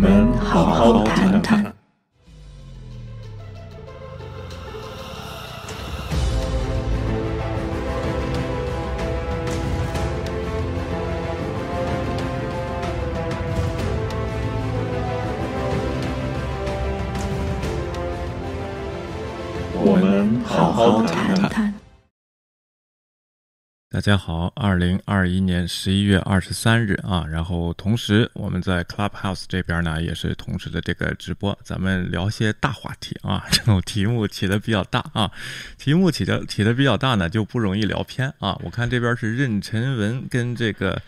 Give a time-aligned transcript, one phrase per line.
[0.00, 1.69] 们好好谈谈。
[24.00, 35.30] 大家好，二零二一年十一月二十三日啊，然后同时我们在 Clubhouse 这边呢也是同时的这个直播，咱们聊些大话题啊， 这种题目起的比较大啊，
[35.76, 38.58] 题目起的起的比较大呢就不容易聊偏啊。
[38.64, 40.98] 我看这边是任晨文跟这个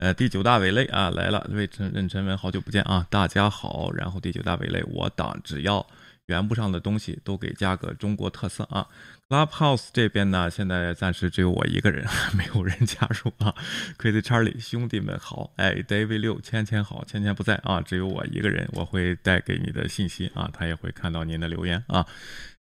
[0.00, 5.86] 呃第九大伪类啊来了，魏陈任晨文好久不见啊，大家好，然后第九大伪类我党只要
[6.26, 8.86] 圆不上的东西都给加个中国特色啊。
[9.28, 13.54] Clubhouse 这边呢，现在暂时只有我一个人， 没有人加入啊。
[13.98, 22.06] Crazy Charlie 兄弟们好，哎，David 六芊芊好，芊芊不在啊，只有我一个人，我会带给你的信息啊，他也会看到您的留言啊。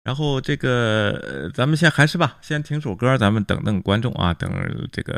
[0.04, 4.52] 然后这个咱们先还是吧，先听首歌，咱们等等观众啊，等
[4.92, 5.14] 这个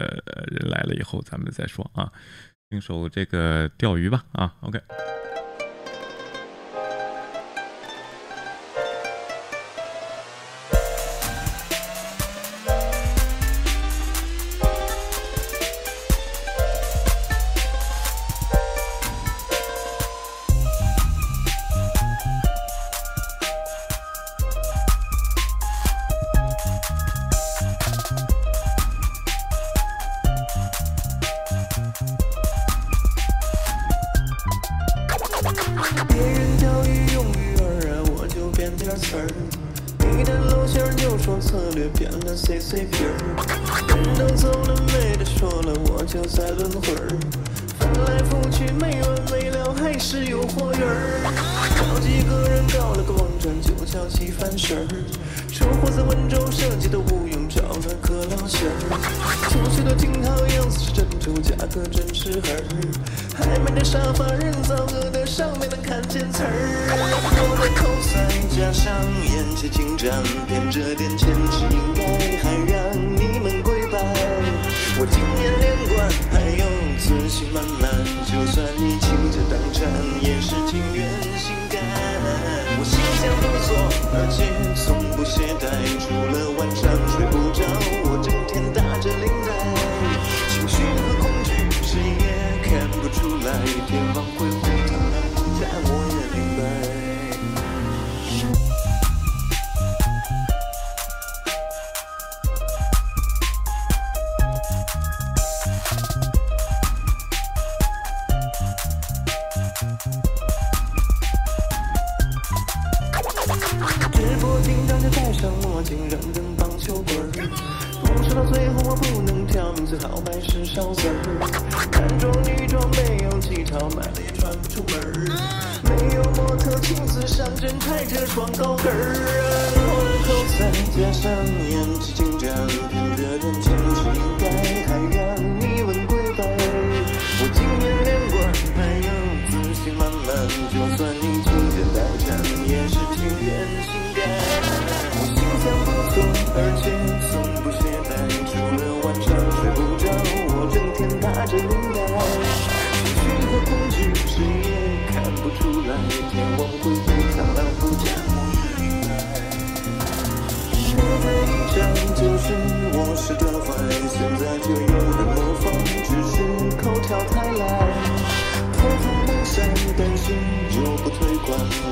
[0.48, 2.12] 人来了以后咱们再说啊。
[2.70, 4.82] 听首这个钓鱼吧啊，OK。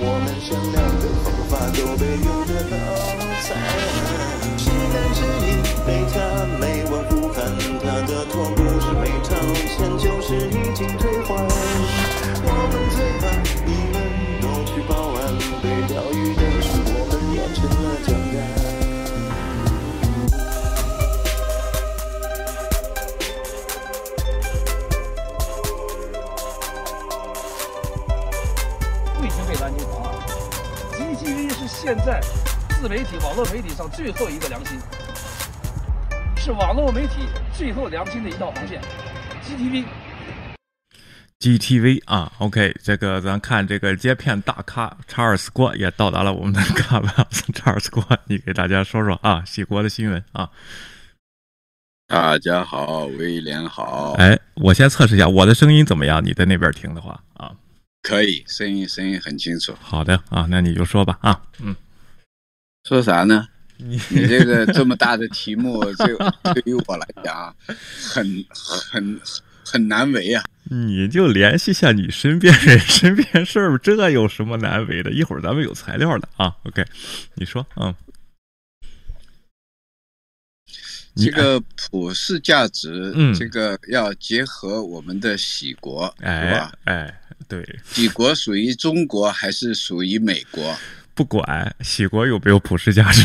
[0.04, 2.76] 我们善良的方法都被用得好
[3.46, 3.54] 惨。
[4.58, 6.18] 知难知易，没他
[6.58, 7.38] 没我呼喊，
[7.80, 9.38] 他的错不是没道
[9.70, 11.30] 歉，就是已经退还。
[12.44, 13.24] 我们最怕
[13.64, 13.96] 你们
[14.42, 15.22] 都去报案，
[15.62, 18.61] 被钓鱼的是我们变成了酱干。
[31.84, 32.22] 现在
[32.80, 34.80] 自媒体、网络媒体上最后一个良心，
[36.38, 37.26] 是网络媒体
[37.58, 38.80] 最后良心的一道防线。
[39.44, 39.84] GTV
[41.40, 50.48] GTV 啊，OK，这个咱看这个接片大咖查尔斯郭也到达了我们的 Clubhouse，查尔斯郭，你给大家说说啊， 喜国的新闻啊。
[52.06, 54.12] 大家好，威廉好。
[54.20, 56.24] 哎，我先测试一下我的声音怎么样？
[56.24, 57.52] 你在那边听的话啊，
[58.02, 59.74] 可以，声音声音很清楚。
[59.80, 61.76] 好的啊，那你就说吧啊，嗯，
[62.88, 63.48] 说啥呢？
[63.78, 66.06] 你你这个 这么大的题目，这
[66.54, 67.56] 对于我来讲，
[68.00, 69.20] 很很
[69.64, 70.44] 很难为啊。
[70.66, 75.12] 你就联系一下你身边人、身边事儿，这有什么难为的？
[75.12, 76.56] 一会儿咱们有材料的啊。
[76.64, 76.86] OK，
[77.36, 77.94] 你说，嗯，
[81.16, 86.74] 这个普世价值，嗯这个要结合我们的喜国，是哎吧？
[86.86, 90.78] 哎，对，喜国属于中国还是属于美国？
[91.14, 93.24] 不管喜国有没有普世价值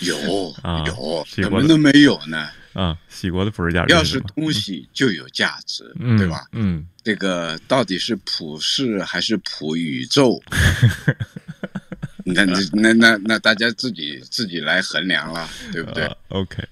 [0.00, 2.50] 有啊有，怎么能没有呢？
[2.74, 6.46] 啊，喜国的普世价值要是东西就有价值，嗯，对吧？
[6.52, 10.40] 嗯，这个到底是普世还是普宇宙？
[12.24, 16.04] 那那那那那大家自己自己来衡量了，对不对？
[16.04, 16.62] 呃 OK，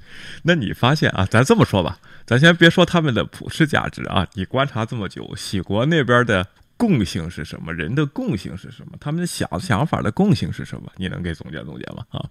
[0.43, 6.47] 那你发现啊，咱这么说吧，咱先别说他们的普世价值啊，你观察这么久，喜国那边的
[6.77, 7.73] 共性是什么？
[7.73, 8.99] 人的共性是什么？
[9.01, 10.93] 他们的想想法的共性是什么？
[10.97, 12.05] 你能给总结总结吗？
[12.11, 12.29] 啊，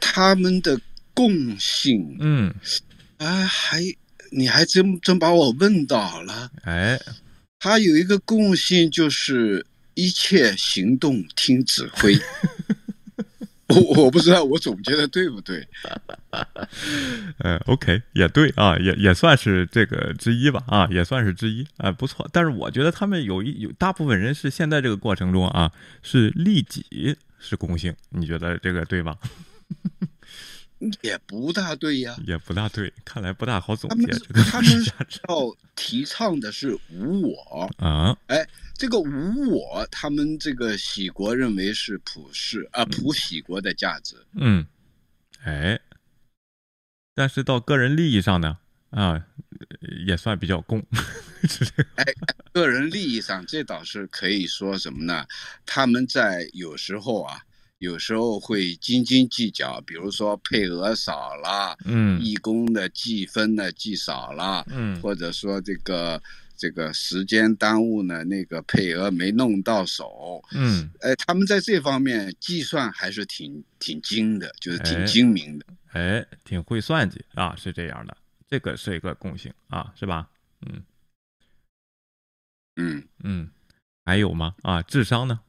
[0.00, 0.80] 他们的
[1.12, 2.54] 共性，嗯，
[3.18, 3.82] 啊，还
[4.32, 6.50] 你还真真把我问倒了。
[6.62, 6.98] 哎，
[7.58, 12.18] 他有一个共性，就是一切行动听指挥。
[13.70, 15.66] 我我不知道我总结的对不对？
[17.38, 22.28] 呃，OK，也对啊，也也算是这个之一吧，啊，也算是之一啊、不错。
[22.32, 25.70] 但是我觉得他们有一有大部分人是现在这个过程中啊，
[26.02, 29.16] 是利己是共性，你觉得这个对吗？
[31.02, 32.16] 也不大对呀。
[32.26, 34.12] 也不大对，看来不大好总他们结
[34.44, 34.70] 他们
[35.28, 38.16] 要提倡的是无我，啊。
[38.26, 44.16] 哎这个无我，他们这个喜国认为是普世啊普喜国的价值。
[44.34, 44.66] 嗯，
[45.44, 45.78] 哎，
[47.14, 48.56] 但是到个人利益上呢，
[48.88, 49.22] 啊，
[50.06, 50.82] 也算比较共，
[51.46, 51.86] 是这个
[52.54, 55.26] 个人利益上，这倒是可以说什么呢？
[55.66, 57.44] 他们在有时候啊，
[57.80, 66.22] 有时候会斤斤计较，比如说配额少了，嗯义工的计分呢计少了，嗯或者说这个
[66.58, 75.64] 这个时间耽误呢，那个配额没弄到手，嗯，哎，他们在这方面计算还是挺挺精的，就是挺哎精明的。
[75.92, 78.14] 哎，挺会算计啊，是这样的，
[78.46, 80.28] 这个是一个共性啊，是吧？
[80.66, 80.82] 嗯
[82.76, 83.50] 嗯，嗯，
[84.04, 84.54] 还有吗？
[84.60, 85.40] 啊，智商呢？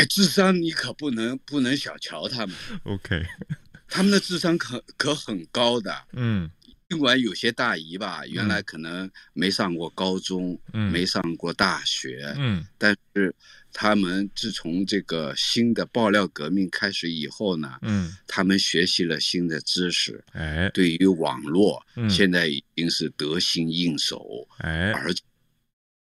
[0.00, 3.22] 哎，智商你可不能不能小瞧他们，OK，
[3.88, 5.94] 他们的智商可可很高的。
[6.12, 6.50] 嗯
[6.88, 13.32] 尽管有些大姨吧，原来可能没上过高中，嗯没上过大学，嗯但是
[13.72, 25.22] 他们自从这个新的爆料革命开始以后呢，嗯，他们学习了新的知识，哎对于网络，嗯现在已经是得心应手，哎，而且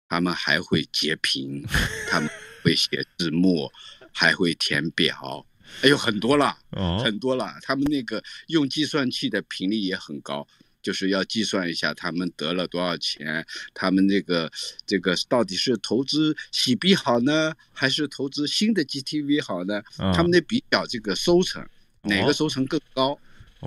[0.08, 1.62] 他们还会截屏，
[2.08, 2.30] 他们
[2.62, 3.70] 会写字幕，
[4.12, 5.46] 还会填表，
[5.82, 6.56] 哎呦，很多了。
[6.70, 7.54] 哦，很多了。
[7.62, 10.46] 他们那个用计算器的频率也很高，
[10.82, 14.50] 就是要计算一下他们得了多少钱，他们这个
[14.86, 19.82] 这个到底是投资洗币好呢，还是投资新的 GTV 好呢？
[19.98, 21.66] 啊他们得比较这个收成，
[22.02, 23.18] 哪哦个收成更高。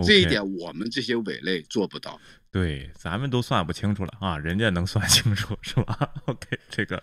[0.04, 2.20] 这一点我们这些伪类做不到。
[2.52, 7.02] 对，咱们都算不清楚了啊，人家能算清楚是吧？OK， 这个，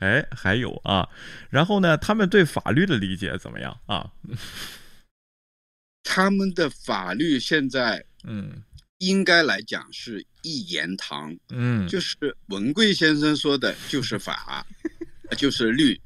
[0.00, 1.06] 哎，还有啊，
[1.50, 4.10] 然后呢，他们对法律的理解怎么样啊？
[6.02, 8.62] 他们的法律现在嗯
[8.98, 14.66] 应该来讲是一言堂，嗯，就是文贵先生说的，就是法，
[15.36, 16.00] 就是律，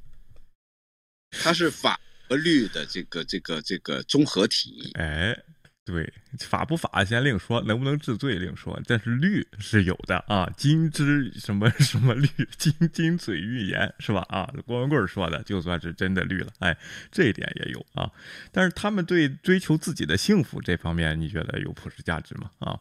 [1.31, 4.91] 它是法和律的这个这个这个综合体。
[4.95, 5.39] 哎，
[5.91, 10.49] 对，法不法先另说，能不能治罪另说，但是律是有的啊。
[10.57, 14.25] 金枝什么 什么律，金金嘴玉言是吧？
[14.29, 16.53] 啊，郭文贵说的，就算是真的律了。
[16.61, 16.77] 哎，
[17.11, 18.09] 这一点也有啊。
[18.53, 22.49] 但是他们对追求自己的幸福这方面，你觉得有普世价值吗？
[22.61, 22.79] 啊，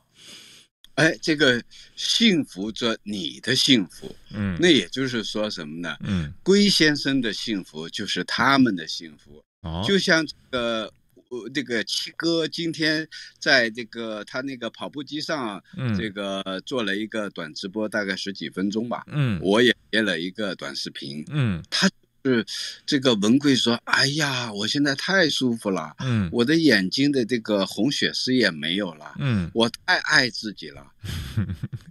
[0.94, 1.60] 哎，这个
[1.96, 5.98] 幸福着你的幸福，嗯，那也就是说什么呢？
[6.01, 10.94] 嗯，龟先生的幸福就是他们的幸福，哦，就像这个。
[11.30, 13.08] 呃，这个七哥今天
[13.40, 19.04] 在这个他那个跑步机上，嗯这个做了一个短直播，大概十几分钟吧。
[19.08, 21.88] 嗯我也接了一个短视频，嗯他
[22.26, 22.44] 是
[22.84, 30.84] 这个文贵说：“哎呀，我现在太舒服了，嗯我的眼睛的这个红血丝也没有了，嗯我太爱自己了。”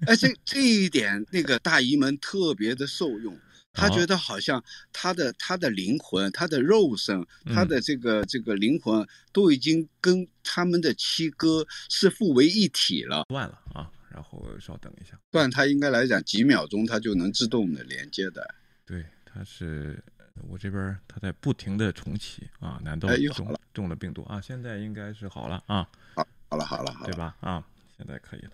[0.06, 3.38] 哎，这这一点，那个大姨们特别的受用。
[3.72, 13.24] 他哦觉得好像他的他的灵魂、他的肉身、他嗯的这个这个灵魂都已经跟他们的七哥是互为一体了。
[13.28, 18.54] 断了啊，然后稍等一下，不然它应该来讲几秒钟他就能自动的连接的。
[18.84, 20.02] 对，他是
[20.48, 24.40] 我这边儿它在不停的重启啊，难道中、了中了病毒啊？
[24.40, 27.36] 现在应该是好了啊，好，好了，好了，好了，对吧？
[27.40, 27.62] 啊，
[27.96, 28.50] 现在可以了，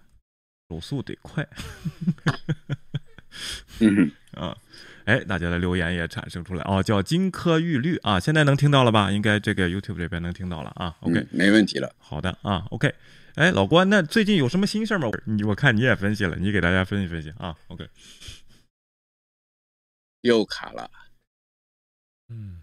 [0.68, 1.48] 手速得快
[3.80, 4.56] 嗯， 啊。
[5.04, 9.10] 哎，大家的留言也产生出来哦，叫金科玉律啊，现在能听到了吧？
[9.12, 10.96] 应该这个 YouTube 这边能听到了啊。
[11.00, 11.94] OK，、嗯没问题了。
[11.98, 12.94] 好的啊，OK。
[13.34, 15.10] 哎，老关，那最近有什么新事儿吗？
[15.24, 17.56] 你我看你也分析了，你给大家分析分析啊。
[17.66, 17.88] OK，
[20.20, 20.88] 又卡了，
[22.28, 22.62] 嗯，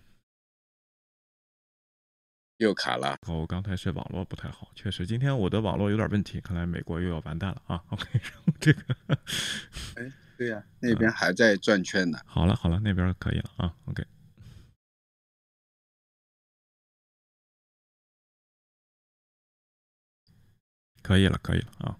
[2.57, 3.17] 又卡了。
[3.27, 7.83] 我刚才是网络不太好，确实今天我的网络有点问题，看来美国又要完蛋了啊。
[7.89, 8.81] OK，然后这个
[10.41, 12.17] 对呀、那边还在转圈呢。
[12.25, 13.75] 好了好了，那边可以了啊。
[13.85, 14.03] OK，
[21.03, 21.95] 可以了可以了啊。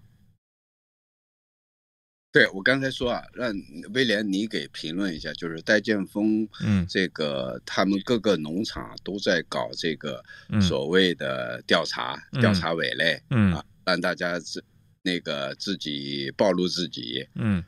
[2.32, 3.54] 对我刚才说啊，让
[3.94, 14.64] 威廉你给评论一下，就是戴建峰嗯这个他们各个农场都在搞这个嗯所谓的调查，嗯调查委类嗯啊，让大家自
[15.02, 17.28] 那个自己暴露自己。
[17.36, 17.62] 嗯，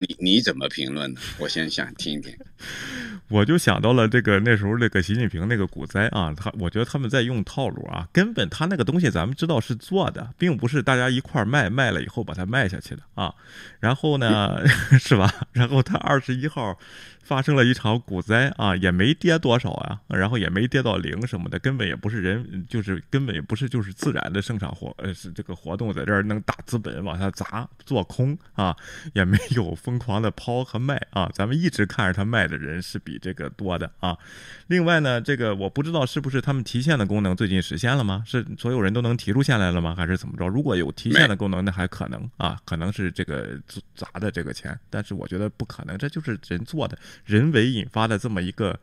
[0.00, 1.20] 你你怎么评论呢？
[1.38, 2.32] 我先想听听。
[3.28, 13.34] 我就想到了这个那时候那个习近平那个股灾啊，他我觉得他们在用套路啊，根本他那个东西咱们知道是做的，并不是大家一块儿卖卖了以后把它卖下去的啊。
[13.80, 14.66] 然后呢，
[14.98, 15.30] 是吧？
[15.52, 16.78] 然后他二十一号
[17.22, 28.74] 发生了一场股灾啊，也没跌多少啊，然后也没跌到零什么的，根本也不是人，就是根本也不是就是自然的生产活呃是这个活动在这儿能打资本往下砸做空啊，
[29.12, 34.18] 也没有疯狂的抛和卖啊，咱们一直看着他卖的人是比这个多的啊。
[34.66, 38.22] 另外呢，这个我不知道是不是他们提现的功能最近实现了吗？
[38.26, 39.94] 是所有人都能提出现来了吗？
[39.94, 40.46] 还是怎么着？
[40.46, 43.58] 如果有提现的功能，那还可能啊，可能是这个
[43.94, 48.78] 砸的这个钱，但是我觉得不可能，这就是人做的，人为引发的这么一个。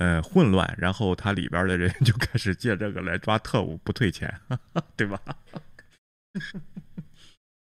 [0.00, 4.32] 呃，混乱，然后它里边的人就开始借这个来抓特务，不退钱，
[4.94, 5.20] 对吧？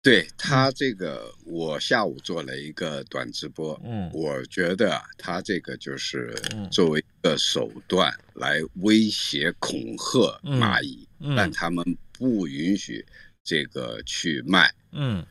[0.04, 4.12] 对他这个，我下午做了一个短直播，嗯。
[4.14, 6.70] 我觉得啊，他这个就是嗯。
[6.70, 10.60] 作为一个手段来威胁恐吓嗯。
[10.60, 11.34] 蚂蚁，嗯。
[11.36, 13.06] 让他们不允许
[13.46, 15.26] 这个去卖，嗯，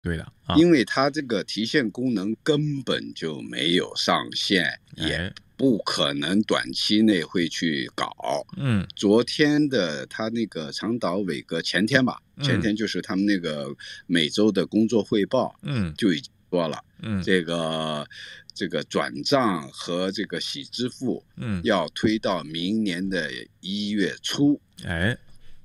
[0.00, 8.12] 对的啊，因为它这个提现功能根本就没有上线，也哎不可能短期内会去搞。
[8.56, 8.86] 嗯。
[8.96, 12.44] 昨天的他那个长岛伟哥前天吧，嗯。
[12.44, 13.74] 前天就是他们那个
[14.06, 15.94] 每周的工作汇报嗯。
[15.96, 17.22] 就已经说了，嗯。
[17.22, 18.06] 这个
[18.54, 23.30] 这个转账和这个喜支付嗯，要推到明年的
[23.60, 24.60] 一月初。
[24.84, 25.16] 哎。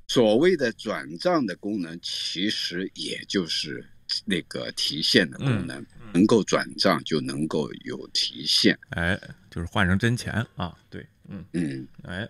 [0.07, 3.87] 所谓的转账的功能，其实也就是
[4.25, 8.77] 那个提现的功能，能够转账就能够有提现。
[8.91, 12.29] 哎，就是换成真钱啊，对，嗯嗯，哎。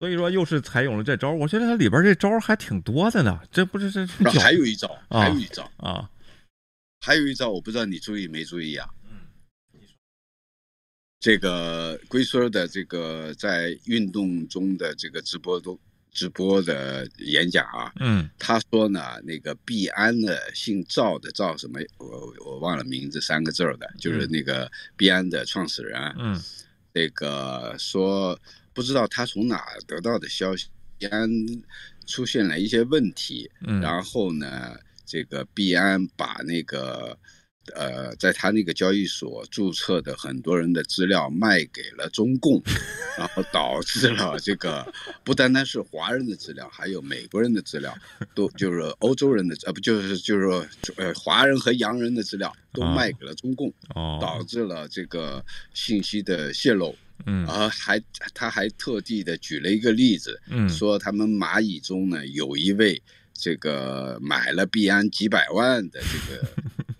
[0.00, 3.40] 所以说，又是采用了这招，我觉得它里边这招还挺多的呢。
[3.50, 4.06] 这不是这
[4.38, 6.10] 还有一招，啊还有一招，啊，
[7.00, 8.86] 还有一招，我不知道你注意没注意啊？
[9.08, 9.20] 嗯
[11.20, 15.80] 这个龟孙的这个在运动中的这个直播都
[16.14, 18.30] 直播的演讲啊，嗯。
[18.38, 26.40] 他说呢，那个币安的姓赵的赵什么，我我忘了名字三个字儿的，就是那个币安的创始人，嗯。
[26.96, 28.38] 那个说
[28.72, 31.28] 不知道他从哪得到的消息，币安
[32.06, 37.18] 出现了一些问题，嗯，然后呢，这个币安把那个
[37.74, 42.62] 呃，在他那个交易所注册的很多人的资料卖给了中共，
[43.16, 44.92] 然后导致了这个
[45.24, 47.96] 不单单是华人的资料，还有美国人的资料，
[48.34, 50.66] 都就是欧洲人的呃不就是就是说
[50.96, 56.94] 呃华人和洋人的资料都卖给了中共，哦，导致了这个信息的泄露。
[57.26, 58.02] 嗯而还
[58.34, 63.00] 他还特地的举了一个例子，嗯说他们蚂蚁中呢有一位
[63.32, 66.48] 这个买了币安几百万的这个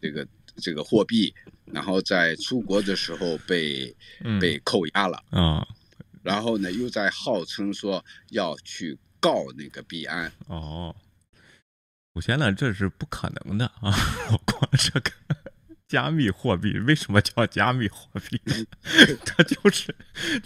[0.00, 0.25] 这个
[0.56, 1.34] 这个货币，
[1.64, 5.66] 然后在出国的时候被嗯被扣押了，啊
[6.23, 10.94] 然后呢又在号称说要去告那个币安，哦，
[12.14, 13.92] 首先呢，这是不可能的啊！
[14.32, 15.11] 我光这个
[15.87, 18.40] 加密货币为什么叫加密货币？
[19.26, 19.94] 它就是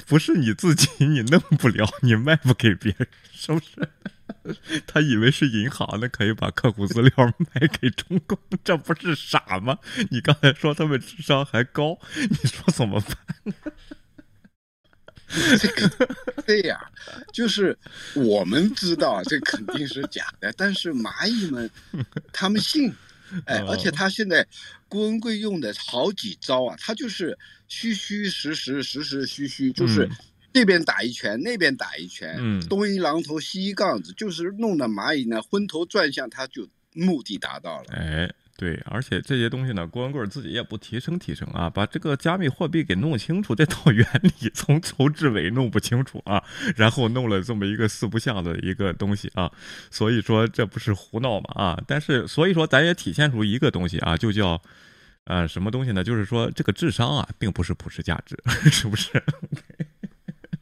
[0.07, 3.89] 不是你自己你弄不了，你卖不给别人，是不是？
[4.87, 9.79] 他以为是银行的，可以把客户资料卖给中共，这不是傻吗？
[10.11, 13.17] 你刚才说他们智商还高， 你说怎么办？
[15.59, 16.81] 这个这样，
[17.35, 17.79] 就是
[18.15, 21.71] 我们知道这肯定是假的，但是蚂蚁们
[22.33, 22.91] 他们信，
[23.45, 24.47] 哎，哦而且他现在
[24.89, 27.39] 郭文贵用的好几招啊，他就是
[27.69, 30.17] 虚虚实实，实实虚虚，就是嗯
[30.53, 37.93] 这边打一拳，那边打一拳，嗯东一榔头西一杠子，就是弄得蚂蚁呢昏头转向，他就目的达到了。
[37.93, 46.43] 哎，对，而且这些东西呢，郭文贵自己也不提升提升啊，把这个加密货币给弄清楚，这套原理从头至尾弄不清楚啊，
[46.75, 49.53] 然后弄了这么一个四不像的一个东西啊，
[49.91, 51.83] 所以说这不是胡闹嘛啊？
[51.87, 54.61] 但是所以说咱也体现出一个东西啊，就叫。
[55.25, 56.03] 呃，什么东西呢？
[56.03, 58.35] 就是说，这个智商啊，并不是普世价值，
[58.73, 59.23] 是不是？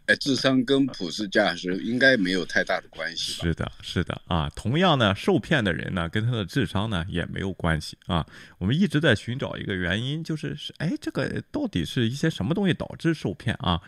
[0.06, 3.42] 哎，智商跟普世价值应该没有太大的关系？
[3.42, 4.48] 是的，是的啊。
[4.54, 8.24] 同样呢，受骗的人呢，跟他的智商呢也没有关系啊。
[8.58, 13.80] 我们一直在寻找一个原因，就是是哎，这个到底是一些什么东西导致受骗啊？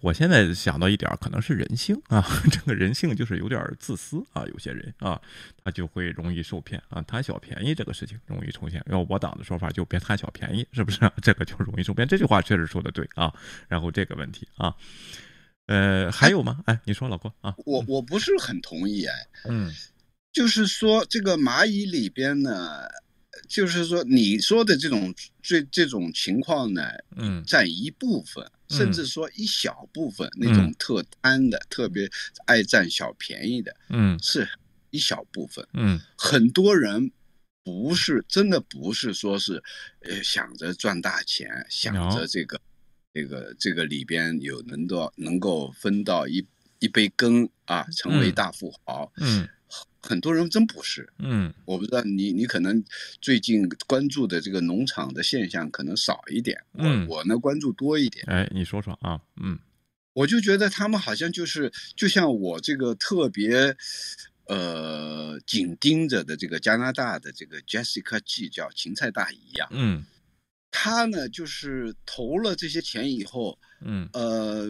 [0.00, 2.24] 我现在想到一点，可能是人性啊。
[2.50, 5.20] 这个人性就是有点自私啊，有些人啊，
[5.62, 8.82] 他就会容易受骗啊，贪小便宜这个事情容易出现。
[8.90, 10.98] 要我党的说法，就别贪小便宜，是不是？
[11.20, 12.08] 这个就容易受骗。
[12.08, 13.30] 这句话确实说的对啊。
[13.68, 14.74] 然后这个问题啊。
[15.66, 16.60] 呃，还有吗？
[16.66, 19.14] 哎，你说，老郭啊，我我不是很同意哎，
[19.48, 19.72] 嗯。
[20.32, 22.82] 就是说这个蚂蚁里边呢，
[23.48, 26.82] 就是说你说的这种这这种情况呢，
[27.16, 27.42] 嗯。
[27.44, 32.08] 占一部分，嗯甚至说一小部分那种特贪的、特别
[32.46, 34.18] 爱占小便宜的，嗯。
[34.22, 34.48] 是
[34.90, 35.66] 一小部分。
[35.72, 35.98] 嗯。
[36.16, 37.10] 很多人
[37.64, 39.62] 不是真的不是说是，
[40.00, 42.60] 呃，想着赚大钱，想着这个。
[43.16, 46.46] 这个这个里边有能到能够分到一
[46.80, 49.48] 一杯羹啊，成为大富豪，嗯
[50.02, 51.08] 很多人真不是。
[51.18, 52.84] 嗯我不知道你你可能
[53.22, 58.22] 最近关注的这个农场的现象可能少一点，我、嗯我呢关注多一点。
[58.28, 59.58] 哎，你说说啊，嗯
[60.12, 63.74] 我就觉得他们好像就是就像我这个特别
[64.46, 70.04] 呃紧盯着的这个加拿大的这个 Jessica G 叫芹菜大姨一样，嗯
[70.70, 74.66] 她呢就是投了这些钱以后，嗯呃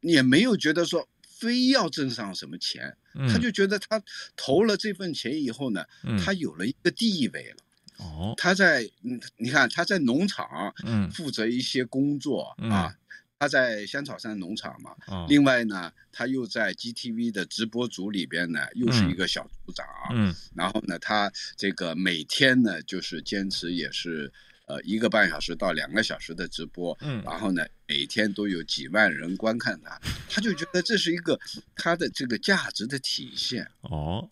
[0.00, 4.02] 也没有觉得说非要挣上什么钱，嗯，他就觉得他
[4.36, 7.56] 投了这份钱以后呢，嗯他有了一个地位了。
[7.98, 12.94] 哦他在嗯，你看他在农场嗯负责一些工作、嗯啊，
[13.38, 14.90] 他在香草山农场嘛。
[15.06, 19.86] 哦另外呢，他又在 GTV 的直播组里边呢，又是一个小组长。
[20.12, 24.30] 嗯然后呢，他这个每天呢，就是坚持也是
[24.66, 26.96] 呃一个半小时到两个小时的直播。
[27.00, 31.40] 嗯然后呢，每天都有几万人观看他，他就觉得这是一个
[31.74, 33.70] 他的这个价值的体现。
[33.80, 34.28] 哦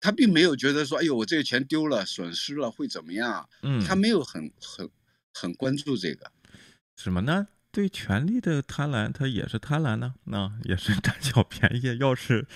[0.00, 3.48] 他并没有觉得说，哎呦，我这个钱丢了，损失了会怎么样？
[3.62, 4.90] 嗯，他没有很很
[5.32, 6.30] 很关注这个。
[6.96, 7.48] 什么呢？
[7.74, 11.98] 对权力的贪婪，他也是贪婪呢，那也是占小便宜。
[11.98, 12.46] 要是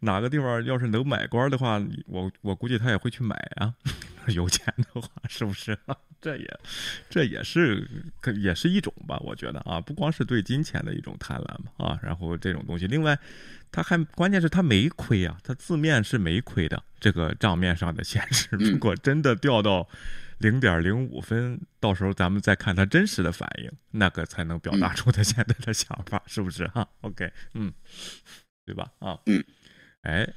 [0.00, 3.74] 哪个地方要是能买官的话，我我估计他也会去买啊。
[4.28, 5.76] 有钱的话，是不是？
[6.20, 6.60] 这也
[7.08, 7.88] 这也是
[8.36, 13.18] 也是一种吧，我觉得啊，不光是对金钱的一种贪婪嘛啊，然后这种东西，另外
[13.72, 19.88] 他还关键是他没亏啊，他字面是没亏的，这个账面上的显示，如果真的掉到
[20.38, 27.72] 零点零五分，到时候咱们再看他真实的反应，那个才能表达出他现在的想法，是不是哈？OK，嗯，
[28.64, 28.90] 对吧？
[28.98, 29.44] 啊，嗯，
[30.02, 30.28] 哎。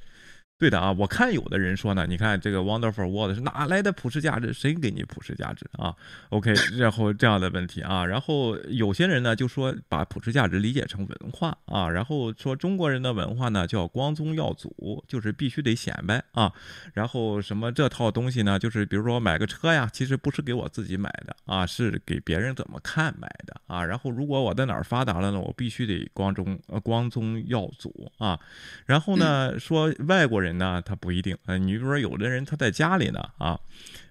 [0.64, 4.54] 对的啊，我看有的人说呢，你看这个 Wonderful World 是哪来的普世价值？
[4.54, 5.94] 谁给你普世价值啊
[6.30, 16.50] ？OK，然后这样的问题啊，然后有些人呢就说把普世价值理解成文化啊，然后说中国人的文化呢叫光宗耀祖，就是必须得显摆啊，
[16.94, 28.40] 然后什么这套东西呢，就是比如说买个车呀，其实不是给我自己买的啊，是给别人怎么看买的啊，然后如果我在哪儿发达了呢，我必须得光宗呃光宗耀祖啊，
[28.86, 30.58] 然后呢说外国人。
[30.58, 31.38] 呢，他不一定。
[31.46, 33.60] 呃，你比如说，有的人他在家里呢，啊，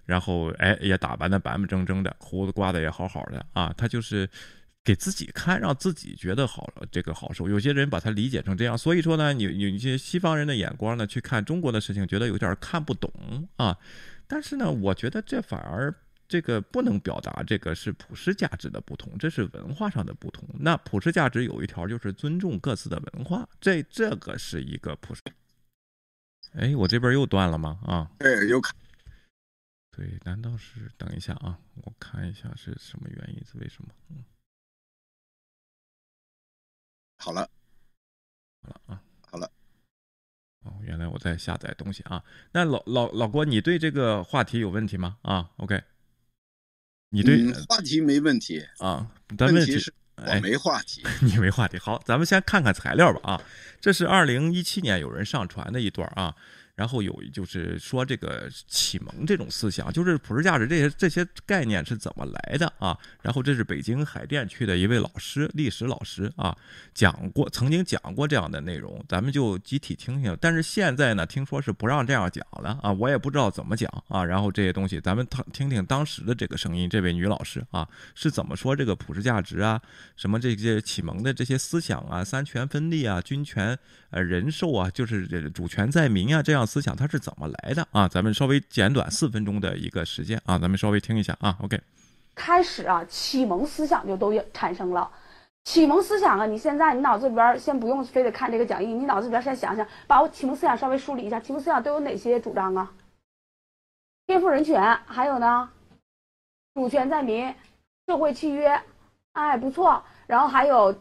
[0.04, 4.28] 然后哎也打扮的板板正正的，胡子刮的也好好的啊，他就是
[4.84, 7.48] 给自己看，让自己觉得好，这个好受。
[7.48, 13.10] 有些人把它理解成这样，所以说呢，有有一些西方人的眼光呢，去看中国的事情，觉得有点看不懂
[13.56, 13.78] 啊。
[14.26, 15.94] 但是呢，我觉得这反而。
[16.28, 20.48] 这个不能表达这个是普世价值的不同，这是文化上的不同。
[20.58, 25.20] 那普世价值有一条就是尊重各自的文化，这这个是一个普世。
[26.54, 27.80] 哎，我这边又断了吗？
[27.84, 28.74] 啊，对，又卡。
[29.90, 30.90] 对，难道是？
[30.96, 33.44] 等一下啊，我看一下是什么原因？
[33.44, 33.88] 是为什么？
[34.10, 34.24] 嗯，
[37.18, 37.48] 好了，
[38.62, 39.50] 好了啊，好了。
[40.64, 42.24] 哦，原来我在下载东西啊。
[42.52, 45.18] 那老老老郭，你对这个话题有问题吗？
[45.22, 45.82] 啊，OK，
[47.10, 51.02] 你对、嗯、话题没问题啊，但问题是哎我没话题。
[51.20, 51.78] 你没话题。
[51.78, 53.42] 好，咱们先看看材料吧啊，
[53.80, 56.34] 这是二零一七年有人上传的一段啊。
[56.74, 62.96] 然后有就是说这个启蒙这种思想，就是普世价值这些这些概念是怎么来的啊？
[63.20, 66.56] 然后这是北京海淀区的一位老师，历史老师啊，
[66.94, 70.36] 讲过曾经讲过这样的内容，咱们就集体听听。
[70.40, 74.24] 但是现在呢，听说是不让这样讲了啊，我也不知道怎么讲啊。
[74.24, 79.78] 然后这些东西，咱们听听听当时的这个声音，这位女老师啊是怎么说这个普世价值啊，
[80.16, 83.78] 什么这些启蒙的这些思想啊，三权分立啊，君权
[84.12, 86.66] 呃人寿啊，就是主权在民啊这样。
[86.66, 88.06] 思想它是怎么来的啊？
[88.06, 91.58] 咱们稍微简短四分钟的一个时间啊，咱们稍微听一下啊。
[91.62, 91.80] OK，
[92.34, 95.10] 开始啊，启蒙思想就都产生了。
[95.64, 101.40] 启蒙思想啊，你现在你脑子里边先不用非得看这个讲义，你脑子里边先想想，把我启蒙思想稍微梳理一下。
[101.40, 102.92] 启蒙思想都有哪些主张啊？
[104.26, 105.68] 天赋人权，还有呢，
[106.74, 107.54] 主权在民，
[108.06, 108.80] 社会契约，
[109.32, 110.02] 哎，不错。
[110.26, 110.92] 然后还有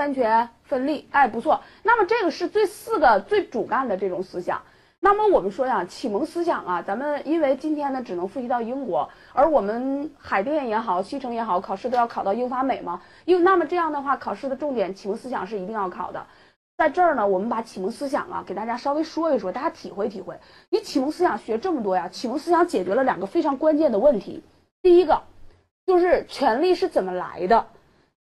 [0.00, 1.60] 三权分立，哎，不错。
[1.82, 4.62] 那么这个是最四个最主干的这种思想。
[4.98, 13.02] 那么我们说呀，启蒙思想啊，咱们因为今天呢只能复习到英国，而我们海淀也好，西城也好，考试都要考到英法美嘛。
[13.26, 16.24] 因为那么这样的话，考试的重点启蒙思想是一定要考的。
[16.78, 20.40] 在这儿呢，我们把启蒙思想啊给大家稍微说一说，大家体会体会。
[20.70, 24.42] 你启蒙思想学这么多呀，启蒙思想解决了两个非常关键的问题。
[24.80, 25.24] 第一个
[25.84, 27.66] 就是权力是怎么来的，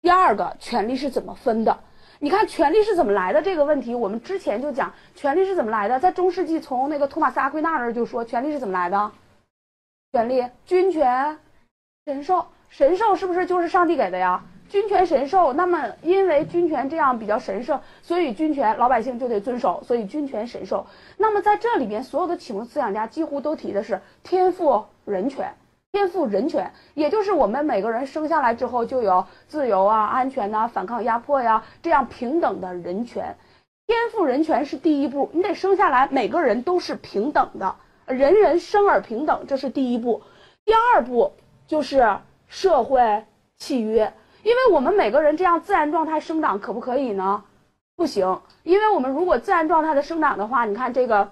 [0.02, 1.78] 第二个权力是怎么分的。
[2.18, 9.10] 你看权力是怎么来的这个问题，我们之前就讲权力是怎么来的，在中世纪从那个托马斯阿奎那那儿就说权力是怎么来的，
[10.12, 11.38] 权力君权
[12.04, 14.42] 神授，神授是不是就是上帝给的呀？
[14.68, 20.86] 君权神授，那么因为君权这样比较神圣，所以君权老百姓就得遵守，所以君权神授。
[21.16, 25.52] 那么在这里边，所有的启蒙思想家几乎都提的是天赋人权。
[25.92, 33.36] 天赋人权，也就是我们每个人生下来之后就有自由啊、安全呐、反抗压迫呀，这样平等的人权。
[33.88, 37.74] 天赋人权是第一步，你得生下来，每个人都是平等的，
[38.06, 40.22] 人人生而平等，这是第一步。
[40.64, 41.32] 第二步
[41.66, 43.24] 就是社会
[43.56, 44.12] 契约，
[44.44, 47.42] 因为我们每个人这样自然状态生长可不可以呢？
[47.96, 51.30] 不行，因为我们如果自然状态的生长的话，你看这个。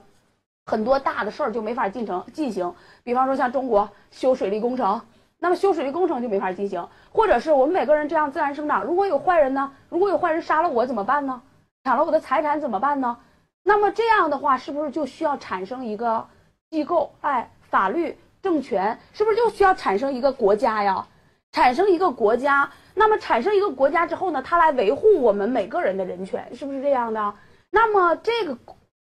[0.71, 2.75] 很多大的事儿就没法进程进行，
[3.09, 5.01] 比方说像中国修水利工程，
[5.39, 9.73] 那么修水利工程就没法进行，或者是我们每个人这样自然生长，如果有坏人呢？
[9.89, 11.41] 如果有坏人杀了我怎么办呢？
[11.85, 13.17] 抢了我的财产怎么办呢？
[13.63, 16.29] 那么这样的话，是不是就需要产生一个
[16.71, 17.15] 机构？
[17.23, 21.07] 哎，法律政权是不是就需要产生一个国家呀？
[21.53, 27.35] 产生一个国家，那么产生一个国家之后呢，它来维护我们每个人的人权，是不是这样的？
[27.71, 28.59] 那么这个。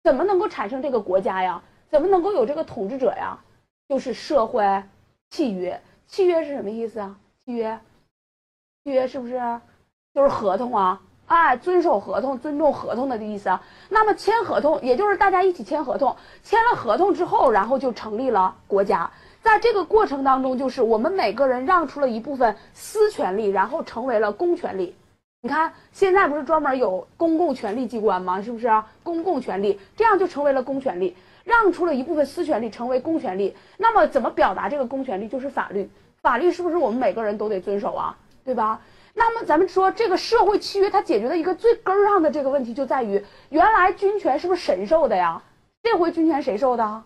[0.02, 1.62] 怎么能够产生这个国家呀？
[1.88, 3.38] 怎么能够有这个统治者呀？
[3.92, 4.82] 就是社会
[5.28, 5.78] 契约。
[6.08, 7.14] 契约是什么意思啊？
[7.44, 7.78] 契约，
[8.82, 9.38] 契约是不是
[10.14, 10.98] 就是合同啊？
[11.26, 13.62] 哎，遵守合同、尊重合同的意思啊。
[13.90, 19.10] 那么签合同，也就是大家一起签合同，签了合同之后，然后就成立了国家。
[19.42, 24.96] 在这个过程当中，就是我们每个人让出了一部分私权利，然后成为了公权利。
[25.42, 28.40] 你看，现在不是专门有公共权力机关吗？
[28.40, 28.70] 是不是
[29.02, 29.78] 公共权力？
[29.94, 33.56] 这样就成为了公权力，让出了一部分私权利，成为公权力。
[33.76, 35.28] 那么，怎么表达这个公权力？
[35.28, 35.88] 就是法律。
[36.20, 38.16] 法律是不是我们每个人都得遵守啊？
[38.44, 38.80] 对吧？
[39.14, 45.42] 那么，咱们说这个社会契约，它解决的一个最根儿上的这个问题，就在于原来军权是不是神授的呀？
[45.82, 47.02] 这回军权谁授的？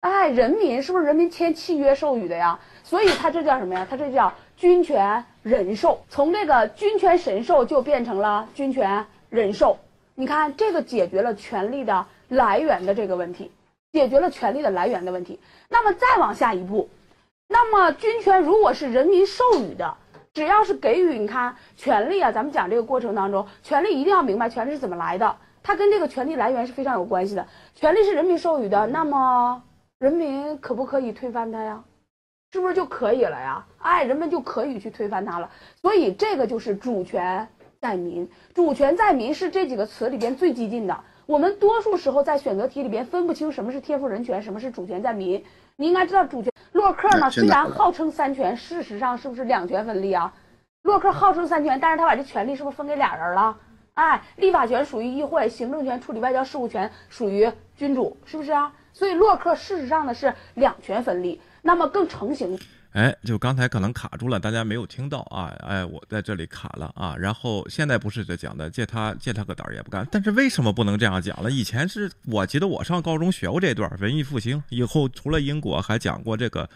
[0.00, 2.58] 哎，人民是不是人民签契约授予的呀？
[2.82, 3.86] 所以它这叫什么呀？
[3.88, 5.24] 它这叫军权。
[5.42, 9.78] 人授从这个君权神授就变成了君权人授，
[10.14, 13.50] 你看这个解决了权力的来源的这个问题，
[13.92, 15.38] 解决了权力的来源的问题。
[15.68, 16.88] 那么再往下一步，
[17.48, 19.96] 那么军权如果是人民授予的，
[20.32, 27.46] 只要是给予，你看权力啊，咱们讲这个过程当中，权力一定要明白权力是怎么来的，它跟这个权力来源是非常有关系的。
[27.74, 29.62] 权力是人民授予的，那么
[29.98, 31.82] 人民可不可以推翻它呀？
[32.52, 33.66] 是不是就可以了呀？
[33.78, 35.50] 哎，人们就可以去推翻它了。
[35.80, 37.48] 所以这个就是主权
[37.80, 41.00] 在民，主权在民是这几个词里边最激进的。
[41.30, 45.44] 我们多数时候在选择题里边分不清什么是天赋人权，什么是主权在民。
[45.76, 46.52] 你应该知道主权。
[46.72, 50.34] 洛克呢，虽然号称三权，事实上是不是两权分立啊？
[50.82, 53.56] 洛克号称三权，但是他把这权利是不是分给俩人了？
[53.94, 58.72] 哎，立法权属于议会，行政权处理外交事务权属于君主，是不是啊？
[58.92, 61.40] 所以洛克事实上呢是两权分立。
[61.62, 62.58] 那么更成型。
[62.92, 65.54] 哎，就刚才可能卡住了，大家没有听到啊！
[65.60, 67.14] 哎，我在这里卡了啊！
[67.16, 70.04] 然后现在不是这讲的，借他借他个胆儿也不干。
[70.10, 71.50] 但是为什么不能这样讲了？
[71.50, 76.68] 以前是我记得我上高中学过这段文艺复兴，以后除了英国，还讲过这个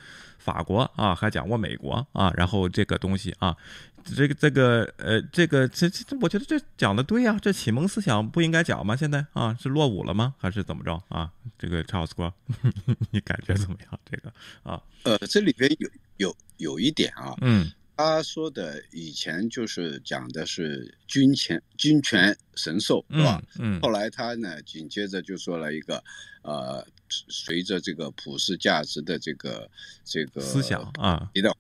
[0.44, 3.56] 法国啊，还讲过美国啊，然后这个东西啊，
[4.04, 8.94] 这个这个呃，这个这这，我觉得这讲的对呀、这启蒙思想不应该讲吗？
[8.94, 10.34] 现在啊，是落伍了吗？
[10.36, 11.30] 还是怎么着啊？
[11.58, 12.30] 这个 Charles 哥，
[13.10, 13.98] 你感觉怎么样？
[14.04, 14.30] 这个
[14.62, 23.78] 啊，呃，这里边有有有一点啊，嗯他说的以前就是讲的是军权军权神授，是吧嗯？
[23.78, 26.02] 嗯后来他呢，紧接着就说了一个，
[26.42, 29.70] 呃，随着这个普世价值的这个
[30.04, 31.56] 这个思想啊，提到，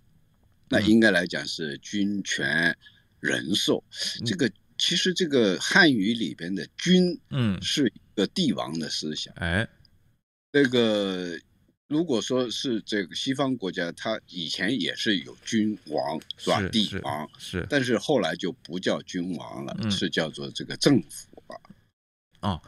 [0.68, 2.76] 那嗯应该来讲是君权
[3.20, 3.82] 人授。
[4.20, 9.32] 嗯这个其实这个汉语里边的君嗯，是一个帝王的思想。
[9.36, 9.68] 哎，
[10.50, 11.38] 这个
[11.86, 16.68] 如果说是这个西方国家，它以前也是有君王是吧？
[16.70, 21.60] 帝王，是但是后来就不叫君王了，嗯是叫做这个政府了。
[22.40, 22.60] 啊，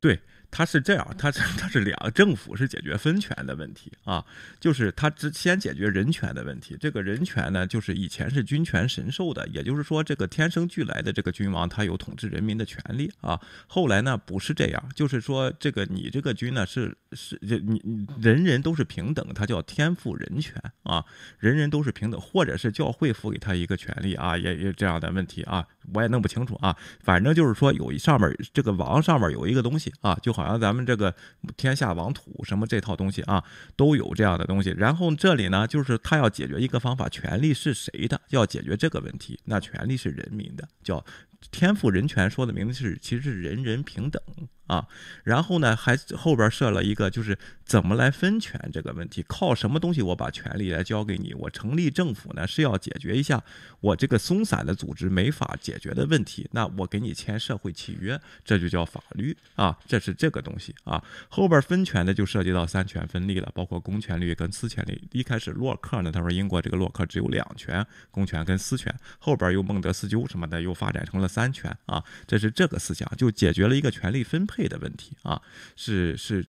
[0.00, 0.20] 对，
[0.54, 4.24] 他是这样，他是 他是两个政府是解决分权的问题啊，
[4.60, 6.76] 就是他之先解决人权的问题。
[6.78, 13.40] 这个人权呢，就是以前是君权神授的，也就是说，这个天生俱来的这个君王，他有统治人民的权利啊。
[13.66, 21.04] 后来呢，不是这样，就是说，这个你这个君呢，是是你人人都是平等，他叫天赋人权啊，
[21.40, 26.76] 人人都是平等，或者是教会赋给他一个权利啊，也也这样的问题啊，我也弄不清楚啊。
[27.00, 31.14] 反正就是说，有一上面这个王上面有一个东西啊，就好然后咱们这个
[31.56, 33.42] 天下王土什么这套东西啊，
[33.74, 34.74] 都有这样的东西。
[34.76, 38.20] 然后这里呢，就是他要解决一个方法，权利是谁的？
[38.28, 41.04] 要解决这个问题，那权利是人民的，叫
[41.50, 44.22] 天赋人权，说的名字是其实是人人平等
[44.66, 44.86] 啊。
[45.22, 51.34] 然后呢，还后边设了一个，就是怎么来分权这个问题，靠什么东西我把权力来交给你？
[51.34, 53.42] 我成立政府呢，是要解决一下
[53.80, 61.02] 我这个松散的组织没法解决的问题，那我给你签社会契约，这就叫法律啊，这是这个东西啊。
[61.28, 65.02] 后边分权的就涉及到三权分立了，包括公权力跟私权力。
[65.12, 75.42] 一开始洛克呢，他说英国这个洛克只有两权，公权跟私权，后边又孟德斯鸠什么的又发展成了三权啊，这是这个思想，就解决了一个权力分配配的问题啊，
[75.76, 76.46] 是是。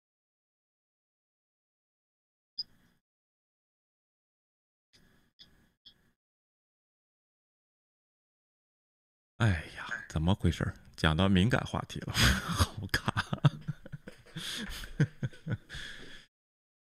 [9.38, 10.74] 哎呀，怎么回事儿？
[10.96, 13.14] 讲到敏感话题了， 好卡。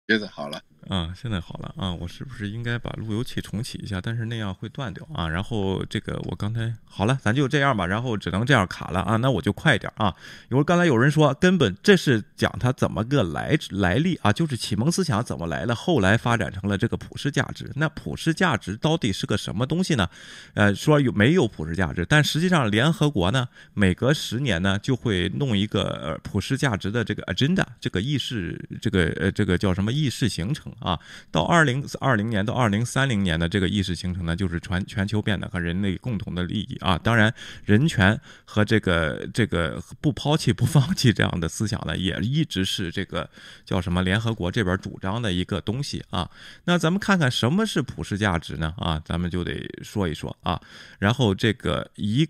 [0.08, 4.00] 现在好了，啊，现在好了啊，我是不是应该把路由器重启一下？
[4.00, 5.28] 但是那样会断掉啊。
[5.28, 7.86] 然后这个我刚才好了，咱就这样吧。
[7.86, 10.14] 然后只能这样卡了啊，那我就快一点啊。
[10.50, 17.70] 因为刚才有人说，根本这是讲它怎么个来来历啊，就是启蒙思想怎么来的，后来发展成了这个普世价值。
[17.76, 20.08] 那普世价值到底是个什么东西呢？
[20.54, 22.06] 呃，说有没有普世价值？
[22.08, 30.98] 但实际上联合国呢，每隔十年呢就会弄一个普世价值的这个 agenda，这个议事，这个呃这个叫什么议事形成啊？
[31.30, 36.98] 到二零二零年到二零三零年的这个意识形成呢，就是全全球变得和人类共同的利益啊。
[36.98, 37.32] 当然，
[37.64, 43.28] 人权和这个这个不抛弃不放弃这样的思想呢，也一直是这个
[43.64, 46.30] 叫什么联合国这边主张的一个东西啊。
[46.64, 48.74] 那咱们看看什么是普世价值呢？
[48.78, 50.60] 啊，咱们就得说一说啊。
[50.98, 52.28] 然后这个一。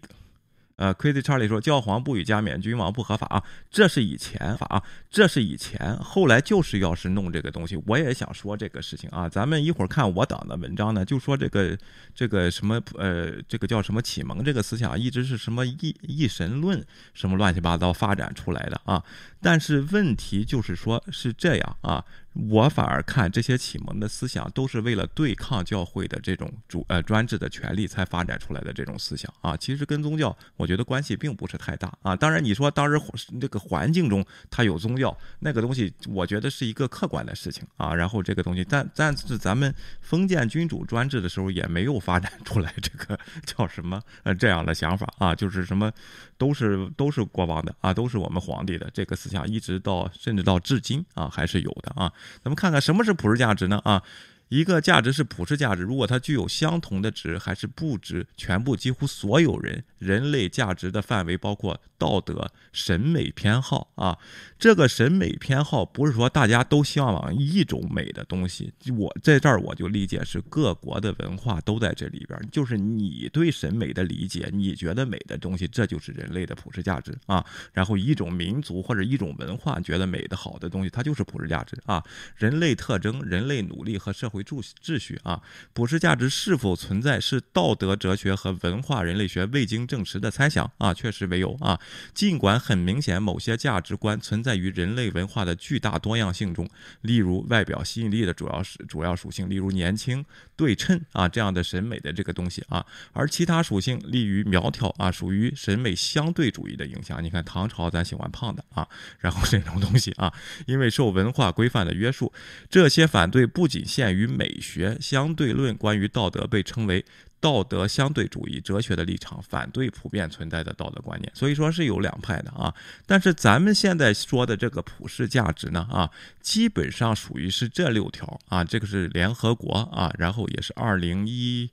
[0.78, 9.28] 呃，Crazy Charlie 说教皇不予加冕，君王不合法啊，这是以前法啊，这是以前，后来就是要是弄这个东西，我也想说这个事情啊。
[9.28, 11.76] 咱们一会儿看我党的文章呢，就说这个
[12.14, 19.02] 这个什么呃，这个叫什么启蒙这个思想，一直是什么一一神论什么乱七八糟发展出来的啊。
[19.42, 22.04] 但是问题就是说，是这样啊，
[22.46, 32.14] 我反而看这些启蒙的思想都是为了对抗教会的这种主呃专制的权利才发展出来的这种思想啊，其实跟宗教我觉得关系并不是太大啊。
[32.14, 33.00] 当然你说当时
[33.40, 37.92] 这个环境中它有宗教那个东西，我觉得是一个客观的事情啊。
[37.92, 45.90] 然后这个东西，但但是咱们封建君主专制的时候也没有发展出来这个叫什么呃这样的想法啊，就是什么
[46.36, 52.12] 都是都是国王的啊，都是我们皇帝的这个思想，一直到甚至到至今啊还是有的啊。
[52.42, 53.80] 咱们看看什么是普世价值呢？
[53.84, 54.02] 啊，
[54.48, 64.18] 一个价值是普世价值，如果它具有相同的值还是不值，全部几乎所有人人类价值的范围包括道德、审美偏好啊。
[64.58, 77.44] 这个审美偏好不是说大家都向往一种美的东西，我在这儿我就理解是各国的文化都在这里边，就是你对审美的理解，你觉得美的东西，这就是人类的普世价值啊。
[77.72, 82.02] 然后一种民族或者一种文化觉得美的好的东西，它就是普世价值啊。
[82.36, 84.37] 人类特征、人类努力和社会。
[84.38, 85.42] 会秩秩序啊。
[85.72, 91.78] 普世价值是否存在，是道德哲学和文化人类学未经证实的猜想啊，确实没有啊。
[92.14, 96.68] 尽管很明显，某些价值观存在于人类文化的巨大多样性中，
[97.00, 100.24] 例如外表吸引力的主要是主要属性，例如年轻、
[100.58, 107.22] 对称啊这样的审美的这个东西啊，而其他属性利于苗条啊，属于审美相对主义的影响。
[107.22, 108.86] 你看唐朝咱喜欢胖的啊，
[109.20, 110.34] 然后这种东西啊，
[110.66, 112.32] 因为受文化规范的约束，
[112.68, 117.04] 这些反对不仅限于美学相对论，关于道德被称为。
[117.40, 122.74] 道德相对主义哲学的立场反对普遍存在的道德观念，所以说是有两派的啊。
[123.06, 131.70] 但是咱们现在说的这个普世价值呢啊，基本上属于是这六条啊，这个是联合国啊，然后也是二零一。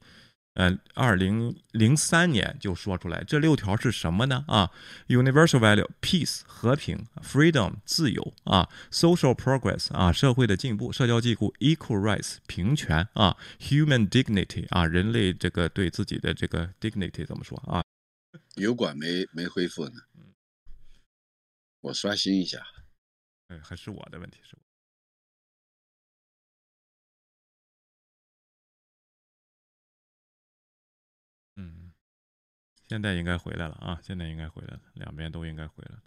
[0.55, 4.45] 呃，二零零三年就说出来，这六条是什么呢？
[4.47, 4.71] 啊
[5.07, 17.83] ，universal value peace 和平，freedom 自由啊，social progress 啊社会的进步，社交进步，equal rights 平权啊，human dignity 啊人类这个对自己的这个 dignity 怎么说啊？
[18.55, 20.01] 油管没没恢复呢，
[21.81, 22.65] 我刷新一下。
[23.49, 24.55] 哎，还是我的问题是。
[24.55, 24.64] 嗯，
[32.87, 33.99] 现在应该回来了啊！
[34.03, 36.01] 现在应该回来了，两边都应该回来了。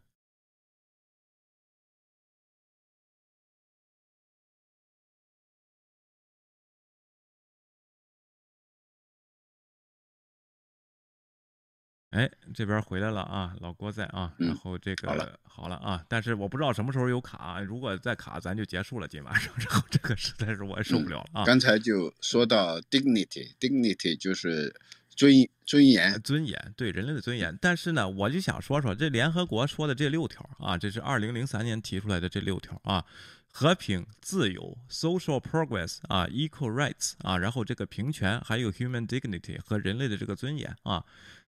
[12.11, 19.53] 哎，这边回来了啊，老郭在啊，然后这个好了好了啊，但是我不知道什么时候有卡，如果再卡，咱就结束了今晚上。
[19.59, 21.45] 然后这个实在是我也受不了了啊！
[21.45, 24.75] 刚才就说到 dignity，dignity 就是
[25.19, 25.33] 尊
[25.67, 27.59] 尊严，尊严，对人类的尊严。
[27.61, 33.05] 但是呢，我就想说说这联合国说的这六条啊，这是二零零三年提出来的这六条啊，
[33.51, 41.05] 和平、自由、social progress 啊，equal rights 啊，然后这个平权，还有 human dignity 和人类的这个尊严啊，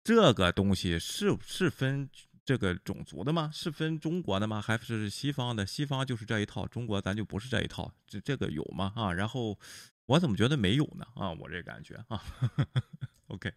[0.03, 2.11] 这个东西是是分
[2.45, 3.49] 这个种族的吗？
[3.55, 4.61] 是分中国的吗？
[4.61, 5.65] 还是西方的？
[5.65, 8.93] 西方就是这一套，中国咱就不是这一套，这这个有吗？
[8.97, 9.57] 啊，然后
[10.07, 11.07] 我怎么觉得没有呢？
[11.15, 12.21] 啊，我这感觉啊
[13.29, 13.53] ，OK。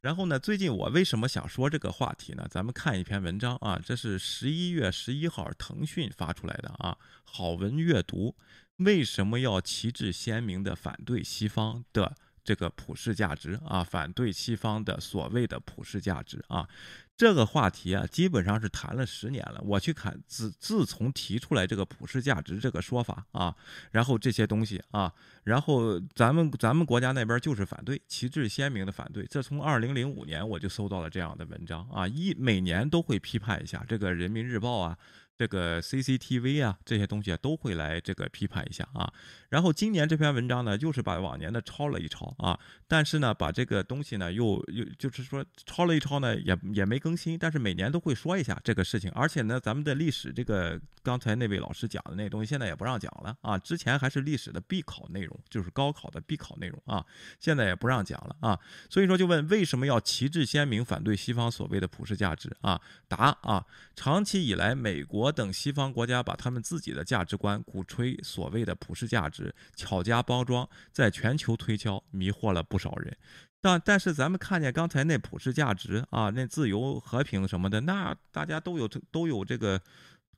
[0.00, 2.46] 然后呢，最近我为什么想说这个话题呢？
[2.50, 8.36] 咱们看一篇文章啊，这是十一月十一号腾讯发出来的啊，好文阅读。
[8.76, 12.14] 为什么要旗帜鲜明的反对西方的
[12.46, 13.82] 这个普世价值啊？
[13.82, 16.68] 反对西方的所谓的普世价值啊？
[17.16, 19.60] 这个话题啊，基本上是谈了十年了。
[19.64, 23.52] 我去看，自自从提出来这个普世价值这个说法啊，
[23.90, 29.26] 然后这些东西啊，然后咱们咱们国家那边就是反对，旗帜鲜明的反对。
[29.26, 34.96] 这从二零零五年我就搜到了这样的文章啊，一每年都会批判一下这个《人民日报》啊。
[35.38, 39.12] 这个 CCTV 啊，这些东西啊都会来这个批判一下啊。
[39.48, 49.10] 然后今年这篇文章呢，又是把往年的抄了一抄啊，但是呢，把这个东西呢又又就是说抄了一抄呢，也也没更新，但是每年都会说一下这个事情。
[49.12, 53.56] 而且呢，咱们的历史这个刚才那位老师讲的那东西，现在也不让讲了啊。
[53.58, 57.04] 之前还是历史的必考内容，就是高考的必考内容啊，
[57.38, 58.58] 现在也不让讲了啊。
[58.90, 62.80] 所以说，就问为什么要旗帜鲜明反对西方所谓的普世价值啊？
[63.06, 73.16] 答啊，长期以来，美国等西方国家把他们自己的价值观鼓吹所谓的普世价值，巧加包装，在全球推销，迷惑了不少人。
[73.60, 79.80] 但但是咱们看见刚才那普世价值啊，那自由、和平什么的，那大家都有都有这个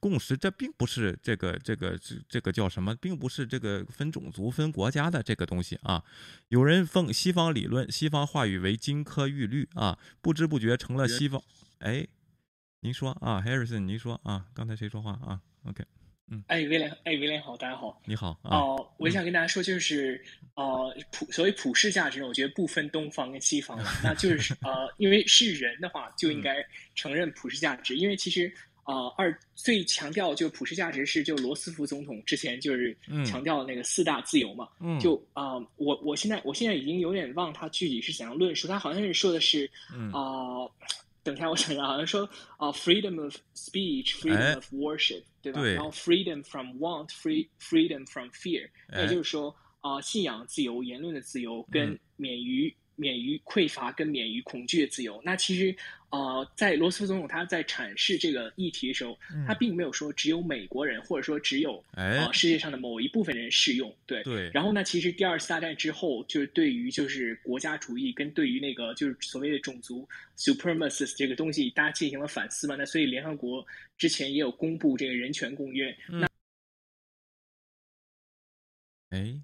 [0.01, 6.03] 共识，这并不是这个这个这这个叫什么，并不是这个分种族、分国家的这个东西啊。
[6.49, 11.43] 有人奉西方理论、西方话语为金科玉律啊，不知不觉成了西方。
[11.81, 12.07] 哎，
[12.81, 15.85] 您说啊，Harrison，您说啊，刚才谁说话啊？OK，
[16.29, 16.45] 嗯。
[16.47, 18.01] 哎，威廉，哎，威廉好，大家好。
[18.05, 18.57] 你好啊。
[18.57, 26.65] 哦、我想跟大家说，就是呃，普所谓普世价值呢，我觉得不分东方跟西方了，那就是呃，因为是人的话，就应该
[26.95, 28.53] 承认普世价值，因为其实
[28.85, 35.01] 呃，二最强调就普世价值是就罗斯福总统之前就是强调那个四大自由嘛，嗯。
[35.01, 40.13] 就啊、呃我我现在我现在已经有点忘他具体是怎样论述，他好像是说的是嗯。
[40.13, 40.71] 啊、
[41.28, 45.62] 等一下，我想想，好像说啊、f r e e d o m of speech，freedom 哎 of worship，对吧？
[45.62, 55.19] 对然后 freedom from want，free freedom from fear，那哎也就是说啊、信仰自由、言论的自由跟嗯免于、 免于匮乏跟免于恐惧的自由。
[55.25, 55.75] 那其实
[56.11, 64.23] 呃，在罗斯福总统他在阐释这个议题的时候，他并没有说只有美国人，或者说只有哎呃世界上的某一部分人适用，对。
[64.25, 72.75] 对，然后呢，其实第二次大战之后，就是对于就是国家主义跟对于那个就是所谓的种族 supremacist 这个东西，大家进行了反思嘛。
[72.75, 73.65] 那所以联合国
[73.97, 75.97] 之前也有公布这个人权公约。
[76.09, 76.27] 那
[79.11, 79.35] 哎，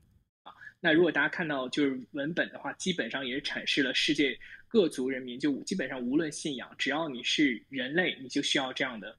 [0.85, 9.16] 那如果大家看到就是文本的话，基本上也是阐释了世界各族人民，就基本上无论信仰，只要你是人类，你就需要这样的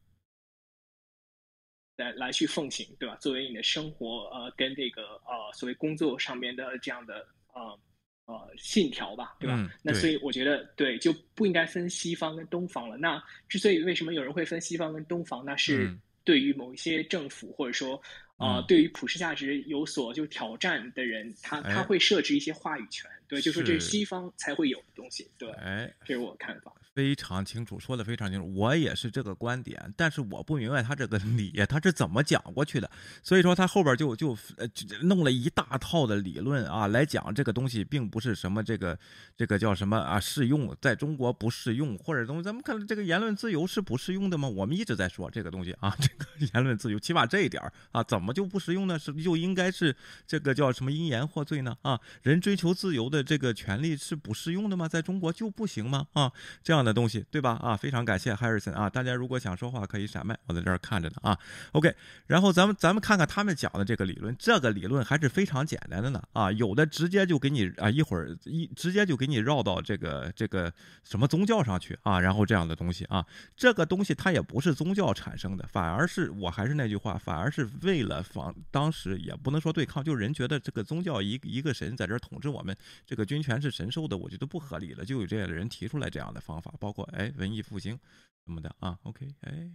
[1.96, 3.16] 来来去奉行，对吧？
[3.16, 7.80] 作为你的生活呃跟这个呃所谓工作上面的这样的呃
[8.26, 9.56] 呃信条吧，对吧？
[9.58, 12.96] 嗯对那所以我觉得对就不应该分西方跟东方了。
[12.96, 18.00] 那之所以为什么有人会分西方跟东方，那是嗯对于某一些政府或者说
[18.38, 18.66] 呃嗯。
[18.68, 21.74] 对于普世价值有所就挑战的人，他哎。
[21.74, 23.90] 他会设置一些话语权，对，就说这是是。
[23.90, 26.74] 西方才会有的东西，对，哎，这是我的看法。
[26.96, 32.90] 非常清楚，说的非常清楚，我也是这个观点，但是我不明白他这个理他是怎么讲过去的，
[33.22, 34.66] 所以说他后边就就呃
[35.02, 38.98] 弄了一大套的理论啊来讲这个东西并不是什么这个
[39.36, 44.48] 这个叫什么啊适用，在中国不适用，或者东西咱们看这个言论自由是不适用的吗？
[44.48, 48.98] 我们一直在说这个东西啊， 这个言论自由，起码这一点啊怎么就不适用呢？
[48.98, 49.94] 是就应该是
[50.26, 51.76] 这个叫什么因言获罪呢？
[51.82, 54.88] 啊，人追求自由的这个权利是不适用的吗？
[54.88, 56.08] 在中国就不行吗？
[56.14, 56.32] 啊，
[56.64, 57.60] 这样的东西，对吧？
[57.62, 61.38] 啊，非常感谢 Harrison 啊，大家如果想说话可以闪麦，我在这儿看着呢啊。
[61.72, 61.94] OK，
[62.28, 70.72] 然后咱们咱们看看他们讲的这个理论，这个理论还是非常简单的呢啊，有的直接就给你啊一会儿一直接就给你绕到这个这个
[71.04, 73.26] 什么宗教上去啊，然后这样的东西啊，
[73.58, 82.76] 这个东西它也不是宗教产生的，反而是我还是那句话，反而是为了防当时也不能说对抗，就是人觉得这个宗教一一个神在这儿统治我们，
[83.06, 88.00] 这个军权是神授的，我觉得不合理了，就有这样的人提出来这样的方法，包括哎文艺复兴
[88.46, 89.72] 什么的啊，OK，哎。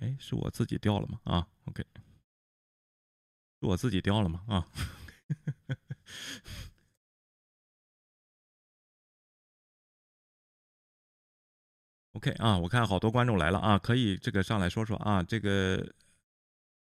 [0.00, 1.20] 哎，是我自己掉了吗？
[1.24, 1.84] 啊，OK，
[3.60, 4.42] 是我自己掉了吗？
[4.48, 4.66] 啊
[12.12, 15.94] ，OK 啊，我看好多观众来了啊，可以这个上来说说啊，这个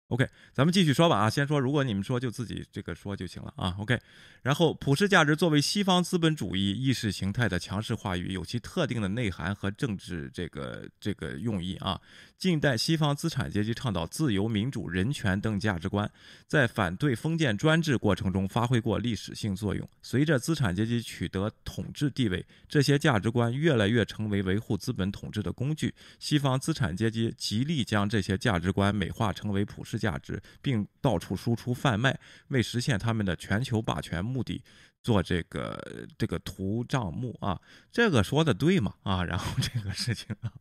[0.09, 3.99] OK，咱们继续说吧啊，先说，如果你们说就自己这个说就行了啊，OK。
[4.41, 12.01] 然后，普世价值作为西方资本主义意识形态的强势话语，有其特定的内涵和政治这个这个用意啊。
[12.39, 16.09] 近代西方资产阶级倡导自由、民主、人权等价值观，
[16.47, 19.87] 在反对封建专制过程中发挥过历史性作用。
[20.01, 25.93] 随着资产阶级取得统治地位，这些价值观越来越成为维护资本统治的工具。
[26.21, 32.19] 西方资产阶级极力将这些价值观美化成为普世价值，并到处输出贩卖，
[32.49, 34.63] 为实现他们的全球霸权目的
[35.03, 37.61] 做这个这个图账目啊。
[37.91, 38.95] 这个说的对吗？
[39.03, 40.53] 啊， 然后这个事情啊，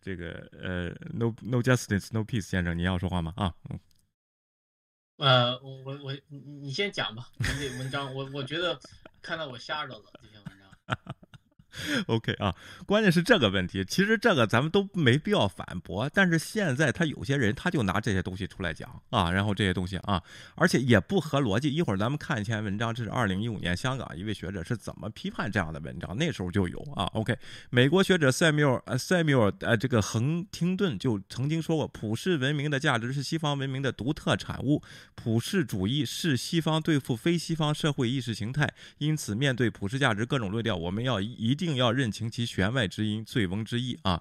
[0.00, 3.32] 这个呃，no no justice no peace 先生，你要说话吗？
[3.36, 3.78] 啊，嗯
[5.18, 8.80] 呃，我我我，你你先讲吧，你这文章，我我觉得
[9.20, 10.96] 看到我吓着了，这篇文章。
[12.06, 12.54] OK 啊，
[12.86, 20.22] 关键是这个问题，其实这个咱们都没必要反驳，但是现在他有些人他就拿这些东西出来讲啊，然后这些东西啊，
[20.54, 21.68] 而且也不合逻辑。
[21.68, 27.04] 一会儿咱们看一篇文章，这是二零一五年香港一位学者是怎么批判这样的文章，那时候就有啊。
[27.14, 27.36] OK，
[27.70, 34.82] 美国学者塞缪尔呃塞缪尔呃这个亨廷顿就曾经说过，普世文明的价值是西方文明的独特产物，
[35.14, 38.68] 普世主义是西方对付非西方社会意识形态，
[38.98, 44.20] 因此面对普世价值各种论调，我们要一定要认清其弦外之音、醉翁之意啊。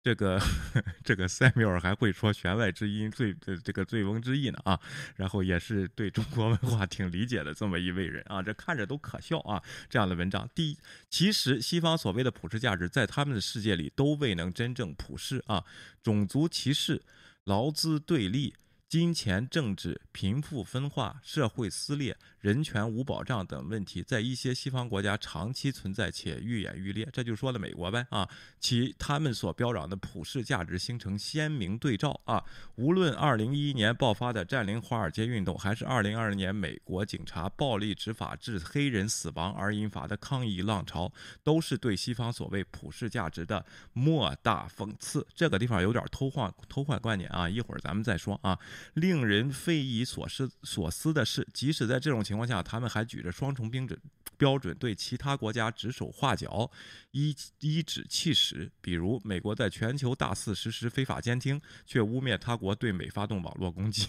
[0.00, 0.40] 这个
[1.04, 4.80] 这个塞缪尔还会说弦外之音、醉这这个醉翁之意呢啊，
[5.16, 9.62] 然后也是对中国文化挺理解的这么一位人啊，这看着都可笑啊。
[9.90, 10.78] 这样的文章，第一，
[11.10, 15.62] 其实西方所谓的普世价值，在他们的世界里都未能真正普世啊，
[16.02, 17.02] 种族歧视、
[17.44, 18.54] 劳资对立。
[18.88, 27.06] 金钱、政治、贫富分化、社会撕裂、人权无保障等问题，在一些西方国家长期存在且愈演愈烈。
[27.12, 28.26] 这就说了美国呗啊，
[28.58, 32.42] 其他们所标榜的普世价值形成鲜明对照啊。
[32.76, 41.12] 无论2011年爆发的占领华尔街运动，还是2020年美国警察暴力执法致黑人死亡而引发的抗议浪潮，
[41.44, 45.26] 都是对西方所谓普世价值的莫大讽刺。
[45.34, 48.58] 这个地方有点偷换偷换观念啊，一会儿咱们再说啊。
[48.94, 54.00] 令人匪夷所思所思的是，即使在这种情况下，他们还举着双重标准
[54.36, 56.70] 标准对其他国家指手画脚，
[57.18, 58.70] 依依指气使。
[58.80, 64.06] 比如，美国在全球大肆实施非法监听，却污蔑他国对美发动网络攻击；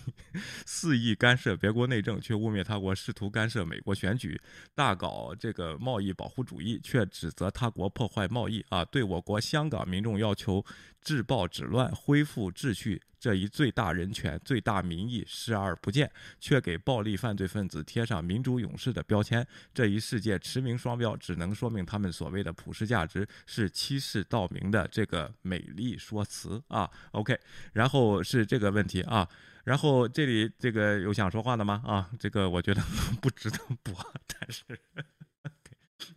[0.65, 4.37] 肆意干涉别国内政，却污蔑他国试图干涉美国选举；
[4.75, 8.85] 大搞这个贸易保护主义，却指责他国破坏贸易啊！
[8.85, 10.63] 对我国香港民众要求
[11.01, 13.01] 治暴止乱、恢复秩序。
[13.19, 26.89] 这一最大人权、最大民意视而不见，却给暴力犯罪分子贴上民主勇士的标签，这一世界驰名双标，只能说明他们所谓的普世价价值是欺世盗名的这个美丽说辞啊。
[27.11, 27.39] OK，
[27.73, 29.27] 然后是这个问题啊，
[29.63, 31.81] 然后这里这个有想说话的吗？
[31.85, 32.81] 啊，这个我觉得
[33.21, 33.93] 不值得播，
[34.27, 34.63] 但是，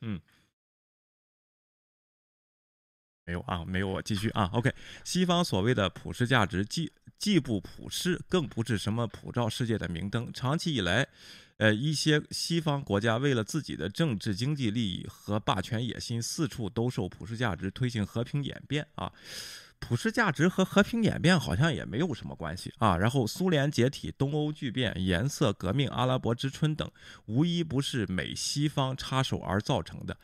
[0.00, 0.20] 嗯。
[3.24, 4.50] 没有啊，没有，我继续啊。
[4.52, 4.74] OK，
[5.04, 10.32] 西方所谓的普世价值，既既不普世，更不是什么普照世界的明灯。
[10.32, 11.06] 长期以来，
[11.58, 19.12] 呃，一些西方国家为了自己的政治经济利益和霸权野心，四处兜售普世价值，推行和平演变啊。
[19.78, 22.96] 普世价值和和平演变好像也没有什么关系啊。
[22.96, 26.88] 然后，苏联解体、东欧巨变、颜色革命、阿拉伯之春等，
[27.26, 30.16] 无一不是美西方插手而造成的。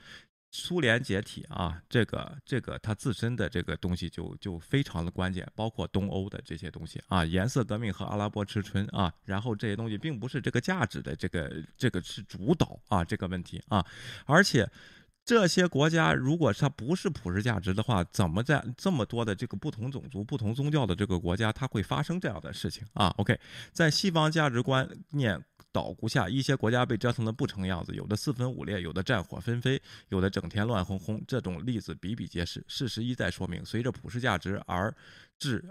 [0.51, 13.85] 苏联解体啊，这个这个它自身的这个东西就就非常的关键，包括东欧的这些东西啊，颜色革命和阿拉伯之春啊，然后这些东西并不是这个价值的这个这个是主导啊这个问题啊，
[14.25, 14.69] 而且
[15.29, 23.39] 这些国家如果它不是普世价值的话，怎么在这么多的这个不同种族、不同宗教的这个国家，它会发生这样的事情啊？OK，
[23.70, 25.39] 在西方价值观念。
[25.70, 32.64] 捣鼓下，一些国家被折腾得不成样子，有的四分五裂，有的战火纷飞，有的整天乱哄哄，这种例子比比皆是。
[32.66, 34.93] 事实一再说明，随着普世价值而
[35.39, 35.62] 至。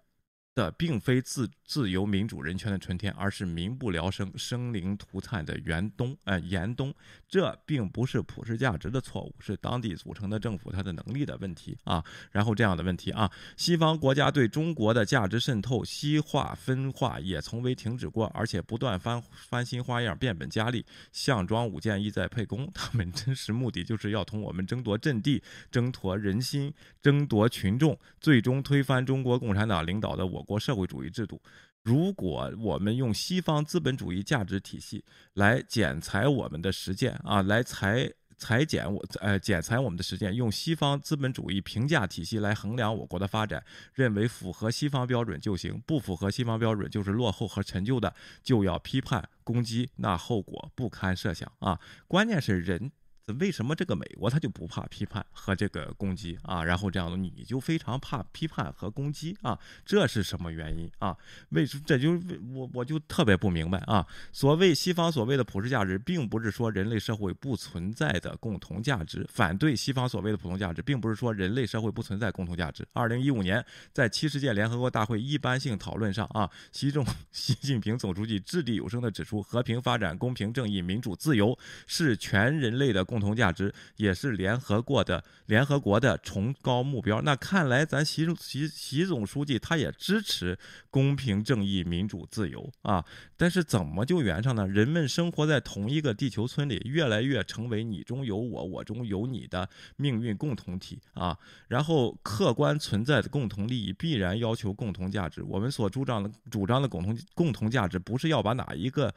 [0.57, 6.17] 的并非自自由民主人权的春天，而是民不聊生、生灵涂炭的严冬。
[6.23, 6.91] 呃，严冬，
[7.29, 12.03] 这并不是普世价值的错误，是当地组成的政府它的能力的问题啊。
[12.31, 22.67] 然后这样的问题啊，西方国家对中国的价值渗透、西化、分化也从未停止过，而且不断翻翻新花样、变本加厉，项庄舞剑，意在沛公。
[22.73, 30.46] 他们真实目的就是要同我们争夺阵地、争夺人心、争夺群众，最终推翻中国共产党领导的我。
[30.47, 31.41] 国社会主义制度，
[31.83, 43.61] 如果我们用西方资本主义价值体系来剪裁我们的实践啊，来裁裁剪我呃剪裁我们的实践，用西方资本主义评价体系来衡量我国的发展，
[43.93, 51.79] 认为符合西方标准就行，不符合西方标准就是落后和陈旧的，就要批判攻击，那后果不堪设想啊！
[52.07, 52.91] 关键是人。
[53.33, 56.63] 为什么这个美国他就不怕批判和这个攻击啊？
[56.63, 59.59] 然后这样的你就非常怕批判和攻击啊？
[59.85, 61.15] 这是什么原因啊？
[61.49, 62.13] 为什这就
[62.53, 64.07] 我我就特别不明白啊！
[64.31, 69.27] 所谓西方所谓的普世价值，并不是说人类社会不存在的共同价值。
[69.29, 72.87] 反对西方所谓的普通价值，并不是说人类社会不存在共同价值。
[72.93, 81.57] 二零一五年在七十届联合国大会一般性讨论上啊，习总 习近平总书记掷地有声地指出，和平发展、公平正义、民主自由
[81.87, 83.16] 是全人类的共。
[83.17, 87.19] 共同价值也是联合国的联合国的崇高目标。
[87.23, 90.55] 那看来咱习习习总书记他也支持
[90.91, 93.03] 公平正义、民主自由啊。
[93.35, 94.67] 但是怎么就圆上呢？
[94.67, 101.35] 人们生活在同一个地球村里，越来越成为你中有我，我中有你的命运共同体啊。
[101.67, 105.41] 然后客观存在的共同利益必然要求共同价值。
[105.41, 109.11] 我们所主张的主张的共同共同价值，不是要把哪一个。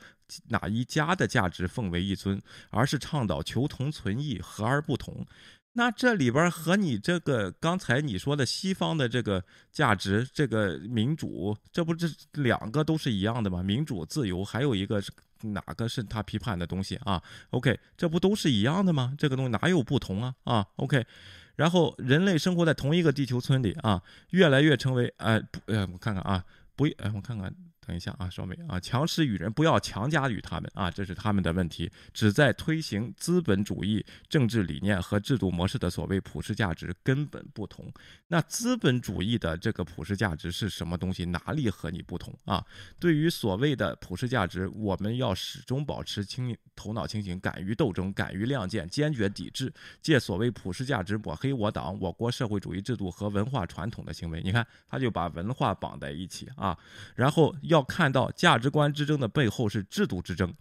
[0.49, 5.26] 哪一家的价值奉为一尊，而是倡导求同存异，和而不同。
[5.74, 13.62] 那这里边和你这个刚才你说的西方的这个价值，这个民主，这不这两个都是一样的吗？
[13.62, 15.12] 民主自由，还有一个是
[15.43, 19.14] 哪个是他批判的东西啊？OK，这不都是一样的吗？
[19.16, 20.35] 这个东西哪有不同啊？
[20.43, 21.07] 啊，OK，
[21.55, 27.55] 然后人类生活在同一个地球村里啊，越来越成为哎不呃，我看看啊，不哎我看看。
[27.91, 31.91] 等一下啊，稍微啊，强势与人不要强加于他们啊，这是他们的问题。
[32.14, 37.93] 旨在推行资本主义政治理念和制度模式的所谓普世价值根本不同。
[38.28, 41.24] 那资本主义的这个普世价值是什么东西？
[41.24, 42.64] 哪里和你不同啊？
[43.01, 54.41] 对于所谓的普世价值，我们要始终保持清头脑清醒，敢于斗争，敢于亮剑，坚决抵制借所谓普世价值抹黑我党、我国社会主义制度和文化传统的行为。
[54.45, 56.78] 你看，他就把文化绑在一起啊，
[57.16, 57.80] 然后要。
[57.83, 60.53] 看到价值观之争的背后是制度之争、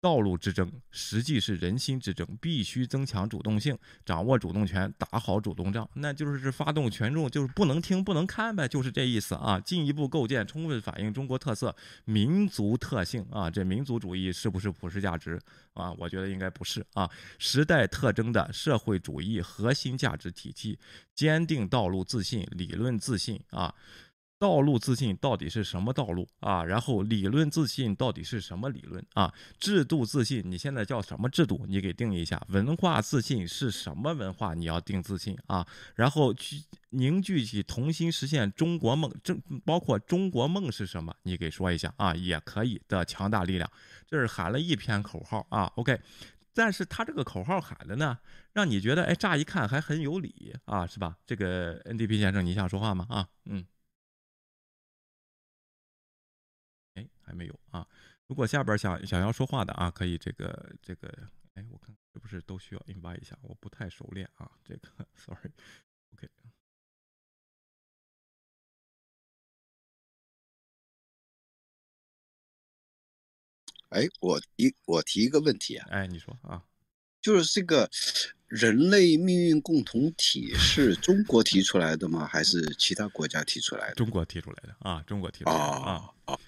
[0.00, 2.26] 道路之争，实际是人心之争。
[2.40, 9.60] 必须增强主动性，掌握主动权，打好主动仗，那就是发动群众，就是不能听不能看呗，就是这意思啊。
[9.60, 13.48] 进一步构建充分反映中国特色、民族特性啊。
[13.48, 15.40] 这民族主义是不是普世价值
[15.74, 15.92] 啊？
[15.92, 17.08] 我觉得应该不是啊。
[17.38, 20.76] 时代特征的社会主义核心价值体系，
[21.14, 23.72] 坚定道路自信、理论自信啊。
[24.42, 26.64] 道路自信到底是什么道路啊？
[26.64, 29.32] 然后理论自信到底是什么理论啊？
[29.60, 31.64] 制度自信你现在叫什么制度？
[31.68, 32.44] 你给定一下。
[32.48, 34.52] 文化自信是什么文化？
[34.52, 35.64] 你要定自信啊。
[35.94, 39.08] 然后去凝聚起同心，实现中国梦。
[39.22, 39.32] 这
[39.64, 41.14] 包括中国梦是什么？
[41.22, 43.70] 你给说一下啊，也可以的强大力量。
[44.08, 45.70] 这是喊了一篇口号啊。
[45.76, 46.00] OK。
[46.52, 48.18] 但是他这个口号喊的呢，
[48.52, 51.16] 让你觉得哎，乍一看还很有理啊，是吧？
[51.24, 53.06] 这个 NDP 先生，你想说话吗？
[53.08, 53.64] 啊，嗯，
[57.32, 57.86] 还没有啊。
[58.26, 61.08] 如果下边想想要说话的啊，可以这个这个，
[61.54, 63.38] 哎，我看是不是都需要 invite 一下？
[63.40, 66.28] 我不太熟练啊，这个 sorry，OK。
[73.88, 76.62] 哎，我提我提一个问题啊，哎，你说啊，
[77.22, 77.90] 就是这个
[78.46, 82.26] 人类命运共同体是中国提出来的吗？
[82.26, 83.94] 还是其他国家提出来的？
[83.94, 86.38] 中国提出来的啊，中国提出来的啊啊。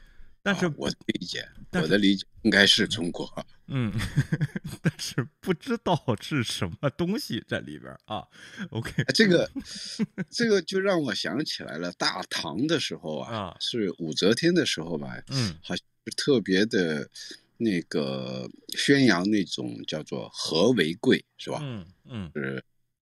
[0.44, 3.26] 但是我的理解，我的理解应该是中国。
[3.68, 3.90] 嗯，
[4.82, 8.22] 但是不知道是什么东西在里边啊。
[8.70, 9.50] OK，这个
[10.30, 15.16] 这个就让我想起来了，大唐的时候啊，是武则天的时候吧？
[15.28, 17.08] 嗯，好像是特别的，
[17.56, 21.58] 那个宣扬那种叫做和为贵，是吧？
[21.62, 22.62] 嗯嗯，是。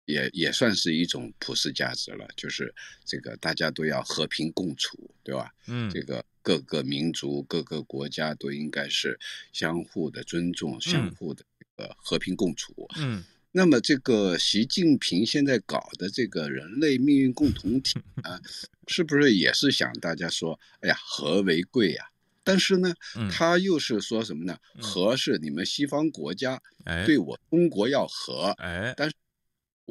[0.05, 2.73] 也也算是一种普世价值了，就是
[3.05, 5.53] 这个大家都要和平共处，对吧？
[5.67, 9.19] 嗯，这个各个民族、各个国家都应该是
[9.51, 12.87] 相互的尊重、相互的这个和平共处。
[12.97, 18.39] 嗯，那么这个习近平现在搞的这个人类命运共同体 啊，
[18.87, 22.05] 是不是也是想大家说，哎呀，和为贵呀？
[22.43, 22.93] 但是呢，
[23.31, 24.57] 他又是说什么呢？
[24.81, 26.61] 和是你们西方国家
[27.05, 29.15] 对我中国要和，哎，但是。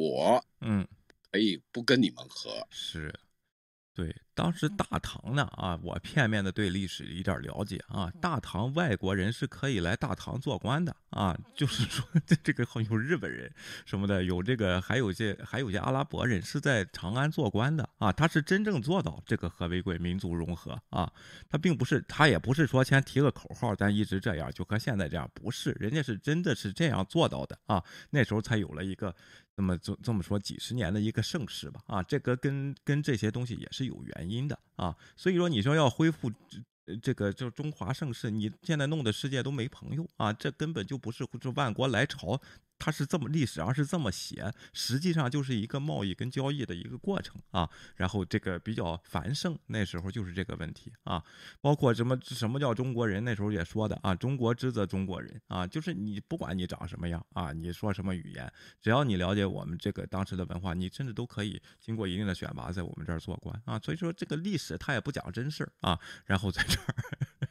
[0.00, 0.86] 我嗯，
[1.32, 3.12] 可以不跟你们和，是，
[3.92, 13.52] 对，当时大唐呢啊，我片面的对历史一点了解啊，大唐外国人是可以来大唐做官的啊，就是说 这这个有日本人
[13.84, 21.12] 什么的，有这个还有些还有些阿拉伯人是在长安做官的啊，他是真正做到这个和为贵、民族融合啊，
[21.50, 29.12] 他并不是他也不是说先提个口号，咱一直这样就和现在这样，不是，人家是真的是这样做到的啊，那时候才有了一个。
[29.58, 36.30] 那么这这么说，几十年的一个盛世吧，啊，这个跟跟这些东西也是有原因的啊，所以说你说要恢复
[37.02, 42.40] 这个就中华盛世，你现在弄得世界都没朋友啊，这根本就不是这万国来朝。
[42.78, 47.68] 它是这么历史上是这么写，实际上就是一个贸易跟交易的一个过程啊。
[47.96, 51.22] 然后这个比较繁盛，那时候就是这个问题啊。
[51.60, 63.78] 包括什么什么叫中国人，那时候也说的啊，中国之则中国人啊，就是你不管你长什么样啊，你说什么语言，只要你了解我们这个当时的文化，你甚至都可以经过一定的选拔在我们这儿做官啊。
[63.80, 65.98] 所以说这个历史它也不讲真事儿啊。
[66.24, 67.48] 然后在这儿。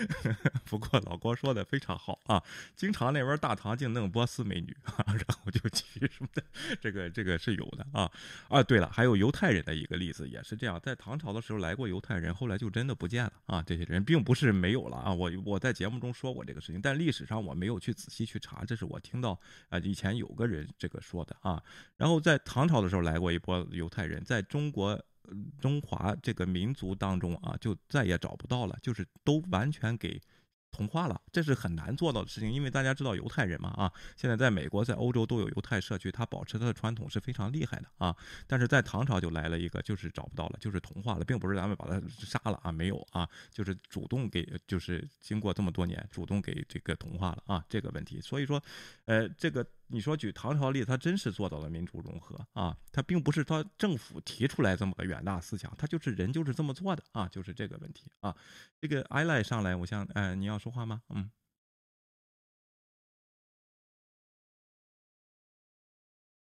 [0.66, 2.42] 不过老郭说的非常好啊，
[2.74, 6.42] 经常那边大唐净弄波斯美女啊， 然后就娶什么的，
[6.80, 8.10] 这个这个是有的啊
[8.48, 19.38] 啊，对了，还有犹太人的一个例子也是这样，在唐朝的时候来过犹太人，后来就真的不见了啊，这些人并不是没有了啊，我我在节目中说过这个事情，但历史上我没有去仔细去查，这是我听到
[19.68, 21.62] 啊以前有个人这个说的啊，
[21.96, 25.00] 然后在唐朝的时候来过一波犹太人，在中国。
[25.60, 30.20] 中华这个民族当中啊，就再也找不到了，就是都完全给。
[30.72, 38.14] 同化了，这是很难做到的事情，因为大家知道犹太人嘛啊，现在在美国、在欧洲都有犹太社区，他保持他的传统是非常厉害的啊。
[38.46, 48.20] 但是在唐朝就来了一个，就是找不到了，就是同化了，并不是咱们把他杀了啊，没有啊，就是主动给，就是经过这么多年，主动给这个同化了啊，这个问题。
[48.20, 48.62] 所以说，
[49.06, 58.34] 呃，这个你说举唐朝例，他真是做到了民族融合啊，他并不是他政府提出来这么个远大思想，他就是人就是这么做的啊，就是这个问题啊。
[58.80, 61.02] 这个艾赖上来，我想，哎，你要说话吗？
[61.10, 61.30] 嗯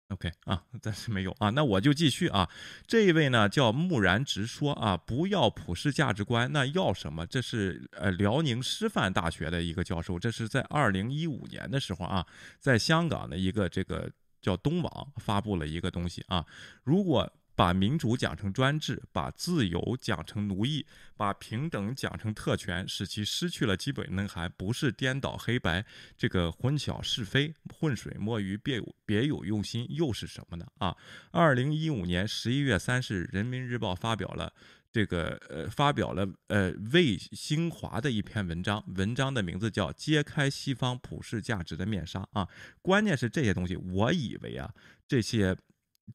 [0.10, 2.49] ，OK 啊，暂时没有啊，那我就继续啊。
[2.86, 7.26] 这一位呢叫木然直说啊，不要普世价值观，那要什么？
[7.26, 12.26] 这是呃辽宁师范大学的一个教授，这是在二零一五年的时候啊，
[12.60, 16.45] 在香港的一个这个叫东网发布了一个东西啊，
[16.84, 17.32] 如果。
[17.60, 20.86] 把民主讲成专制，把自由讲成奴役，
[21.18, 25.86] 把平等讲成特权，使其失去了基本内涵，不是颠倒黑白，
[26.16, 30.66] 这个混淆是非，浑水摸鱼，别有别有用心，又是什么呢？
[30.78, 30.95] 啊，
[31.32, 34.53] 二零一五年十一月三十日，《人民日报》发表了
[34.89, 42.47] 这个呃，发表了呃魏新华的一篇文章，文章的名字叫《揭开西方普世价值的面纱》啊，
[42.82, 44.74] 关键是这些东西，我以为啊
[45.05, 45.57] 这些。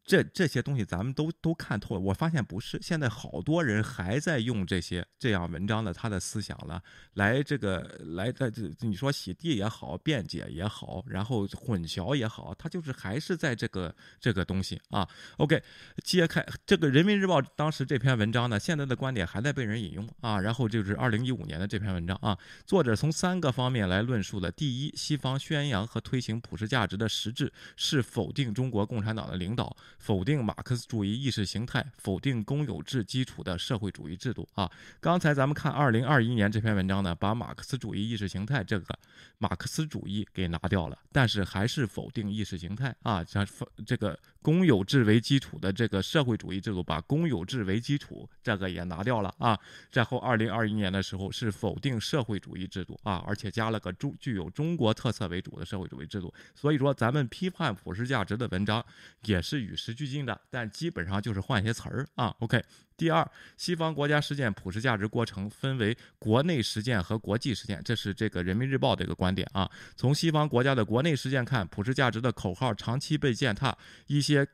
[0.02, 2.00] 这这些东西咱们都都看透了。
[2.00, 6.82] 我发现不是，现在好多人还在用这些这样文章的他的思想了，
[7.14, 7.80] 来这个
[8.16, 15.08] 来在这你说洗地也好，辩解也好，然后混淆也好，他就是还是在这个这个东西啊。
[15.36, 15.62] OK，
[16.02, 20.40] 揭开这个人民日报当时这篇文章呢，现在的观点还在被人引用啊。
[20.40, 29.76] 然后就是二零一五年的这篇文章啊，作者从三个方面来论述了：第一，西方宣扬和推行普世价值的实质是否定中国共产党的领导。
[29.98, 34.70] 否定马克思主义意识形态，否定公有制基础的社会主义制度啊！
[35.00, 38.98] 刚才咱们看二零二一年这篇文章呢，把马克思主义意识形态这个
[39.38, 43.46] 马克思主义给拿掉了，但是还是否定意识形态啊，像
[43.86, 49.58] 这个公有制为基础的这个社会主义制度，把公有制为基础这个也拿掉了啊。
[49.90, 56.34] 然后二零二一年的时候是否定社会主义制度啊，而且加了个中具有中国特色为主的社会主义制度。
[56.54, 58.84] 所以说，咱们批判普世价值的文章
[59.22, 59.74] 也是与。
[59.74, 62.34] 时俱进的，但基本上就是换些词儿啊。
[62.38, 62.62] OK，
[62.96, 69.68] 第二，西方国家实践普世价值过程分为国内实践和国际实践，这是这个人民日报的一个观点啊。
[69.96, 73.76] 从西方国家的国内实践看，普世价值的口号长期被践踏，
[74.06, 74.46] 一些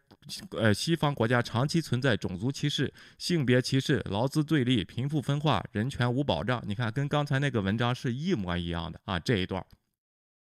[0.52, 6.62] 呃西方国家长期存在种族歧视、性别歧视、劳资对立、贫富分化、人权无保障。
[6.66, 9.62] 你看，跟刚才那个文章是一模一样的啊，这一段。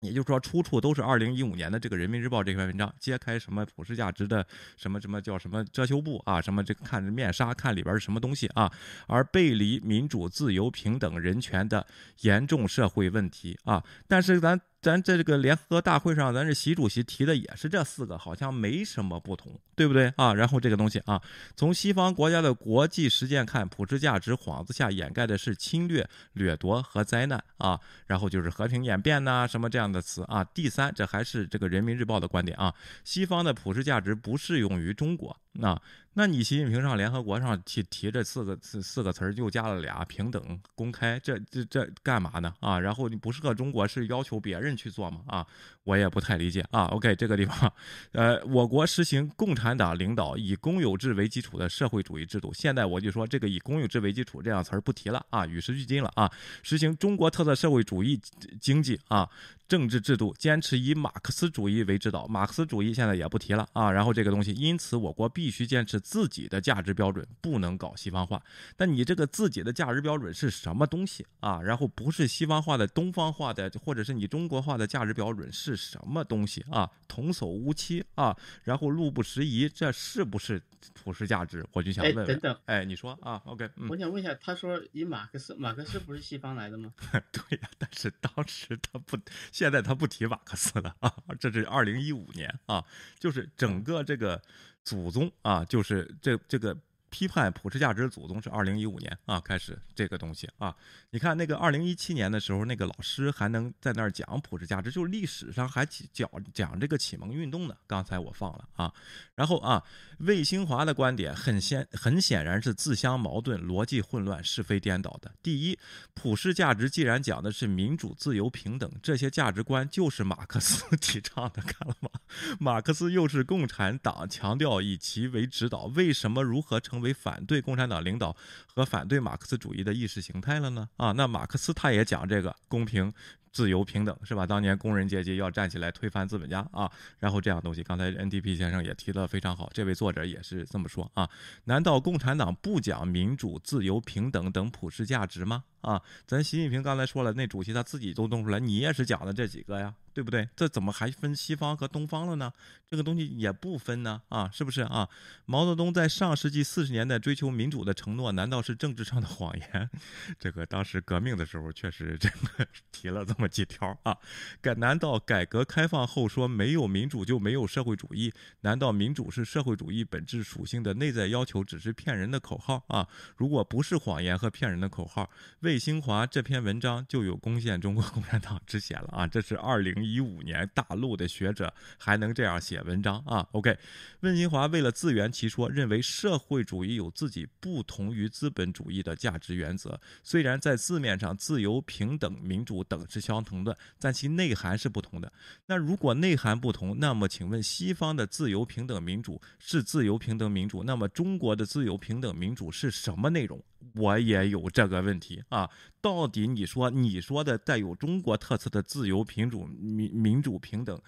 [0.02, 4.45] 也就是说，出处都是二零一五年的这个《人民日报》这篇文章，揭开什么普世价值的
[4.76, 8.72] 什么什么叫什么遮羞布啊，什么这看着面纱，看里边是什么东西啊，
[9.08, 11.86] 而背离民主、自由、平等、人权的
[12.22, 14.60] 严重社会问题啊，但是咱。
[14.80, 20.34] 咱在这个联合大会上，咱这习主席提的也是这四个，好像没什么不同，对不对啊？
[20.34, 21.21] 然后这个东西啊，
[21.55, 27.80] 从西方国家的国际实践看，普世价值幌子下掩盖的是侵略、掠夺和灾难啊。
[28.05, 30.43] 然后就是和平演变呐，什么这样的词啊。
[30.43, 32.73] 第三，这还是这个人民日报的观点啊，
[33.03, 35.36] 西方的普世价值不适用于中国。
[35.53, 35.82] 那，
[36.18, 42.51] 那你习近平上联合国上提提这四个四四个词儿，又加了俩平等、公开，这这这干嘛呢？
[42.59, 45.22] 啊，然后你不适合中国，是要求别人去做吗？
[45.28, 45.45] 啊，
[45.84, 46.86] 我也不太理解啊。
[46.86, 47.72] OK，这个地方，
[48.13, 52.51] 呃，我国实行共产党领导以公有制为基础的社会主义制度。
[52.51, 56.32] 现在我就说这个以公有制为基础这样词儿不提了啊，与时俱进了啊。
[56.63, 58.20] 实行中国特色社会主义
[58.59, 59.30] 经济啊。
[59.68, 63.91] 政治制度坚持以马克思主义为指导，马克思主义现在也不提了啊。
[63.91, 68.41] 然后这个东西，因此我国必须坚持自己的价值标准，不能搞西方化。
[68.78, 71.62] 但你这个自己的价值标准是什么东西啊？
[71.62, 76.89] 然后不是西方化的、东方化的，或者是你中国化的价值标准是什么东西啊？
[77.10, 80.62] 童叟无欺啊，然后路不拾遗，这是不是
[80.93, 81.66] 普世价值？
[81.74, 82.28] 我就想问问。
[82.28, 86.93] 等等，哎，你说啊？OK，我想问一下，他说以马克思，马克思不是西方来的吗？
[87.34, 89.18] 对呀，但是当时他不。
[89.51, 92.86] 现在他不提马克思了啊，这是二零一五年啊，
[93.20, 94.41] 就是整个这个
[94.88, 96.76] 祖宗啊，就是这这个。
[97.18, 100.76] 批判普世价值的祖宗是二零一五年啊开始这个东西啊，
[101.09, 107.76] 你看那个二零一七年的时候，那个老师还能在那儿讲普世价值，就是历史上还讲讲这个启蒙运动呢。
[107.88, 108.93] 刚才我放了啊，
[109.34, 109.84] 然后啊，
[110.20, 115.34] 魏兴华的观点很显很显然是自相矛盾、逻辑混乱、是非颠倒的。
[115.41, 115.80] 第一，
[116.13, 122.11] 普世价值既然讲的是民主、自由、平等，这些价值观就是马克思 提倡的，看了吗？
[122.59, 127.07] 马克思又是共产党强调以其为指导，为什么如何成为？
[127.08, 128.36] 为反对共产党领导
[128.66, 130.89] 和反对马克思主义的意识形态了呢？
[130.97, 133.14] 啊，那马克思他也讲这个公平。
[133.58, 134.45] 自由平等是吧？
[134.45, 136.88] 当年工人阶级要站起来推翻资本家啊，
[137.18, 141.28] 然后这样东西，刚才 NDP 先生也提的非常好，这位作者也是这么说啊。
[141.64, 145.64] 难道共产党不讲民主、自由、平等等普世价值吗？
[145.82, 150.47] 啊，咱习近平刚才说了，那主席他自己都弄出来，你也是讲的这几个呀，对不对？
[150.55, 152.51] 这怎么还分西方和东方了呢？
[152.89, 155.08] 这个东西也不分呢啊，是不是啊？
[155.45, 159.89] 毛泽东在上世纪四十年代追求民主的承诺，难道是政治上的谎言？
[160.38, 163.47] 这个当时革命的时候确实这个提了这么。
[163.48, 164.18] 几条啊？
[164.62, 168.34] 改难道改革开放后说没有民主就没有社会主义？
[168.62, 173.08] 难道民主是社会主义本质属性的内在要求，只是骗人的口号啊？
[173.38, 175.30] 如果不是谎言和骗人的口号，
[175.62, 179.26] 魏新华这篇文章就有攻陷中国共产党之嫌了啊！
[179.26, 183.78] 这是二零一五年大陆的学者还能这样写文章啊？OK，
[184.20, 193.37] 魏新华为了自圆其说，认为社会主义有自己不同于资本主义的价值原则，虽然在字面上自由、平等、民主等是消。
[193.38, 195.32] 相同的，但其内涵是不同的。
[195.68, 203.64] 那如果内涵不同，那么请问西方的自由平等民主是自由平等民主，那么中国的自由平等民主是什么内容？
[203.94, 205.70] 我也有这个问题啊！
[206.02, 211.00] 到底你说你说的带有中国特色的自由民主民民主平等？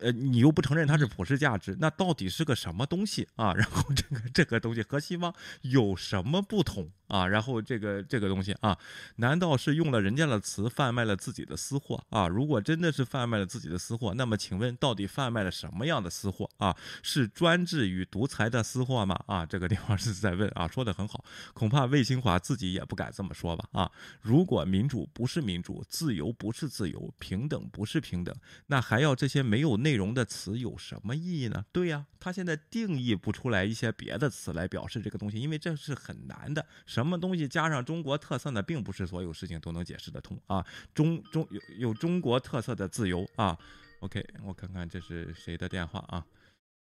[0.00, 3.54] 呃，你又不承认它是普世价值，那到底是个什么东西啊？
[3.54, 5.32] 然后这个这个东西和西方
[5.62, 7.26] 有什么不同啊？
[7.26, 8.78] 然后这个这个东西啊，
[9.16, 12.28] 难道是用了人家的词贩卖了自己的私货啊？
[12.28, 16.76] 如果真的是贩卖了自己的私货，那么请问到底贩卖了什么样的私货啊？
[17.02, 19.18] 是专制与独裁的私货吗？
[19.26, 23.68] 啊，这个地方是在问啊，说的很好，恐怕魏新华自己也不敢这么说吧？
[23.72, 23.90] 啊，
[24.20, 28.34] 如果民主不是民主，自由不是自由，平等不是平等，
[28.66, 31.64] 那还要这些没有内容的词有什么意义呢？
[31.72, 36.64] 对呀，他现在定义不出来一些别的词来表示这个东西，因为这是很难的。
[36.94, 38.62] 什么东西加上中国特色呢？
[38.62, 40.64] 并不是所有事情都能解释得通啊。
[40.94, 43.58] 中中有有中国特色的自由啊。
[43.98, 46.24] OK，我看看这是谁的电话啊？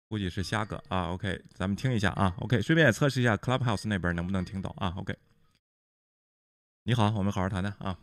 [0.09, 1.13] 估计是虾哥啊。
[1.13, 2.35] OK，咱们听一下啊。
[2.39, 4.95] OK，顺便也测试一下 Clubhouse 那边能不能听到啊。
[4.97, 5.15] OK，
[6.85, 7.99] 你好，我们好好谈谈啊。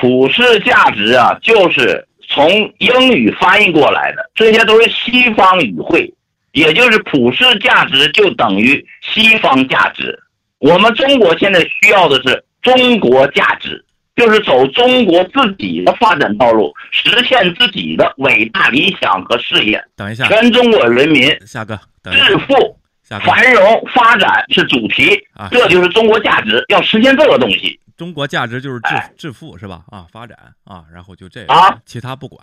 [0.00, 2.48] 普世价值啊，就是从
[2.78, 6.14] 英语翻译过来的，这些都是西方语汇，
[6.52, 10.16] 也就是普世价值就等于西方价值。
[10.60, 13.82] 我们中国现在需要的是中国价值，
[14.14, 19.82] 就是走中国自己的发展道路，实现自己的伟大理想和事业。
[19.96, 22.78] 等一下，全中国人民下个，等致富、
[23.24, 27.80] 繁荣、发展是主题啊，这就是中国价值，要实现这个东西。
[27.96, 29.82] 中国价值就是致哎致富是吧？
[29.90, 32.38] 啊，发展啊，然后就这啊个，其他不管。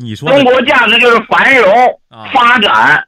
[0.00, 3.04] 你说中国价值就是繁荣、啊，发展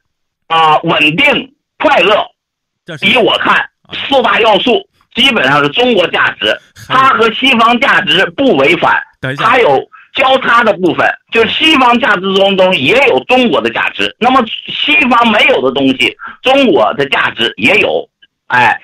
[0.49, 2.27] 啊、稳定、快乐。
[2.85, 6.57] 这是依我看，啊四大要素基本上是中国价值，
[6.89, 9.03] 它和西方价值不违反，
[9.39, 9.81] 它有
[10.15, 18.09] 交叉的部分，就是西方价值中中也有中国的价值，那么西方没有的东西，中国的价值也有，
[18.49, 18.81] 哎。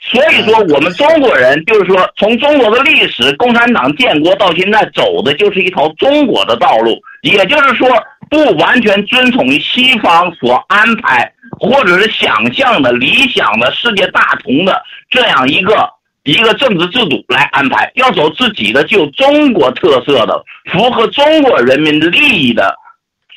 [0.00, 7.88] 所以说，我们中国人就是说，从中国的历史，共产党建国到现在走的就是一条中国的道路，也就是说，
[8.30, 15.88] 不完全遵从于西方所安排或者是想象的理想的世界大同的这样一个
[16.24, 22.74] 一个政治制度来安排，要走自己的就中国特色的、符合中国人民利益的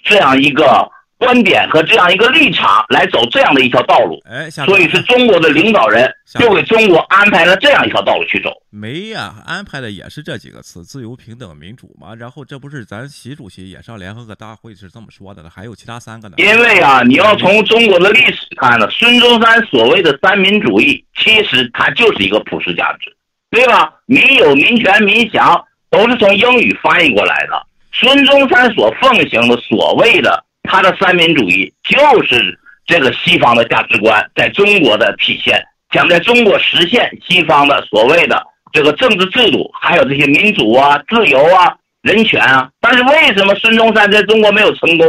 [0.04, 0.90] 这样一个
[1.22, 4.20] 观点和这样一个立场来走这样的一条道路。
[4.26, 8.50] 哎，所以是中国的领导人就给中国安排了这样一条道路去走。
[8.72, 12.16] 没呀、安排的也是这几个词：自由、平等、民主嘛。
[12.16, 15.50] 然后这不是咱习主席也上联合国大会是这么说的呢？
[15.56, 16.34] 还有其他三个呢？
[16.40, 23.16] 因为啊，你要从中国的历史看呢，孙中山所谓的三民主义，其实它就是一个普世价值，
[23.52, 23.94] 对吧？
[24.08, 27.68] 民有、民权、民享都是从英语翻译过来的。
[27.94, 38.42] 孙中山所奉行的所谓的他的三民主义，就是这个西方的价值观在中国的体现，想在中国实现西方的所谓的
[38.72, 42.70] 这个政治制度，还有这些民主啊、自由啊、人权啊。
[42.80, 45.08] 但是为什么孙中山在中国没有成功？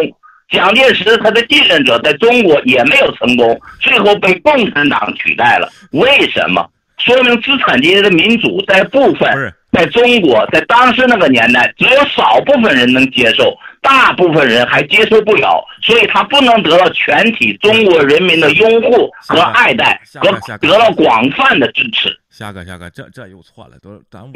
[0.50, 5.68] 蒋介石他的继任者在中国也没有成功，最后被共产党取代了。
[5.92, 6.68] 为什么？
[6.98, 9.28] 说明资产阶级的民主在部分
[9.72, 22.16] 在中国，在当时那个年代，只有少部分人能接受，大部分人还接受不了，所以他不能得到全体中国人民的拥护和爱戴，和得到广泛的支持。
[22.30, 24.32] 夏哥，夏哥，这这又错了，都咱我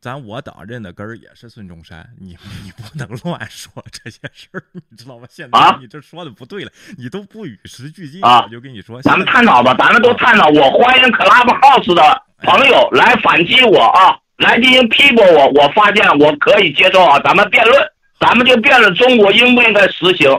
[0.00, 5.26] 咱我党认的根儿也是孙中山，你你不能乱说这些事儿， 你知道吗？
[5.28, 10.48] 现在啊你这说的不对了，你都不与时俱进，啊我就跟你说，咱们探讨吧，咱们都探讨。
[10.48, 15.48] 我欢迎 Clubhouse 的朋友来反击我啊，来进行批驳我。
[15.48, 17.78] 我发现我可以接受啊，咱们辩论，
[18.20, 20.30] 咱们就辩论中国应不应该实行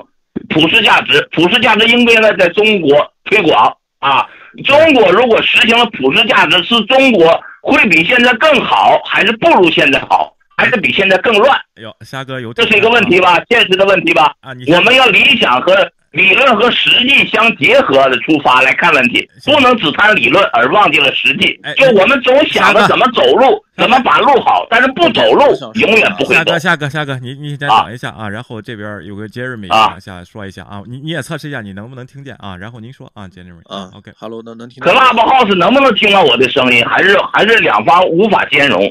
[0.49, 4.26] 普世价值，普世价值应不应该在中国推广啊？
[4.63, 11.57] 中国如果实行了普世价值，是中国会比现在更好，还是不如现在好，还是比现在更乱？
[11.76, 14.34] 哎呦，夏哥有这是一个问题吧，现实的问题吧。
[14.67, 15.76] 我们要理想和
[16.16, 21.74] 理论和实际相结合的出发来看问题，不能只谈理论而忘记了实际哎。
[21.74, 25.43] 就我们总想着怎么走路，怎么把路好，但是不走路
[25.74, 26.59] 永远不会走夏哥，。
[26.59, 32.55] 夏哥，夏哥，你你先啊等一下啊，然后这边有个 Jeremy 啊想说一下啊，你你也测试一下，你能不能听见啊？
[32.55, 36.86] 然后您说啊，Jeremy 啊，OK，，Hello，能能听到 Clubhouse 能不能听到我的声音？
[36.86, 38.82] 还是还是两方无法兼容？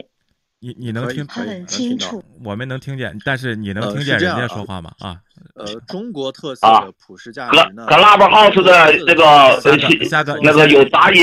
[0.65, 2.25] 你你能听，能听到清楚。
[2.43, 4.91] 我们能听见，但是你能呃听见人家说话吗？
[4.99, 5.21] 啊，
[5.57, 11.23] 呃， 中国特色啊的普世价值呢？Clubhouse 的那个呃夏哥，那个有杂音，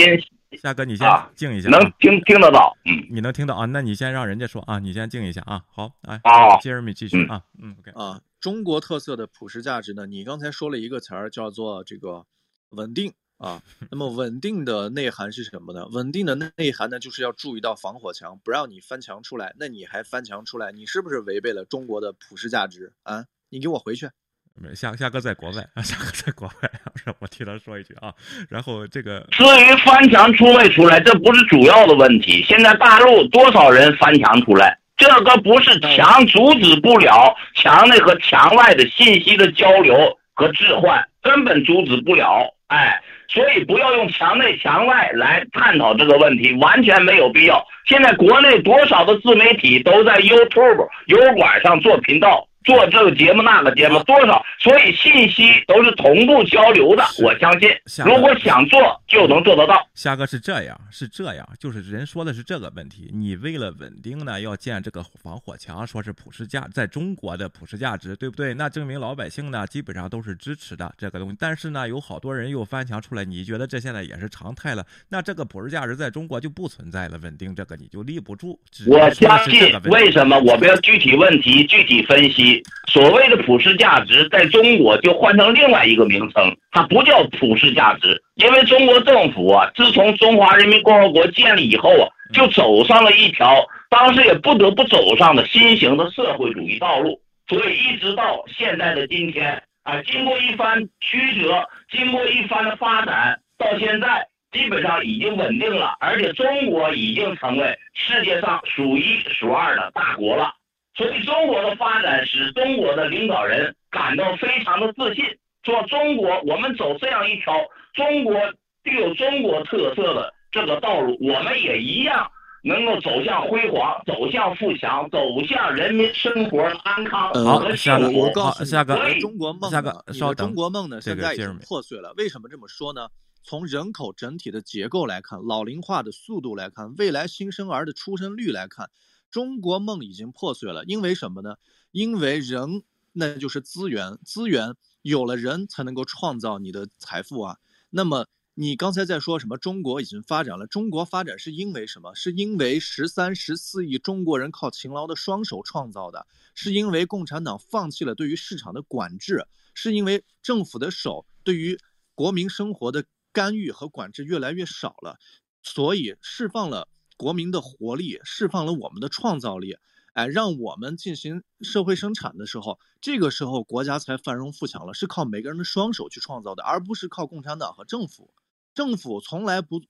[0.62, 2.78] 夏哥，你先啊静一下啊，能听听得到。
[2.86, 3.66] 嗯，你能听到啊？
[3.66, 5.64] 那你先让人家说啊，你先静一下啊。
[5.74, 10.06] 好，哎哦，Jeremy 继续啊，嗯，OK，啊，中国特色的普世价值呢？
[10.06, 12.26] 你刚才说了一个词儿叫做这个
[12.70, 13.12] 稳定
[13.42, 13.62] 啊。
[13.90, 15.86] 那么稳定的内涵是什么呢？
[15.92, 19.54] 稳定的内涵呢，就是要筑一道防火墙，不让你翻墙出来。
[19.60, 23.26] 那你还翻墙出来，你是不是违背了中国的普世价值啊？
[23.50, 24.08] 你给我回去
[24.54, 26.72] 没夏夏哥在国外啊，夏哥在国外，
[27.06, 28.14] 让我替他说一句啊。
[28.50, 32.44] 然后这个至于翻墙出没出来，这不是主要的问题。
[32.44, 34.78] 现在大陆多少人翻墙出来？
[34.98, 39.96] 这个不是墙阻止不了墙内和墙外的信息的交流
[40.36, 42.54] 和置换，根本阻止不了。
[42.72, 47.62] 哎，所以不要用墙内墙外来探讨这个问题，完全没有必要。
[47.86, 52.48] 现在国内多少的自媒体都在 YouTube 油管上做频道。
[52.64, 57.04] 做这个节目那个节目多少，所以信息都是同步交流的。
[57.24, 57.72] 我相信，
[58.06, 59.86] 如果想做就能做得到。
[59.94, 63.12] 夏哥是这样，是这样，就是人说的是这个问题。
[63.14, 68.54] 你为了稳定呢，要建这个防火墙，说是普世价，在中国的普世价值，对不对？
[68.54, 71.36] 那证明老百姓呢，基本上都是支持的这个东西。
[71.38, 74.86] 但是呢，有好多人又翻墙出来，你觉得这现在也是常态了？
[75.10, 78.58] 那这个普世价值在中国就不存在了，稳定这个你就立不住。
[78.88, 80.40] 我相信，为什么？
[80.40, 82.64] 我们要具体问题具体分析。
[82.88, 110.54] 所谓的普世价值，在中国就换成另外一个名称，它不叫普世价值，因为中国政府啊，自从中华人民共和国建立以后啊，就走上了一条当时也不得不走上的新型的社会主义道路，所以一直到现在的今天啊，经过一番曲折，经过一番的发展，到现在基本上已经稳定了，而且中国已经成为世界上数一数二的大国了。
[110.94, 115.26] 所以，中国的发展使中国的领导人感到非常的自信，
[115.64, 117.54] 说中国我们走这样一条
[117.94, 118.36] 中国
[118.84, 122.30] 具有中国特色的这个道路，我们也一样
[122.64, 128.20] 能够走向辉煌，走向富强，走向人民生活安康和幸福。
[128.20, 132.14] 我告诉你，下个中国梦，下个稍等，中国梦呢，现在已这个经破碎了。
[132.18, 133.08] 为什么这么说呢？
[133.44, 138.90] 从人口整体的结构来看，老龄化的速度来看，未来新生儿的出生率来看。
[139.32, 141.56] 中国梦已经破碎了，因为什么呢？
[141.92, 142.84] 因为人
[143.14, 147.58] 那就是资源，资源有了人才能够创造你的财富啊。
[147.90, 149.58] 那么你刚才在说什么？
[149.58, 152.14] 中国已经发展了，中国发展是因为什么？
[152.16, 161.78] 是因为十三、十四亿中国人靠勤劳的双手创造的，是因为共产党放弃了对于市场的管制，是因为政府的手对于
[162.16, 165.18] 国民生活的干预和管制越来越少了，
[165.64, 166.88] 所以释放了。
[167.18, 169.78] 国民的活力释放了我们的创造力，
[170.14, 178.34] 哎，让我们进行社会生产的时候，这个时候国家才繁荣富强了，是靠每个人的双手去创造的，而不是靠共产党和政府。
[178.74, 179.82] 政府从来不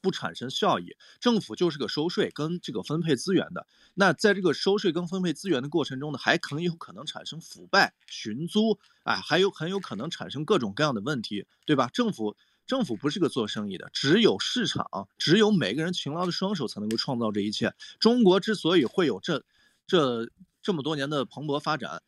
[0.00, 3.66] 不产生效益，政府就是个收税跟这个分配资源的。
[3.94, 11.88] 那在这个收税跟分配资源的过程中呢，还很有可能产生腐败、寻租，哎，还有很有可能产生各种各样的问题，对吧？
[11.92, 12.36] 政府。
[12.70, 17.74] 政府不是个做生意的，只有市场，只有每个人勤劳的双手才能够创造这一切。
[17.98, 19.42] 中国之所以会有这
[19.88, 20.30] 这
[20.62, 22.00] 这么多年的蓬勃发展，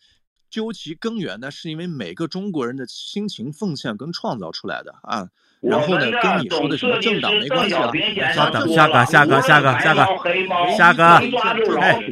[0.49, 5.31] 究其根源呢，是因为每个中国人的辛勤奉献跟创造出来的啊。
[5.61, 7.93] 然后呢，跟你说的什么政党没关系了。
[8.35, 11.05] 稍等，下个，下个，下个，下个，下个，
[11.81, 12.03] 哎，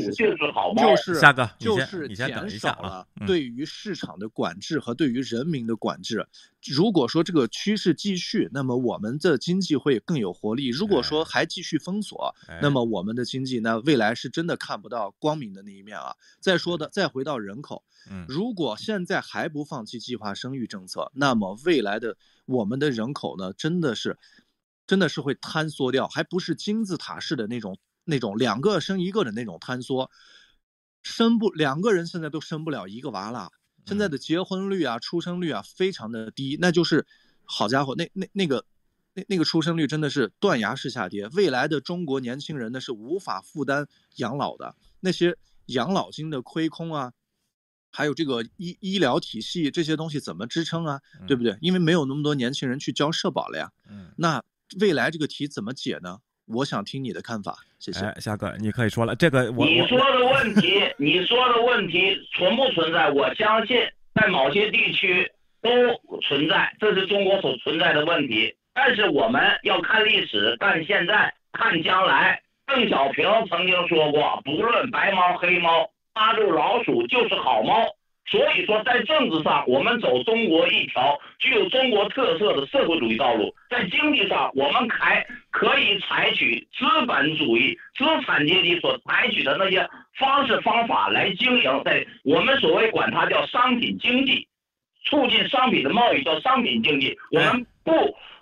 [0.77, 3.05] 就是下个，就是你先等一下啊。
[3.27, 6.25] 对于市场的管制和对于人民的管制，
[6.67, 16.15] 如果说这个趋势继续，那么我们的经济会更有活力；如果说还继续封锁，那么我们的经济那未来是真的看不到光明的那一面啊。
[16.41, 17.85] 再说的，再回到人口，
[18.29, 22.17] 如果现在还不放弃计划生育政策，那么未来的。
[22.47, 24.19] 我们的人口呢，真的是，
[24.85, 30.11] 真的是会坍缩掉，还不是金字塔式的那种那种两个生一个的那种坍缩，
[31.01, 33.53] 生不两个人现在都生不了一个娃了。
[33.87, 37.07] 现在的结婚率啊、出生率啊非常的低，那就是
[37.45, 38.65] 好家伙，那那那个
[39.15, 41.29] 那那个出生率真的是断崖式下跌。
[41.29, 47.13] 未来的中国年轻人呢是无法负担养老的，那些养老金的亏空啊。
[47.93, 51.01] 还有这个医医疗体系这些东西怎么支撑啊？
[51.27, 51.59] 对不对？
[51.61, 53.73] 因为没有那么多年轻人去交社保了呀。
[53.89, 54.45] 嗯，那
[54.79, 56.21] 未来这个题怎么解呢？
[56.45, 58.01] 我想听你的看法，谢谢。
[58.21, 63.11] 夏哥，你可以说了，这个我你说的问题，你说的问题存不存在？
[63.11, 63.77] 我相信
[64.15, 65.29] 在某些地区
[65.61, 65.71] 都
[66.21, 68.55] 存在，这是中国所存在的问题。
[68.75, 72.41] 但是我们要看历史，看现在，看将来。
[72.67, 75.91] 邓小平曾经说过，不论白猫黑猫。
[76.13, 77.87] 抓住老鼠就是好猫，
[78.27, 91.83] 所以说在政治上，我们走中国一条具有中国特色的社会主义道路；在经济上，我们还可以采取资本主义资产阶级所采取的那些方式方法来经营。
[91.85, 94.47] 在我们所谓管它叫商品经济，
[95.05, 97.93] 促进商品的贸易叫商品经济，我们不，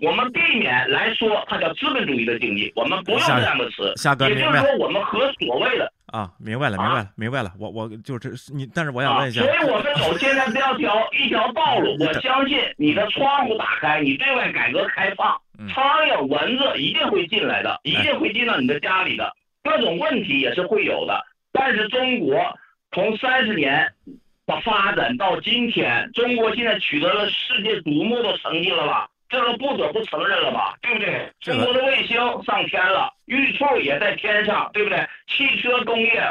[0.00, 3.92] 我们避免来说它叫资本主义的经济，我们不用这样的词。
[3.96, 7.52] 夏哥也就是说，我们和所谓的啊，明白了，明白了，明白了。
[7.58, 9.40] 我我就是你，但是我想啊，问一下。
[9.42, 15.68] 所，以我们走现在这条一条道路，我相信你的窗户打开，你对外改革开放，嗯。
[15.68, 19.32] 苍蝇、蚊子一定会进来的，一定会进到你的家里的，
[19.62, 21.24] 各种问题也是会有的。
[21.52, 22.58] 但是中国
[22.92, 23.92] 从三十年
[24.48, 29.06] 的发展到今天，中国现在取得了世界瞩目的成绩了吧？
[29.28, 30.74] 这个不得不承认了吧？
[30.80, 31.30] 对不对？
[31.40, 35.06] 中国的卫星上天了，玉兔也在天上，对不对？
[35.26, 36.22] 汽车工业、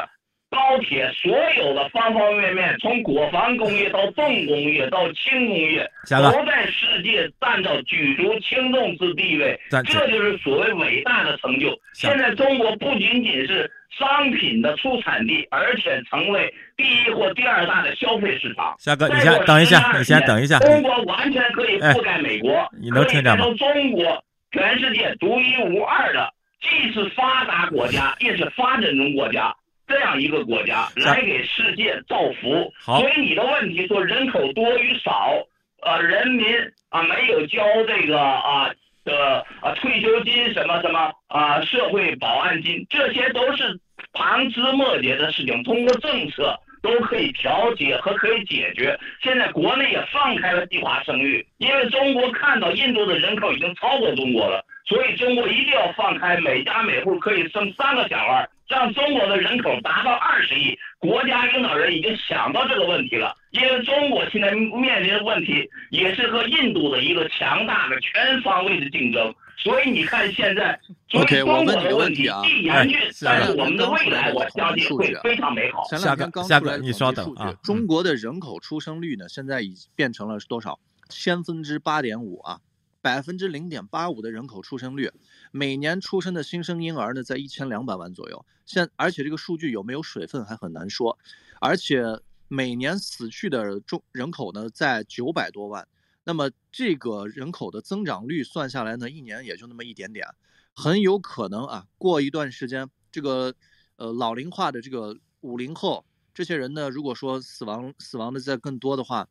[0.50, 9.56] 高铁，所有的方方面面，从国防工业到重工业到轻工业，都在世界占到举足轻重之地位。
[9.70, 11.78] 这就是所谓伟大的成就。
[11.94, 18.74] 现在中国不仅仅是商品的出产地，而且成为第一或第二大的消费市场。
[18.78, 20.58] 夏哥，你先等一下，你先等一下。
[20.58, 29.54] 中国完全可以覆盖美国，哎你能听见吗可以变成中国全世界独一无二的，既是发达国家， 也是发展中国家。
[29.86, 35.32] 这样一个国家来给世界造福，所以你的问题说人口多与少，
[35.80, 36.46] 呃，人民
[36.90, 38.70] 啊没有交这个啊
[39.08, 43.80] 的啊退休金什么什么啊社会保安金，这些都是
[44.12, 48.98] 旁枝末节的事情，通过政策都可以调节和可以解决。
[49.22, 60.78] 现在国内也放开了计划生育，因为中国看到印度的人口已经超过中国了，所以中国一定要放开每家每户可以生三个小孩，让中国的人口达到二十亿。
[61.00, 69.34] 国家领导人已经想到这个问题了，因为中国现在面临的问题也是和印度的一个强大的全方位的竞争。
[69.56, 70.78] 所以你看现在，
[71.08, 75.84] 所以 OK，中国我问你的问题个问题啊既严峻哎，但是我们的未来，我相信会非常美好。
[75.90, 80.78] 前夏哥两天刚出来的统稍等啊计数据，中国的人口出生率呢，现在已变成了多少？
[81.08, 82.60] 千分之八点五啊，
[83.02, 85.10] 百分之零点八五的人口出生率，
[85.50, 88.44] 每年出生的新生婴儿呢，在一千两百万左右。
[88.64, 91.18] 现而且这个数据有没有水分还很难说，
[91.60, 92.04] 而且
[92.48, 95.86] 每年死去的中人口呢，在九百多万。
[96.24, 100.26] 那么这个人口的增长率算下来呢，一年也就那么一点点，
[100.74, 103.54] 很有可能啊，过一段时间，这个
[103.96, 109.26] 呃老龄化的这个五零后这些人呢，如果说死亡死亡的再更多的话，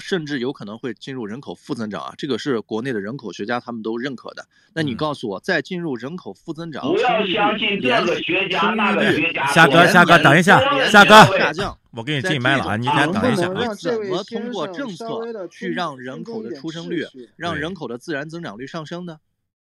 [0.00, 4.48] 甚至有可能会进入人口负增长啊，这个是国内的人口学家他们都认可的。
[4.74, 11.78] 那你嗯告诉我，在进入人口负增长，不要相信这个学家那个率学家夏哥夏哥等一下连夏哥下降。
[11.94, 13.74] 我给你在进麦了啊，你先等一下啊。
[13.74, 19.20] 怎么通过政策去让人口的出生率，让人口的自然增长率上升呢？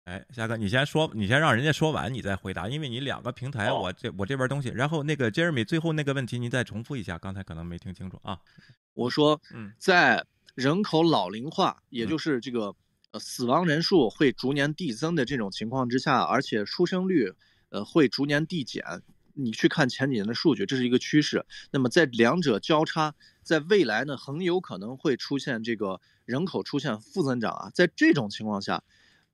[0.05, 8.39] 哎，夏哥，你先说，你先让人家说完，你再回答，因为你两个平台，哦我这我这边东西，然后那个 Jeremy 最后那个问题，您再重复一下，刚才可能没听清楚啊。
[8.95, 10.23] 我说嗯，在
[10.55, 12.75] 人口老龄化，也嗯就是这个
[13.13, 17.33] 呃死亡人数会逐年递增的这种情况之下，而且出生率
[17.71, 18.85] 呃会逐年递减。
[19.35, 21.45] 你去看前几年的数据，这是一个趋势。
[21.71, 27.71] 那么在两者交叉，在未来呢，很有可能会出现这个人口出现负增长啊。
[27.75, 28.83] 在这种情况下，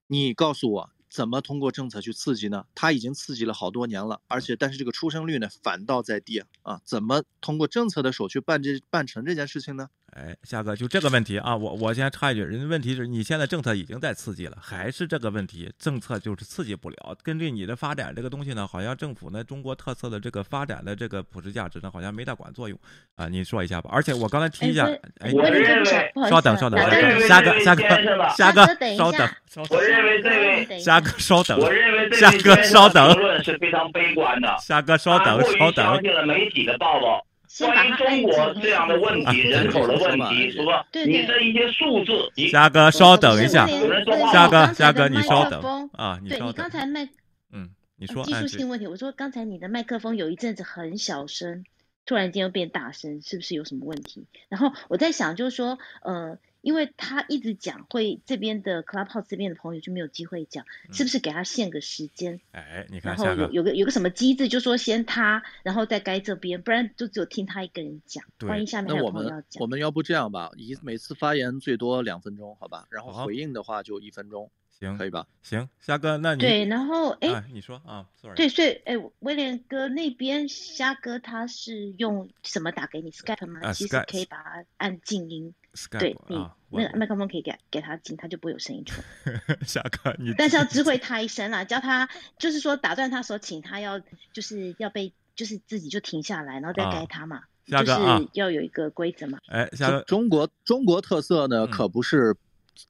[0.07, 2.67] 你告诉我怎么通过政策去刺激呢？
[2.75, 9.89] 它已经刺激了好多年了，而且但是这个出生率呢反倒在跌啊，怎么通过政策的手去办这办成这件事情呢？
[10.15, 17.17] 哎，夏哥，就这个问题啊，我我先插一句，人家问题是你现在政策已经在刺激了，还是这个问题，政策就是刺激不了。
[17.23, 22.79] 根据你的发展这个东西呢，好像政府呢中国特色的这个发展的这个普世价值呢，好像没大管作用
[23.17, 23.29] 啊。
[23.29, 23.91] 你说一下吧。
[23.93, 24.87] 而且我刚才提一下，
[25.21, 27.83] 哎，我认为稍等稍等，我认为夏哥这位夏哥
[28.37, 34.57] 夏哥夏哥稍等下稍等，我认为这位夏哥稍等，我认为这夏哥位先稍等生的评，论是非常悲观的。
[34.61, 37.25] 夏哥稍等稍等相信了媒体的报道。
[37.49, 40.87] 先把关于中国这样的问啊题、人口的问题，是吧？
[40.93, 47.09] 对对你的一些数字，你夏哥稍等一下有人说话夏哥刚才夏哥你稍等啊，你对你刚才麦
[47.51, 51.65] 嗯，你说技术性问题，我说刚才你的麦克风有一阵子很小声，
[52.05, 54.27] 突然间又变大声，是不是有什么问题？
[54.51, 62.41] 然后我在想，就是说，呃，因为他一直讲，会这边的 Clubhouse 这边的朋友就没有机会讲，是不是给他限个时间？
[62.53, 68.25] 哎，你看然后有有个有个什么机制，就说先他，然后再该这边，不然就只有听他一个人讲。
[68.39, 72.87] 对万一下面还有那我们朋友要讲，我们要不这样吧，一每次发言最多两分钟，好吧？
[72.91, 75.27] 然后回应的话就一分钟，行可以吧？
[75.43, 83.61] 行，虾哥，那你对，然后哎、哎，你说啊，sorry，对，所以哎，威廉哥那边虾哥他是用什么打给你？Skype 吗？
[83.63, 85.55] 啊其实可以把它按静音。
[85.75, 89.59] Skype 对你啊那个麦克风可以给给他进，他就不会有声音出来。
[89.67, 92.09] 夏哥你，但是要知会他一声啦，叫他
[92.39, 94.01] 就是说打断他的时候，请他要
[94.33, 97.43] 就是要被就是自己就停下来，然后再啊该他嘛。
[97.69, 97.93] 就是
[98.33, 99.39] 要有一个规则嘛。
[99.47, 102.35] 哎，夏哥，中国中国特色呢，嗯可不是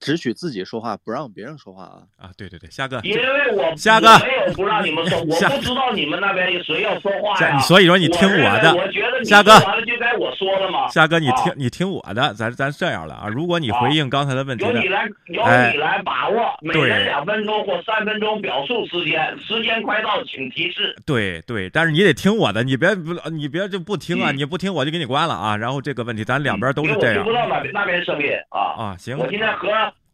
[0.01, 2.03] 只许自己说话，不让别人说话啊。
[2.17, 7.59] 啊，对对对，夏哥，因为我夏哥我没有不让你们说， 我夏不知道你们那边有谁要说话呀。
[7.59, 10.89] 夏所以说你听我我的我觉得你夏哥说完了就该我说了嘛。
[10.89, 20.95] 夏哥，你啊听你听我的，咱咱这样了啊，如果你回应刚才的问题的由你，来，由哎你来把握，每对人两分钟或三分钟表述时间，时间快到请提示。
[21.07, 25.57] 对对，但是你得听我的，你别不你别就不听啊，嗯你不听我就给你关了啊。
[25.57, 28.61] 然后这个问题咱两边都是这样因为我听不到那边那边声音啊。
[28.79, 29.69] 啊，行，我今天和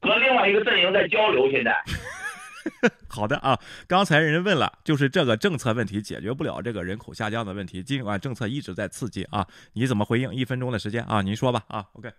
[0.05, 1.75] 和另外一个阵营在交流，现在。
[3.09, 10.35] 好的啊，刚才人问了，就是这个政策问题解决不了这个人口下降的问题，尽管政策一直在刺激啊，你怎么回应？
[10.35, 12.11] 一分钟的时间啊，您说吧啊，OK，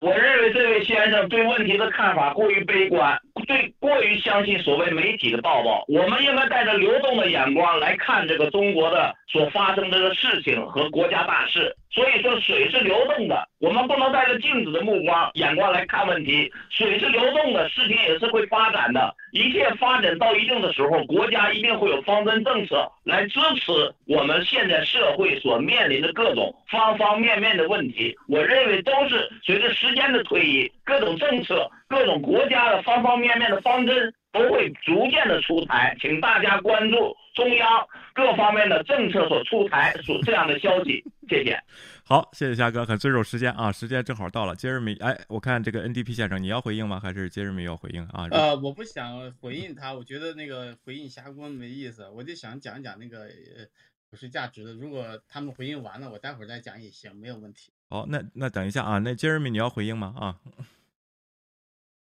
[0.00, 5.84] 我认为这位先生对问题的看法过于悲观，对过于相信所谓媒体的报道。
[5.88, 11.76] 我们应该带着流动的眼光来看这个中国的所发生的事情和国家大事。
[11.92, 16.50] 所以说，水是流动的，我们不能带着静止的目光眼光来看问题。
[16.70, 19.14] 水是流动的，事情也是会发展的。
[19.32, 23.72] 一切发展到一定的时候，国家一定会有方针政策来支持
[24.06, 28.16] 我们现在社会所面临的各种方方面面的问题。
[28.26, 37.68] 我认为都是随着时间的推移，各种政策、各种国家的方方面面的方针都会逐渐的出台，请大家关注中央
[38.14, 41.04] 各方面的政策所出台所这样的消息。
[41.28, 41.58] 谢谢。
[42.04, 44.56] 好，谢谢夏哥，很遵守时间啊，时间正好到了。
[44.56, 46.98] 杰瑞米，哎，我看这个 NDP 先生，你要回应吗？
[46.98, 48.26] 还是杰瑞米要回应啊？
[48.30, 53.64] 呃，我不想回应他，我觉得那个回应霞光没意思，我就想讲一讲那个呃
[54.10, 54.72] 普世价值的。
[54.72, 57.70] 如果他们回应完了，我待会儿再讲也行，没有问题。
[57.88, 60.14] 好，那那等一下啊，那杰瑞米你要回应吗？
[60.18, 60.36] 啊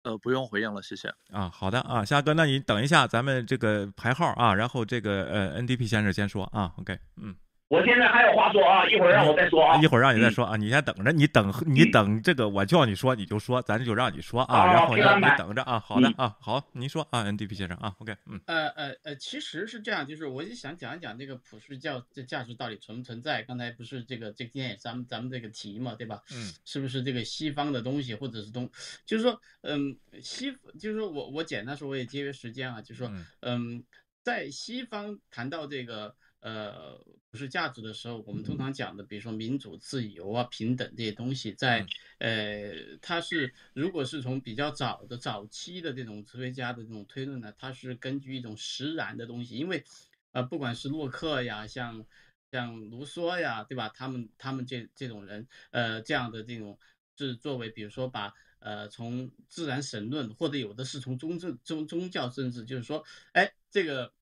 [0.05, 1.13] 呃，不用回应了，谢谢。
[1.33, 7.35] 啊，好的啊，夏哥，那你等一下，咱们这个排号啊，然后这个呃 NDP 先生先说啊，OK，嗯。
[7.75, 9.81] 我现在还有话说啊，一会儿让我再说啊。
[9.83, 23.43] 一会儿让你再说啊，你先等着，你等你等这个，我叫你说你就说，咱就让你说啊，啊然后让你听安排等着啊，好的嗯啊，好，您说啊，NDP 先生啊，OK，嗯呃呃呃，其实是这样，就是我就想讲一讲这个普世教这价值到底存不存在。
[23.43, 26.23] 刚才不是这个这今天也咱们咱们这个题嘛，对吧？
[26.33, 28.71] 嗯，是不是这个西方的东西，或者是东，
[29.05, 33.11] 就是说，嗯，西就是说我我简单说，我也节约时间啊，就是说，
[33.41, 33.83] 嗯，
[34.23, 37.01] 在西方谈到这个呃
[37.35, 41.85] 普世价值的时候，我们通常讲的，比如说民主、自由啊、平等这些东西，在
[42.19, 49.83] 呃，它是如果是从比较早的早期的这种哲学家的这种推论呢，它是根据一种实然的东西，因为
[50.31, 52.07] 呃，不管是洛克呀，像
[52.53, 53.89] 像卢梭呀，对吧？
[53.89, 56.79] 他们他们这这种人，呃，这样的这种
[57.19, 64.13] 是作为，比如说把呃从自然神论，或者有的是从宗政宗宗教政治，就是说，哎，这个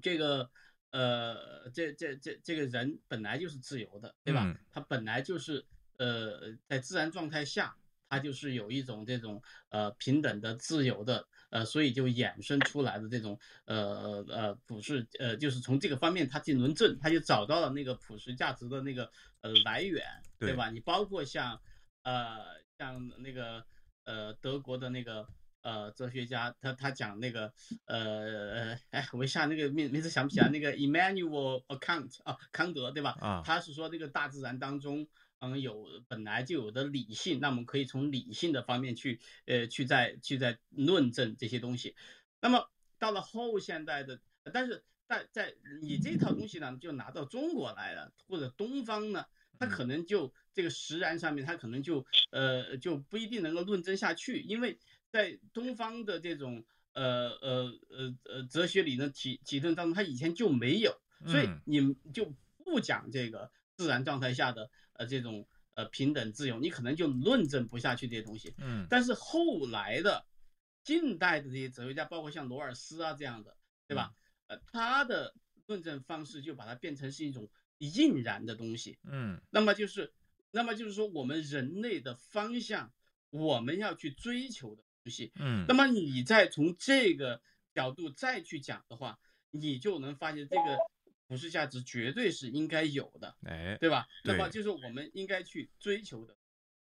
[0.00, 0.48] 这个
[0.90, 4.44] 呃，这这这这个人本来就是自由的，对吧？
[4.44, 5.64] 嗯他本来就是
[5.98, 7.76] 呃在自然状态下，
[8.08, 11.26] 他就是有一种这种呃平等的、自由的。
[11.50, 19.10] 呃，所以就衍生出来的这种呃呃普世呃，就是从这个方面他进论证，他就找到了那个普世价值的那个
[19.40, 20.04] 呃来源，
[20.38, 20.68] 对对吧？
[20.68, 21.58] 你包括像
[22.02, 22.44] 呃
[22.78, 23.64] 像那个
[24.04, 25.26] 呃德国的那个
[25.62, 27.52] 呃哲学家，他他讲那个
[27.86, 33.16] 呃呃哎，我一下那个名名字想不起来，那个 Emmanuel Kant 啊康德对吧？
[33.20, 35.08] 啊他是说这个大自然当中。
[35.40, 41.94] 嗯，有本来就有的理性，那我们可以从理性的方面去，呃，去在去在论证这些东西。
[42.40, 42.68] 那么
[42.98, 44.20] 到了后现代的，
[44.52, 49.26] 但是在在你这套东西呢，就拿到中国来了，或者东方呢，
[49.60, 54.80] 它可能就这个实然上面，它可能就呃就不一定能够论证下去，因为
[55.10, 68.54] 在东方的这种呃呃呃呃哲学理论体体论当中，它以前就没有，所以嗯你们就不讲这个自然状态下的呃这种呃平等自由，你可能就论证不下去这些东西。
[68.58, 70.26] 嗯但是后来的
[70.84, 73.56] 近代的这些哲学家，包括像罗尔斯啊这样的，
[73.86, 74.14] 对吧？
[74.46, 75.34] 呃，他的
[75.66, 78.98] 论证方式就把它变成是一种应然的东西。
[79.04, 80.10] 嗯那么就是，
[80.50, 82.90] 那么就是说，我们人类的方向，
[83.28, 85.32] 我们要去追求的东西。
[85.36, 87.40] 嗯那么你再从这个
[87.74, 89.18] 角度再去讲的话，
[89.50, 90.78] 你就能发现这个
[91.26, 94.06] 普世价值绝对是应该有的，哎，对吧？
[94.24, 96.36] 那么就是我们应该去追求的。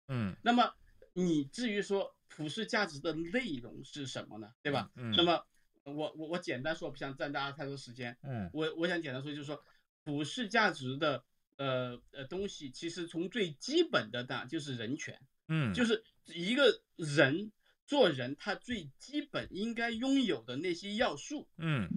[0.07, 0.73] 嗯那么
[1.13, 4.53] 你至于说普世价值的内容是什么呢？
[4.61, 4.89] 对吧？
[4.95, 5.45] 嗯那么
[5.83, 8.17] 我我我简单说，不想占大家太多时间。
[8.23, 9.61] 嗯我我想简单说，就是说
[10.03, 11.23] 普世价值的
[11.57, 17.51] 呃呃东西，其实从最基本的呢就是人权，嗯，就是一个人
[17.87, 21.89] 做人他最基本应该拥有的那些要素，嗯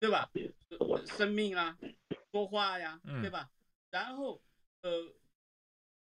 [0.00, 0.30] 对吧？
[0.70, 1.78] 呃生命啊，
[2.32, 3.50] 说话呀，嗯对吧？
[3.90, 4.42] 然后
[4.82, 5.14] 呃，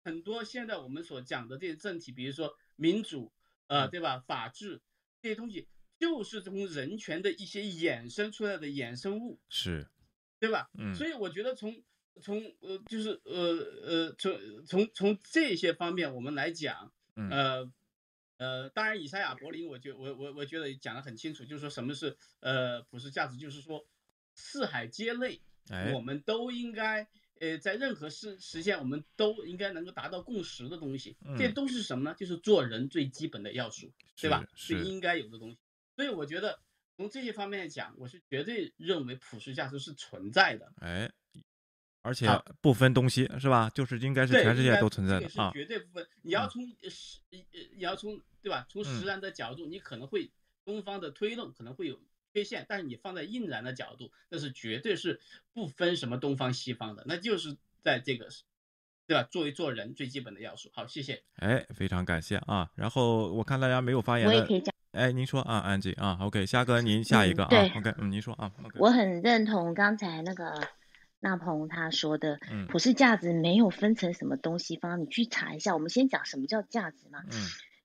[0.04, 3.32] 很多现在我们所讲的这些政体，比如说民主，
[3.68, 4.18] 呃，对吧？
[4.26, 4.82] 法治
[5.22, 5.68] 这些东西，
[5.98, 9.88] 就是从人权的一些衍生出来的衍生物，是，
[10.40, 10.68] 对吧？
[10.78, 11.82] 嗯所以我觉得从
[12.22, 17.72] 从呃就是呃呃从从从这些方面我们来讲，嗯呃
[18.38, 23.86] 呃，当然以赛亚柏林，我觉我我我觉得讲得很清楚，就是说什么是呃普世价值，就是说
[24.34, 25.40] 四海皆内，
[25.70, 27.06] 哎我们都应该。
[27.38, 32.16] 呃，在任何事实现，我们都应该能够达到共识的东西，这嗯都是什么呢？
[32.18, 34.42] 就是做人最基本的要素，对吧？
[34.54, 35.58] 是应该有的东西。
[35.96, 36.58] 所以我觉得
[36.96, 40.72] 从这些方面来讲，我是绝对认为普世价值是存在的。
[40.80, 41.12] 哎，
[42.06, 43.68] 而且啊不分东西是吧？
[43.74, 45.50] 就是应该是，全世界都存在这是的啊。
[45.52, 46.06] 绝对不分。
[46.22, 47.38] 你要从呃实呃，
[47.74, 48.64] 你要从对吧？
[48.70, 50.30] 从嗯实然的角度，你可能会
[50.64, 52.00] 东方的推论可能会有
[52.32, 55.20] 缺陷，但是你放在应然的角度，那是绝对是
[55.52, 58.28] 不分什么东方西方的，那就是在这个
[59.06, 59.22] 对吧？
[59.24, 60.70] 作为做人最基本的要素。
[60.72, 61.22] 好，谢谢。
[61.36, 62.70] 哎，非常感谢啊！
[62.74, 70.60] 然后我看大家没有发言的我也可以讲，哎，您说啊，安吉啊，OK，虾哥您下一个啊、嗯 o k 嗯，您说啊，OK，我很认同刚才那个
[71.20, 75.74] 那鹏他说的，嗯普世价值没有分成什么东西方，你去查一下。
[75.74, 77.20] 我们先讲什么叫价值嘛。
[77.30, 77.32] 嗯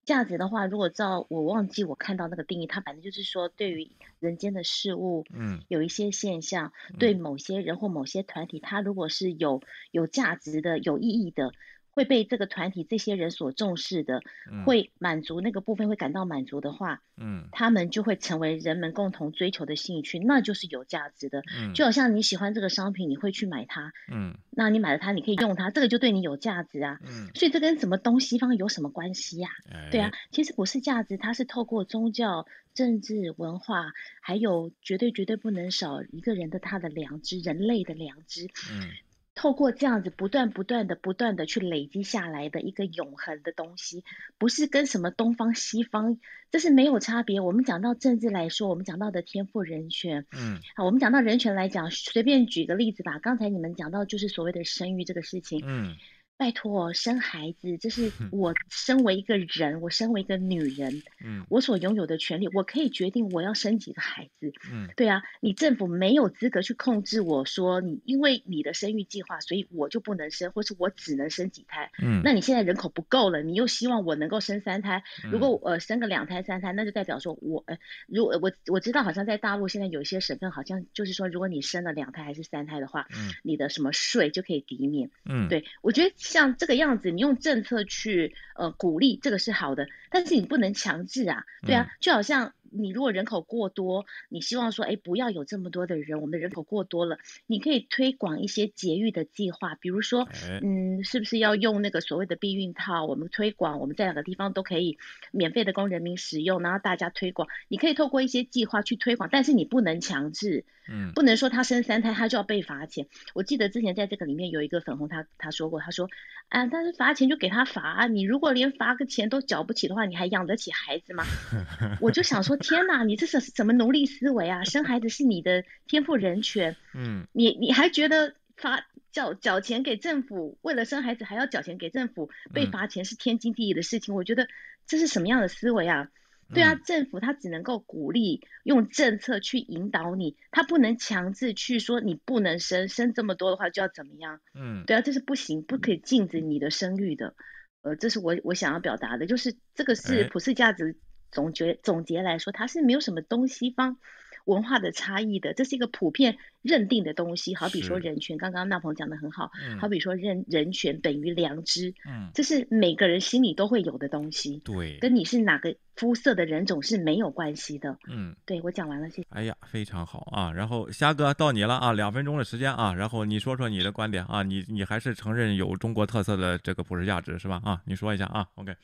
[0.03, 11.53] 价值的话，如果照我忘记我看到那个定义，它反正就是说，对于人间的事物，嗯有一些现象，对某些人或某些团体，它如果是有有价值的、有意义的，
[11.91, 14.63] 会被这个团体这些人所重视的，嗯。
[14.63, 17.47] 会满足那个部分会感到满足的话，嗯。
[17.51, 21.43] 他们就会成为人们共同追求的兴趣，那就是有价值的。
[21.57, 21.73] 嗯。
[21.73, 24.37] 就好像你喜欢这个商品，你会去买它，嗯。
[24.49, 26.99] 那你买了它，你可以用它，这个就对你有价值啊。
[27.03, 29.89] 嗯，所以这跟什么东西方有什么关系呀、哎？
[29.91, 33.91] 对啊，其实不是价值它是透过宗教、政治、文化，
[34.21, 38.89] 还有绝对绝对不能少一个人的他的良知，人类的良知，嗯
[39.33, 44.03] 透过这样子不断不断的不断的去累积下来的一个永恒的东西，
[44.37, 46.19] 不是跟什么东方西方，
[46.51, 47.39] 这是没有差别。
[47.39, 53.19] 我们讲到政治来说，我们讲到的天赋人权，嗯啊，我们讲到人权来讲，随便举个例子吧。
[53.19, 55.95] 刚才你们讲到就是所谓的生育这个事情，嗯
[56.41, 64.51] 拜托，生孩子，这是我身为一个人，我身为一个女人，嗯我所拥有的权利，我可以决定我要生几个孩子。
[64.71, 71.91] 嗯对啊，你政府没有资格去控制我说你因为你的生育计划，所以我就不能生，或是我只能生几胎。
[72.01, 77.77] 嗯那你现在人口不够了，你又希望我能够生三胎，如果嗯呃生个两胎三胎，那就代表说我呃，
[78.07, 85.11] 如果我我知道好像在大陆现在有一些省份好像就是说，如果你生了两胎还是三胎的话，嗯你的什么税就可以抵免。
[85.23, 91.91] 嗯，对，我觉得像这个样子，你用政策去呃鼓励，这个是好的，但是你不能强制啊，对啊，嗯。
[91.99, 97.17] 就好像你如果人口过多，你希望说，哎，不要有这么多的人，我们的人口过多了，
[97.47, 103.05] 你可以推广一些节育的计划，比如说，哎嗯，是不是要用那个所谓的避孕套？
[103.05, 104.97] 我们推广，我们在两个地方都可以
[105.31, 110.65] 免费的供人民使用，然后大家推广，你可以透过一些计划去推广，但是你不能强制。
[110.93, 113.07] 嗯不能说他生三胎他就要被罚钱。
[113.35, 116.09] 我记得之前在这个里面有一个粉红他他说过，他说
[116.49, 121.23] 啊，但是罚钱就给他罚啊，你如果连罚个钱都缴不起的话，你还养得起孩子吗？
[122.01, 124.63] 我就想说，天哪，你这是什么奴隶思维啊？
[124.63, 134.15] 生孩子是你的天赋人权，嗯你你还觉得罚缴缴钱给政府，为了生孩子还要缴钱给政府，被嗯罚钱是天经地义的事情。
[134.15, 134.47] 我觉得
[134.87, 136.09] 这是什么样的思维啊？
[136.53, 144.41] 对啊，嗯政府它只能够鼓励，用政策去引导你，它不能强制去说你不能生，生这么多的话就要怎么样。
[144.53, 147.35] 嗯对啊，这是不行，不可以禁止你的生育的。
[147.83, 150.97] 呃，这是我我想要表达的，就是这个是哎普世价值
[151.31, 153.97] 总结总结来说，它是没有什么东西方
[154.45, 157.53] 文化的差异的，这是一个普遍认定的东西。
[157.55, 167.97] 好比说人权，刚刚那鹏讲的很好，嗯好比说人人权等于良知，嗯，这是每个人心里都会有的东西，对，跟你是哪个肤色的人种是没有关系的。
[168.07, 168.35] 嗯。
[168.45, 169.27] 对我讲完了，谢谢。
[169.29, 170.51] 哎呀，非常好啊！
[170.51, 177.61] 然后虾哥到你了啊，两分钟的时间啊，然后你说说你的观点啊，你你还是承认有中国特色的这个普世价值是吧？
[177.63, 178.75] 啊，你说一下啊，OK，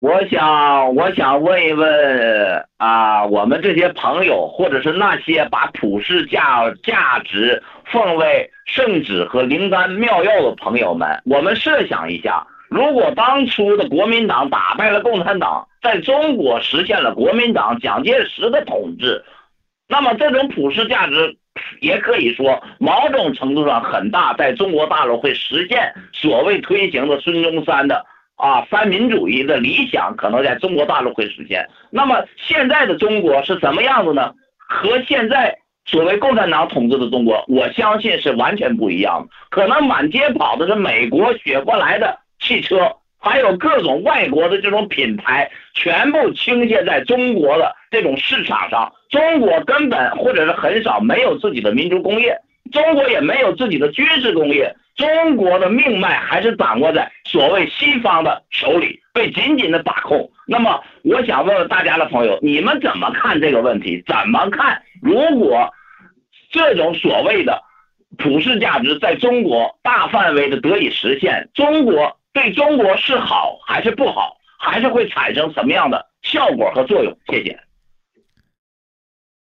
[0.00, 19.24] 我想，我想问一问啊，我们这些朋友，或者是那些把普世价价值奉为圣旨和灵丹妙药的朋友们，我们设想一下，如果当初的国民党打败了共产党，在中国实现了国民党蒋介石的统治，
[19.88, 21.38] 那么这种普世价值，
[21.80, 28.04] 也可以说某种程度上很大，在中国大陆会实现所谓推行的孙中山的
[28.36, 31.68] 啊三民主义的理想，可能在中国大陆会实现。
[31.90, 34.32] 那么现在的中国是什么样子呢？
[34.68, 39.28] 和现在所谓共产党统治的中国，我相信是完全不一样的。
[39.48, 48.92] 可能满街跑的是美国学过来的汽车，还有各种外国的这种品牌，全部倾泻在中国的这种市场上。
[49.08, 52.36] 中国根本或者是很少没有自己的民族工业，
[52.72, 54.74] 中国也没有自己的军事工业。
[54.96, 60.30] 中国的命脉还是掌握在所谓西方的手里，被紧紧的把控。
[60.46, 64.02] 那么，我想问问大家的朋友，你们怎么看这个问题？
[64.06, 64.82] 怎么看？
[65.02, 65.70] 如果
[66.50, 67.62] 这种所谓的
[68.16, 74.38] 普世价值在中国大范围的得以实现，中国对中国是好还是不好？
[74.58, 77.14] 还是会产生什么样的效果和作用？
[77.26, 77.60] 谢谢。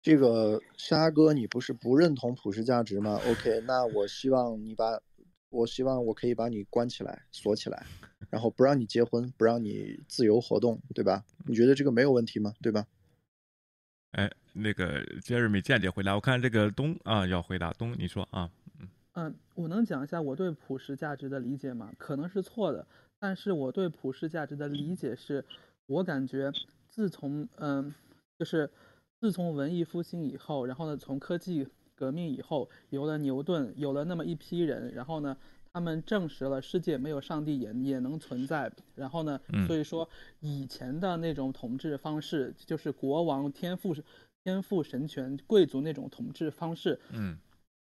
[0.01, 4.85] 这个虾哥，你不是不认同普世价值吗？OK，那我希望你把。
[5.49, 7.86] 我希望我可以把你关起来、锁起来，
[8.30, 11.24] 然后不让你结婚，不让你自由活动，对吧？
[11.45, 12.53] 你觉得这个没有问题吗？
[12.61, 12.86] 对吧？
[14.11, 18.49] 哎，那个杰瑞米间接回答，我看这个东啊要回答东，你说啊？
[18.80, 21.91] 嗯嗯，我能讲一下我对普世价值的理解吗？
[21.98, 22.86] 可能是错的，
[23.18, 25.44] 但是我对普世价值的理解是，
[25.86, 26.52] 我感觉
[26.90, 27.94] 自从嗯，
[28.38, 28.69] 就是
[29.19, 31.68] 自从文艺复兴以后，然后呢，从科技。
[31.98, 35.36] 革命以后，有了牛顿，有了那么一批人，然后呢，
[35.74, 38.72] 他们证实了世界没有上帝也也能存在。
[38.94, 40.07] 然后呢，所以说
[40.40, 43.95] 以前的那种统治方式，就是国王天赋
[44.44, 47.36] 天赋神权、贵族那种统治方式，嗯，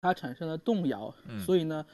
[0.01, 1.13] 它产生了动摇。
[1.45, 1.85] 所以呢，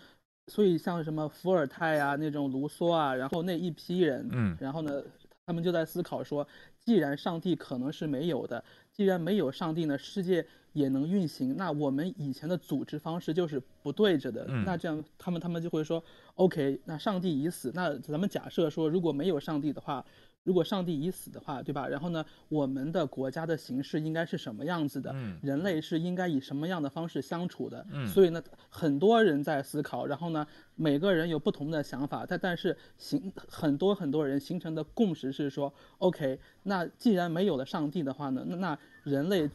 [0.47, 5.03] 所以像什么伏尔泰啊，那种卢梭啊，然后那一批人，嗯，然后呢，
[5.45, 6.47] 他们就在思考说，
[6.79, 8.63] 既然上帝可能是没有的，
[8.93, 10.47] 既然没有上帝呢，世界。
[10.75, 14.45] 也能运行，那我们以前的组织方式就是不对着的。
[14.65, 16.03] 那这样他们他们就会说
[16.35, 17.71] ，OK，那上帝已死。
[17.73, 20.05] 那咱们假设说，如果没有上帝的话，
[20.43, 21.87] 如果上帝已死的话，对吧？
[21.87, 25.15] 然后呢，我们的国家的形式应该是什么样子的？
[25.41, 27.87] 人类是应该以什么样的方式相处的？
[28.05, 30.45] 所以呢，很多人在思考，然后呢，
[30.75, 39.49] 每个人有不同的想法，但但是形很多很多人形成的共识是说，OK，那既然没有了上帝的话呢，那那人类。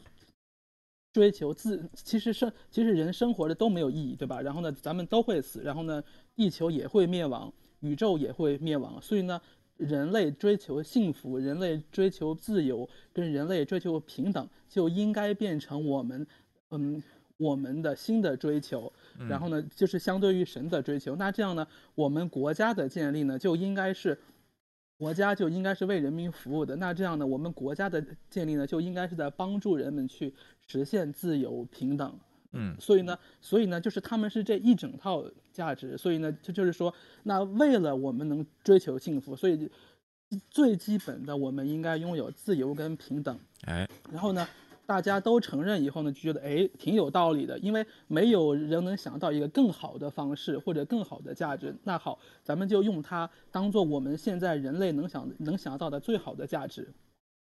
[1.13, 4.41] 追求自，其实生其实人生活的都没有意义，对吧？
[4.41, 6.03] 然后呢，咱们都会死，然后呢，
[6.35, 9.01] 地球也会灭亡，宇宙也会灭亡。
[9.01, 9.41] 所以呢，
[9.77, 16.25] 人类追求幸福，人类追求自由，跟人类追求平等，就应该变成我们，
[16.69, 17.01] 嗯，
[17.37, 18.91] 我们的新的追求。
[19.27, 21.15] 然后呢，就是相对于神的追求。
[21.15, 24.17] 那这样呢，我们国家的建立呢，就应该是。
[25.01, 30.31] 国家就应该是为人民服务的，那这样呢，我们国家的建立呢，就应该是在帮助人们去
[30.67, 32.19] 实现自由平等。
[32.51, 35.97] 嗯，所以呢，所以呢，就是他们是这一整套价值。
[35.97, 39.67] 所以呢，就就是说，那为了我们能追求幸福，所以
[40.51, 43.39] 最基本的，我们应该拥有自由跟平等。
[43.63, 44.47] 哎，然后呢？
[44.85, 51.73] 大家都承认以后呢，就觉得哎挺有道理的，因为没有人能想到一个更好的方式或者更好的价值。
[51.83, 56.89] 那好，咱们就用它当做我们现在人类能想能想到的最好的价值。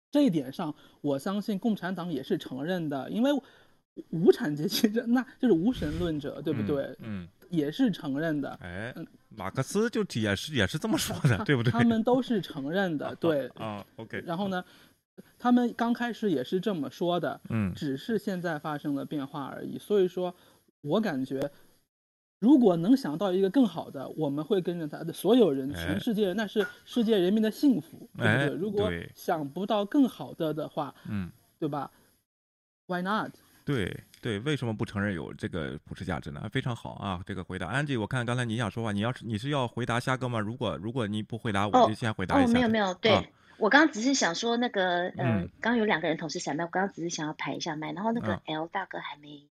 [0.10, 3.32] 这一点上，我相信共产党也是承认的，因为
[4.10, 6.96] 无产阶级这那就是无神论者，对不对？
[7.00, 8.50] 嗯，也是承认的。
[8.62, 8.96] 哎，
[9.30, 11.72] 马克思就也是也是这么说的，对不对？
[11.72, 13.48] 他们都是承认的， 对。
[13.56, 14.24] 啊，OK。
[14.26, 14.64] 然后呢？
[15.40, 19.78] 他们刚开始也是这么说的，嗯，只是现在发生了变化而已。
[19.78, 20.34] 所以说，
[20.82, 21.52] 我感觉，
[22.40, 28.56] 如果能想到一个更好的，我们会跟着他的所有人，全世界那是世界人民的幸福，对不对？
[28.56, 31.92] 如果想不到更好的的话，嗯，对吧
[32.88, 33.32] ？Why not？
[33.66, 36.48] 对对，为什么不承认有这个普世价值呢？
[36.52, 37.74] 非常好啊，这个回答。
[37.74, 40.40] Angie，我看刚才你想说话，你要是你是要回答虾哥吗？
[40.40, 42.52] 如果如果你不回答，我就先回答一下。
[42.52, 43.30] 哦，没有没有，对。
[43.60, 49.48] 我刚刚只是想说那个，嗯，刚刚有两个人同时闪麦，我刚刚只是想要排一下麦，然后那个 L 大哥还没。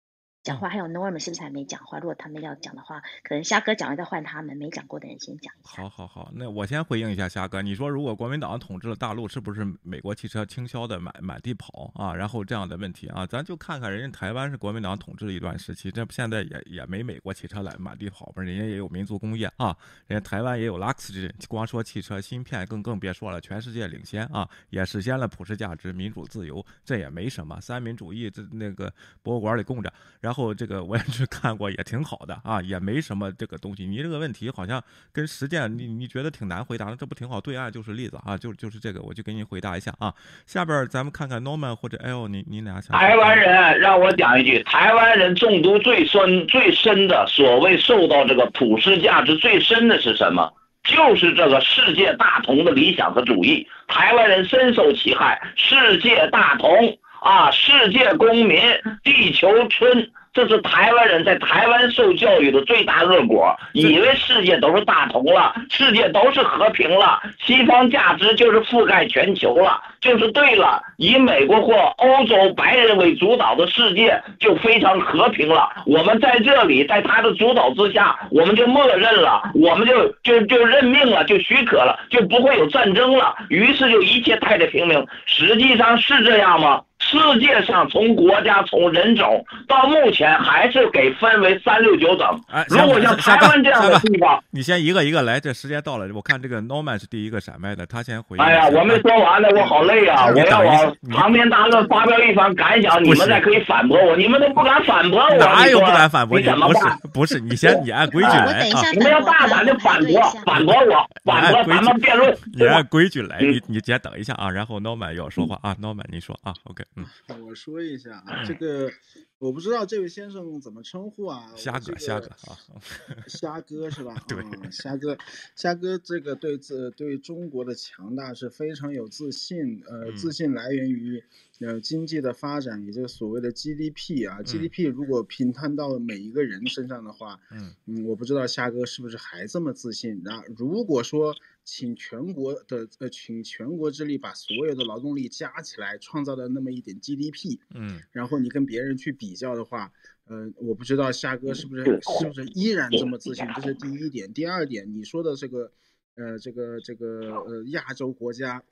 [0.47, 1.99] 讲话还有 Norman 是不是还没讲话？
[1.99, 5.83] 如果他们要讲的话，可能虾哥讲完再换他们，没讲过的人先讲一下。
[5.83, 7.61] 好，好，好，那我先回应一下虾哥。
[7.61, 12.15] 你说如果国民党统治了大陆，是不是美国汽车倾销的满满地跑啊？
[12.15, 18.41] 然后这样的问题啊，咱就看看人家台湾是国民党统治了一段时期，这现在也也没美国汽车来满地跑吧？
[18.41, 27.61] 人家也有民族工业啊，人家台湾也有 Lux，光说汽车芯片更更别说了，全世界领先啊，也实现了普世价值、民主自由，这也没什么。
[27.61, 28.93] 三民主义这那个
[29.25, 31.03] 博物馆里供着，然后后这个我也。
[31.17, 33.87] 去看过也挺好的啊，也没什么这个东西。
[33.87, 37.41] 你这个问题好像跟实践，你你觉得挺难回答的，这不挺好？
[37.41, 40.13] 对岸就是例子啊，就就是这个，我就给你回答一下啊。
[40.45, 42.95] 下边咱们看看 Norman 或者 L，你你俩想？
[42.95, 50.53] 台湾人让我讲一句，台湾人中毒最深最深的，所谓受到这个普世价值最深的是什么？
[50.85, 53.67] 就是这个世界大同的理想和主义。
[53.89, 56.99] 台湾人深受其害，世界大同。
[57.23, 58.61] 啊，世界公民，
[59.03, 60.13] 地球村。
[60.37, 70.83] 这是台湾人在台湾受教育的最大恶果，以为世界都是大同了，世界都是和平了，西方价值就是覆盖全球了，就是对了。
[70.99, 75.71] 以美国或欧洲白人为主导的世界就非常和平了。
[75.87, 83.35] 我们在这里，在他的主导之下，我们就默认了，我们就就就认命了，就许可了，就不会有战争了。
[83.49, 85.07] 于是就一切太平平。
[85.25, 86.83] 实际上是这样吗？
[86.99, 92.29] 世界上从国家从人种到目前还是给分为三六九等。
[92.51, 98.37] 哎，如果像台湾这样的地方，你先一个一个来，这时间到了，我看这个 Norman 是第一个闪麦的，他先回。
[98.39, 100.27] 哎呀，我没说完呢，我好累啊！
[100.27, 106.45] 我要往长篇大论发表一番感想，你们再可以反驳我，你们都不敢反驳我，哪有不敢反驳你？
[106.45, 106.99] 怎么办？
[107.13, 108.83] 不是，你先你按规矩来啊！
[108.93, 112.37] 你们要大胆的反驳，反驳我，反驳咱们辩论。
[112.55, 117.05] 你按规矩来，你你先等一下啊，然后 Norman 要说话啊，Norman 你说啊，OK，嗯。
[117.45, 118.91] 我说一下啊，这 个
[119.39, 121.53] 我不知道这位先生怎么称呼啊？
[121.57, 122.59] 虾哥，虾哥啊，
[123.29, 124.15] 虾哥是吧？
[124.29, 124.39] 对，
[124.71, 125.17] 虾哥，
[125.55, 131.23] 虾哥这个对自对中国的强大是非常有自信，呃，自信来源于
[131.61, 140.23] 呃经济的发展，也就是所谓的 GDP 啊，GDP 如果平摊到每一个人身上的话，嗯嗯，我不知道虾哥是不是还这么自信。
[140.25, 141.35] 那如果说。
[141.67, 149.93] 请全国的呃，请全国之力把所有的劳动力加起来，创造的那么一点 GDP，嗯，然后你跟别人去比较的话，
[150.27, 154.33] 呃，我不知道夏哥是不是是不是依然这么自信，这是第一点。
[154.33, 155.73] 第二点，你说的这个，
[156.15, 158.65] 呃，这个这个呃，亚洲国家。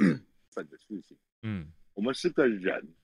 [0.55, 2.95] 本的事情，嗯，我们是个人，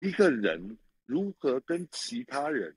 [0.00, 2.74] 一个人如何跟其他人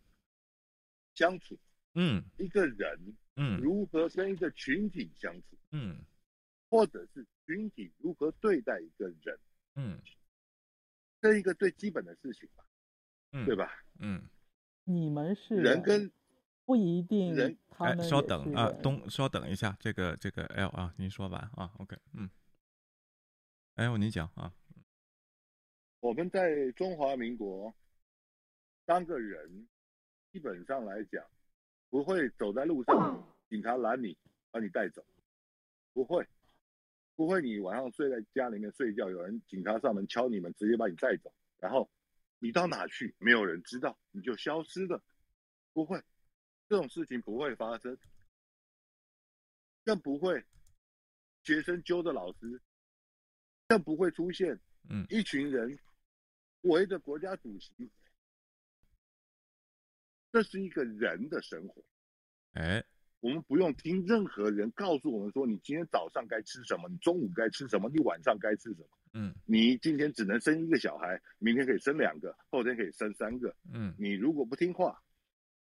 [1.16, 1.58] 相处，
[1.96, 3.16] 嗯，一个人。
[3.42, 5.58] 嗯，如何跟一个群体相处？
[5.72, 5.98] 嗯，
[6.70, 9.40] 或者是群体如何对待一个人？
[9.74, 10.00] 嗯，
[11.20, 12.64] 这一个最基本的事情吧，
[13.32, 13.84] 嗯，对吧？
[13.98, 14.30] 嗯，
[14.84, 16.12] 你们是人跟
[16.66, 22.30] 不一定人，他们稍等啊，东稍等一下，这个这个 L 啊，您说完啊，OK，嗯
[23.74, 24.54] ，L 你讲啊，
[26.00, 27.74] 我们在中华民国
[28.86, 29.68] 当个人，
[30.32, 31.26] 基本上来讲。
[31.92, 34.18] 不会走在路上，警察拦你，
[34.50, 35.06] 把你带走，
[35.92, 36.26] 不会，
[37.18, 37.42] 不会。
[37.42, 41.90] 你晚上睡在家里面睡觉，有人警察上门敲你们，直接把你带走，然后
[42.40, 45.04] 你到哪去，没有人知道，你就消失了，
[45.74, 46.02] 不会，
[46.70, 47.98] 这种事情不会发生，
[49.84, 50.42] 更不会
[51.44, 52.62] 学生揪着老师，
[53.68, 54.58] 更不会出现，
[54.90, 55.78] 嗯，一群人
[56.62, 57.92] 围着国家主席。
[60.32, 61.84] 这是一个人的生活，
[62.54, 62.84] 哎，
[63.20, 68.88] 我们不用听任何人告诉我们说你今天早上该吃什么，你中午该吃什么，你晚上该吃什么。
[69.14, 73.54] 嗯，你今天只能生一个小孩，明天可以生两个，后天可以生三个。
[73.74, 74.98] 嗯，你如果不听话，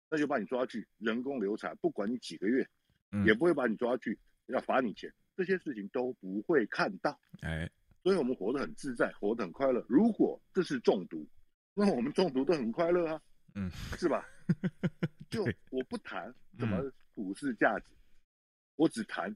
[0.10, 2.65] 那就把你抓去人工流产，不管你几个月，
[3.11, 7.19] 嗯、也不会把你抓去要罚你钱，这些事情都不会看到。
[7.41, 7.69] 哎，
[8.03, 9.86] 所以我们活得很自在，活得很快乐。
[9.90, 11.27] 如果这是中毒，
[11.73, 13.22] 那我们中毒都很快乐啊。
[13.56, 14.26] 嗯， 是吧？
[15.30, 17.91] 就我不谈怎么普世价值，
[18.76, 19.36] 我只谈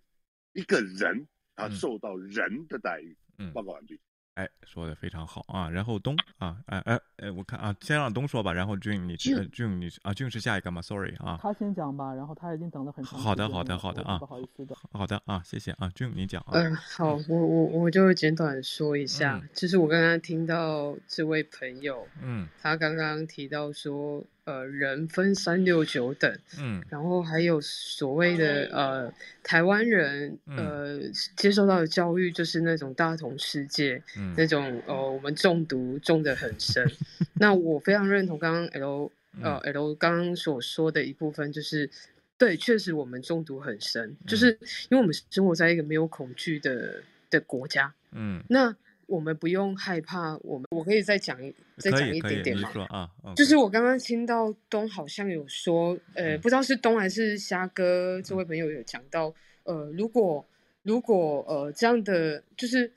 [0.53, 3.17] 一个人他受到人的待遇。
[3.37, 3.99] 嗯，报告完毕。
[4.39, 5.69] 哎，说的非常好啊。
[5.69, 8.53] 然后东啊，哎哎哎，我看啊，先让东说吧。
[8.53, 9.37] 然后俊你俊
[9.81, 12.13] 你啊，俊是下一个吗？Sorry 啊，他先讲吧。
[12.13, 13.19] 然后他已经等了很长。
[13.19, 14.73] 好的好的好的啊，不好意思的。
[14.93, 16.51] 好的啊，谢谢啊，俊你讲啊。
[16.53, 24.23] 嗯，好，我我我就简短说一下，就是我刚刚听到这位朋友，嗯，他刚刚提到说。
[24.45, 29.13] 呃，人分三六九等，嗯，然后还有所谓的呃，
[29.43, 30.99] 台湾人呃
[31.35, 36.89] 接受到的教育就是那种大同世界，嗯，那种呃我们中毒中的很深。
[37.35, 39.11] 那我非常认同刚刚 L
[39.41, 41.89] 呃 L 刚刚所说的一部分，就是
[42.37, 44.57] 对，确实我们中毒很深，就是
[44.89, 48.75] 因为我们生活在一个没有恐惧的的国家，嗯，那。
[49.09, 51.35] 我们不用害怕，我们我可以再讲
[51.77, 52.69] 再讲一点点吗？
[52.89, 59.33] 啊，就是我刚刚听到东好像有说，呃，不知道是东还是虾哥这位朋友有讲到，
[59.63, 60.45] 呃，如果
[60.83, 62.91] 如果呃这样的，就是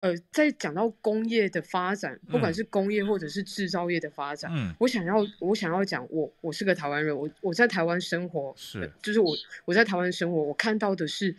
[0.00, 11.34] 呃在讲到工业的发展，不管是工业或者是制造业的发展，嗯，我想要我想要讲，我我是个台湾人，我我在台湾生活，是，就是我我在台湾生活，我看到的是，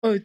[0.00, 0.20] 呃。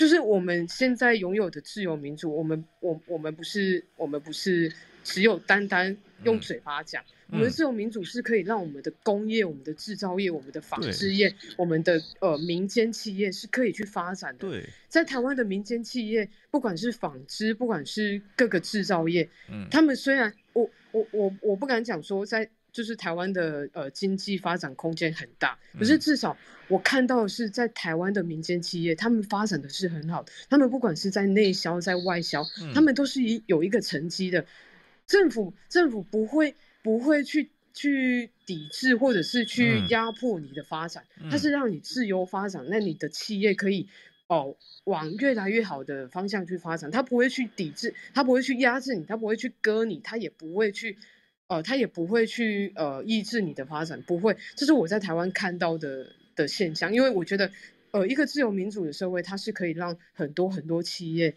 [0.00, 4.72] 就是我们现在拥有的自由民主，我们我我们不是我们不是
[5.04, 5.94] 只有单单
[6.24, 7.04] 用嗯嘴巴讲。
[7.28, 14.48] 我们的自由民主是可以让我们的工业、我们的制造业、我们的纺织业、我们的呃民间企业是可以去发展的。
[14.48, 26.00] 对，在台湾的民间企业，不管是纺织，不管是各个制造业，嗯他们虽然我我我我不敢讲说在就是台湾的呃经济发展空间很大，可是嗯。
[26.00, 26.36] 至少
[26.68, 32.44] 我看到的是在台湾的民间企业，他们发展的是很好的，他们不管是在内销在外销，
[32.74, 34.46] 他嗯们都是一有一个成绩的。
[35.06, 39.88] 政府政府不会不会去去抵制或者是去嗯。
[39.88, 43.88] 压迫你的发展，它嗯是让你自由发展，那你的企业可以
[44.28, 50.96] 哦往越来越好的方向去发展，它不会去抵制，它不会去压制你，它不会去割你，它也不会去。
[51.50, 56.94] 呃，他也不会去呃抑制你的发展，不会，这是我在台湾看到的的现象。
[56.94, 57.50] 因为我觉得，
[57.90, 61.34] 呃，一个自由民主的社会，它是可以让很多很多企业，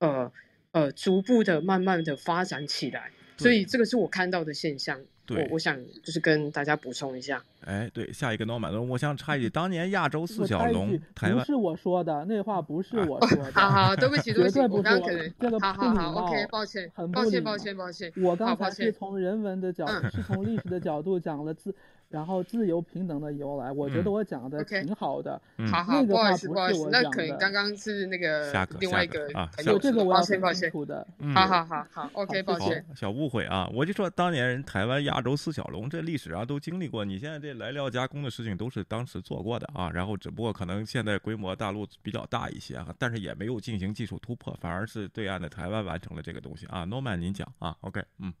[0.00, 0.30] 呃
[0.72, 3.10] 呃，逐步的、慢慢的发展起来。
[3.38, 5.00] 所以这个是我看到的现象。
[5.26, 7.42] 对我我想就是跟大家补充一下。
[7.60, 13.52] 哎，对，下一个 Norman，我想插一句，当年亚洲四小龙不是我说的，那话不是我说的。
[13.58, 18.12] 好好，对不起，对不起，我绝对不是刚刚可能这个好好好，OK，抱歉，很抱歉，抱歉，抱歉。
[18.16, 21.74] 我刚才是从人文的角，嗯是从历史的角度讲了自，
[22.14, 25.40] 然后自由平等的由来，我觉得嗯我讲的挺好的。
[25.58, 30.60] 嗯好好，那个不好意思，不不好意思，那是我讲的可能刚刚是那个下个另外一个下个啊朋友下个这个抱歉，我要先抱歉。
[30.60, 31.04] 清楚的。
[31.18, 32.86] 嗯好好好好，OK，抱歉。
[32.94, 33.68] 小误会啊！
[33.74, 46.86] 我就说当年台湾亚洲四小龙这历史上都经历过，你现在这来料加工的事情都是当时做过的啊，然后只不过可能现在规模大陆比较大一些啊，但是也没有进行技术突破，反而是对岸的台湾完成了这个东西啊。
[46.86, 48.32] Norman 您讲啊，OK，嗯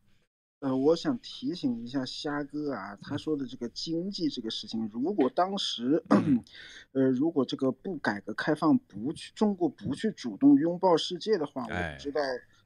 [0.60, 6.02] 呃，我想提醒一下虾哥啊，他说的这个经济这个事情，如果当时，
[6.92, 11.94] 呃，如果这个不改革开放，不去中国不去主动拥抱世界的话，我哎。
[11.94, 12.20] 不知道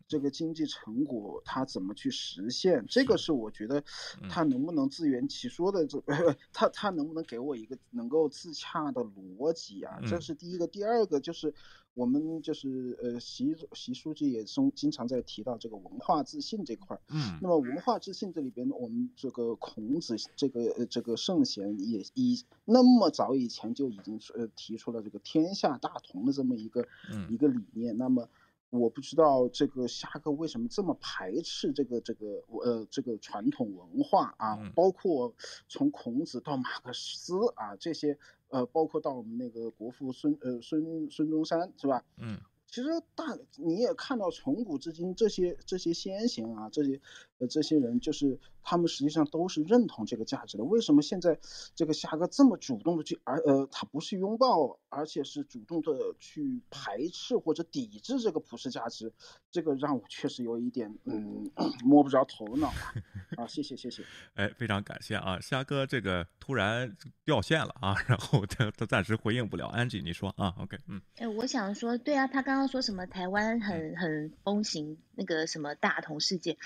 [0.09, 2.85] 这个经济成果它怎么去实现。
[2.89, 3.85] 这个是我觉得
[4.31, 6.03] 他能不能自圆其说的这，
[6.53, 10.01] 他他能不能给我一个能够自洽的逻辑啊？
[10.09, 10.67] 这嗯是第一个。
[10.67, 11.53] 第二个就是
[11.95, 17.01] 我们就是呃，习习书记也经经常在提到这个文化自信这块儿。
[17.09, 27.97] 嗯那么文化自信这里边，我们这个孔子这个呃这个圣贤也以那么早以前就已经呃提出了这个天下大同的这么一个、嗯一个理念。
[27.99, 28.29] 那么
[28.71, 35.35] 我不知道这个虾哥为什么这么排斥这个这个呃这个传统文化啊，嗯包括
[35.69, 38.19] 从孔子到马克思啊这些
[38.49, 42.05] 呃，包括到我们那个国父孙呃孙孙中山是吧？
[42.19, 42.39] 嗯
[42.71, 43.25] 其实大
[43.57, 47.01] 你也看到，从古至今这些这些先贤啊，这些
[47.39, 50.65] 呃这些人，就是他们实际上都是认同这个价值的。
[50.65, 51.39] 为什么现在
[51.75, 59.13] 这个虾哥这么主动的去，而呃他不是拥抱，而且是主动的去排斥或者抵制这个普世价值？
[59.51, 61.51] 这个让我确实有一点嗯
[61.85, 62.95] 摸不着头脑啊！
[63.39, 64.05] 啊，谢谢谢谢。
[64.35, 66.95] 哎，非常感谢啊，虾哥这个突然
[67.25, 69.73] 掉线了啊，然后他他暂时回应不了。
[69.75, 76.57] Angie，你说啊，OK，嗯哎，我想说，对啊，他刚刚说什么台湾很很风行那个什么大同世界，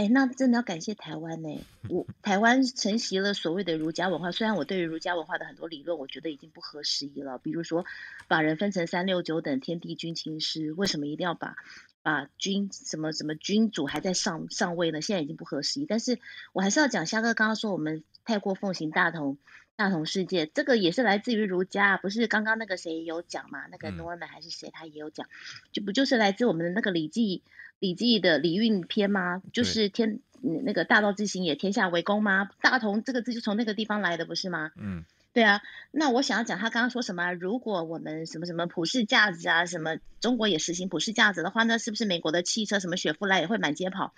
[0.00, 1.62] 哎，那真的要感谢台湾呢。
[1.90, 7.36] 我台湾承袭了所谓的儒家文化，虽然我对于儒家文化的很多理论，我觉得已经不合时宜了。
[7.36, 7.84] 比如说，
[8.26, 11.54] 把人分成三六九等，天地君亲师，为什么一定要把
[12.00, 15.02] 把君什么什么君主还在上上位呢？
[15.02, 15.86] 现在已经不合时宜。
[15.86, 16.18] 但是
[16.54, 19.36] 我还是要讲，虾哥刚刚说我们太过奉行大同。
[19.80, 23.60] 大同世界，这个也是来自于儒家，不是刚刚那个谁有讲嘛？
[23.70, 25.26] 那个嗯 Norman 还是谁，他也有讲，
[25.72, 27.38] 就不就是来自我们的那个《礼记》
[27.78, 29.40] 《礼记》的礼运篇吗？
[29.54, 32.50] 就是天嗯那个大道之行也，天下为公吗？
[32.60, 34.70] 大同这个字就从那个地方来的，不是吗？
[34.76, 35.02] 嗯
[35.32, 35.62] 对啊，
[35.92, 37.32] 那我想要讲他刚刚说什么啊？
[37.32, 44.12] 如果我们什么什么普世价值啊，什么中国也实行普世价值的话，那是不是美国的汽车什么雪佛兰也会满街跑？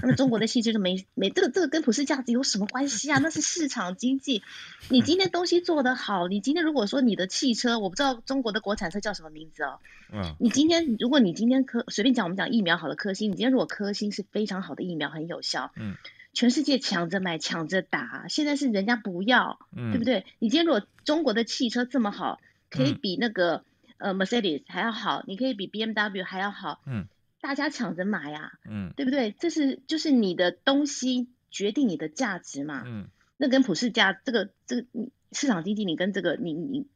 [0.00, 3.18] 那么中国的汽车就没没这个这个跟普世价值有什么关系啊？
[3.18, 4.42] 那是市场经济。
[4.88, 9.80] 你今天东西做得好，你今天如果说你的汽车，我不知道中国的国产车叫什么名字哦。
[10.12, 15.94] 嗯你今天如果你今天科随便讲，我们讲疫苗好了，科兴，你今天如果科兴是非常好的疫苗，很有效，嗯
[16.34, 20.26] 全世界抢着买，抢着打，现在是人家不要，嗯对不对？
[20.40, 22.98] 你今天如果中国的汽车这么好，可以嗯。
[23.00, 23.64] 比那个、
[23.98, 27.06] 呃 Mercedes 还要好，你可以比 BMW 还要好，嗯。
[27.40, 28.92] 大家抢着买呀、嗯。
[28.96, 29.30] 对不对？
[29.38, 33.08] 这是就是你的东西决定你的价值嘛，嗯。
[33.36, 34.86] 那跟普世价这个这个
[35.32, 36.86] 市场经济，你跟这个你你你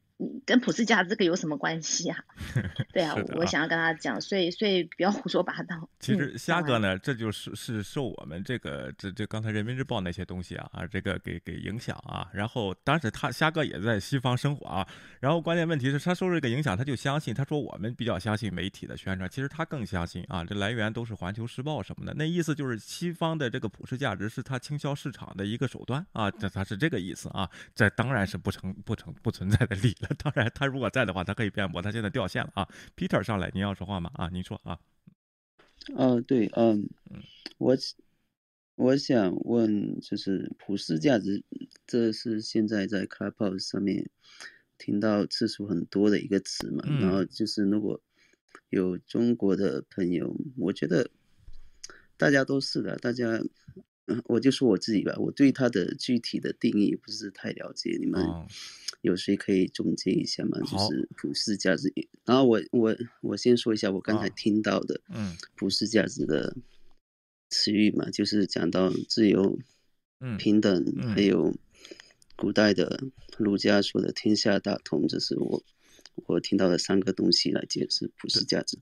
[0.44, 2.18] 跟普世价值这个有什么关系啊？
[2.92, 5.88] 对啊，我想要跟他讲，所以所以不要胡说八道。
[6.00, 12.28] 其实虾哥呢，这就是是受我们这个这这刚才人民日报那些东西啊啊这个给给影响啊。
[12.32, 14.86] 然后当时他虾哥也在西方生活啊。
[15.20, 22.12] 然后关键问题是他受这个影响，他就相信他说我们比较相信媒体的宣传，其实他更相信啊，这来源都是环球时报什么的。
[22.16, 27.48] 那意思就是西方的这个普世价值是他倾销市场的一个手段啊，这他是这个意思啊。
[27.74, 30.07] 这当然是不成不成不存在的理了。
[30.16, 31.82] 当然，他如果在的话，他可以辩驳。
[31.82, 34.10] 他现在掉线了啊！Peter 上来，您要说话吗？
[34.14, 34.78] 啊，您说啊。
[35.94, 36.88] 哦，对，嗯，
[37.58, 37.76] 我
[38.76, 41.44] 我想问，就是普世价值，
[41.86, 44.08] 这是现在在 Clubhouse 上面
[44.78, 46.84] 听到次数很多的一个词嘛？
[47.00, 48.00] 然后就是如果
[48.70, 51.10] 有中国的朋友，我觉得
[52.16, 53.40] 大家都是的，大家。
[54.24, 58.24] 我就说我自己吧，我对它的具体的定义不是太了解，你们
[59.02, 60.58] 有谁可以总结一下吗？
[60.60, 61.92] 就是普世价值。
[62.24, 66.56] 然后我我我先说一下我刚才听到的，嗯，普世价值的
[67.50, 69.58] 词语嘛，就是讲到自由、
[70.38, 70.84] 平等，
[71.14, 71.54] 还有
[72.36, 73.00] 古代的
[73.36, 75.62] 儒家说的天下大同，这是我
[76.26, 78.76] 我听到的三个东西来解释普世价值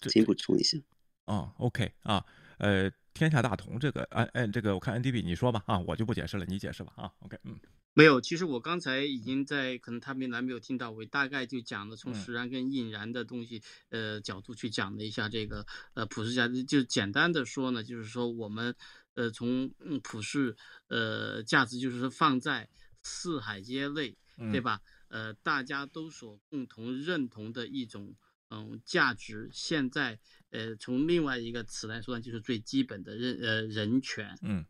[0.00, 0.10] 的。
[0.10, 0.78] 先补充一下。
[1.26, 2.24] 哦，OK 啊，
[2.58, 2.90] 呃。
[3.14, 7.54] 天下大同，这个，哎哎，这个我看 NDB 你说吧，啊，我就不解释了，你解释吧，啊，OK，嗯，
[7.94, 18.74] 没有，其实我刚才已经在，可能他们来没有听到，我大概就讲了从实然跟应然的东西，呃，角度去讲了一下这个，呃，普世价值，就简单的说呢，就是说我们，
[19.14, 19.70] 呃，从
[20.02, 20.56] 普世，
[20.88, 22.68] 呃，价值就是说放在
[23.02, 24.16] 四海皆内，
[24.50, 24.80] 对吧？
[25.08, 28.14] 呃，大家都所共同认同的一种，
[28.50, 30.18] 嗯，价值，现在。
[30.50, 34.62] 呃，从另外一个词来说呢，就是最基本的人呃人权，嗯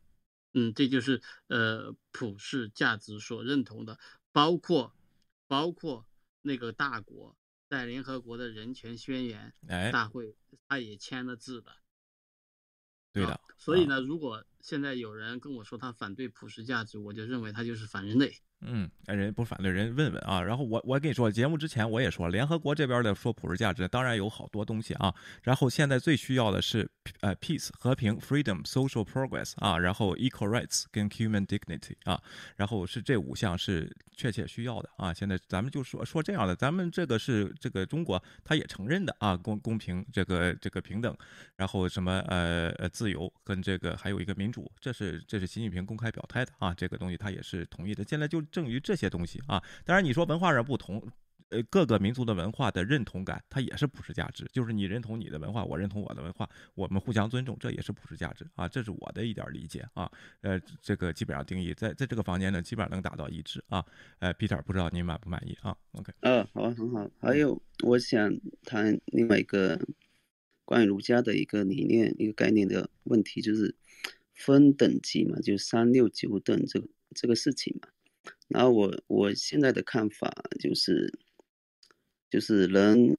[0.55, 3.99] 嗯，这就是呃普世价值所认同的，
[4.33, 4.95] 包括
[5.47, 6.07] 包括
[6.43, 7.37] 那个大国
[7.69, 9.55] 在联合国的人权宣言
[9.91, 10.37] 大会，
[10.69, 11.73] 他也签了字的，
[13.13, 13.41] 对的。
[13.57, 18.33] 所以呢，如果现在有人跟我说他反对普世价值，我就认为他就是反人类。
[18.65, 20.41] 嗯，人不反对，人问问啊。
[20.41, 25.13] 然后我我跟你说，节目之前我也说，联合国这边的说普世价值，当然有好多东西啊。
[25.43, 26.89] 然后现在最需要的是
[27.23, 32.23] 呃 peace 和平，freedom social progress 啊，然后 equal rights 跟 human dignity 啊，
[32.55, 35.13] 然后是这五项是确切需要的啊。
[35.13, 41.13] 现在咱们就说说这样的，咱们这个是这个中国他也承认的啊，公公平这个这个平等，
[41.57, 48.05] 然后什么呃呃自由跟这个还有一个民主，这是这是习近平公开表态的啊，这个东西他也是同意的。
[48.05, 48.43] 现在就。
[48.53, 51.03] 正于这些东西啊，当然你说文化上不同，
[51.49, 60.11] 呃，各个民族的文化的认同感，它也是普世价值，就是你认同你的文化，我认同我的文化，我们互相尊重，这也是普世价值啊，这是我的一点理解啊，
[60.43, 63.83] 呃，这个基本上定义在在这个房间呢，基本上能达到一致啊，
[64.19, 67.09] 呃，Peter 不知道您满不满意啊？OK，嗯，好，很好。
[67.21, 68.31] 还有我想
[68.65, 69.81] 谈另外一个
[70.65, 73.75] 关于儒家的一个理念、一个概念的问题，就是
[74.35, 77.89] 分等级嘛，就三六九等这个这个事情嘛。
[78.49, 81.19] 然后我我现在的看法就是，
[82.31, 83.17] 就是人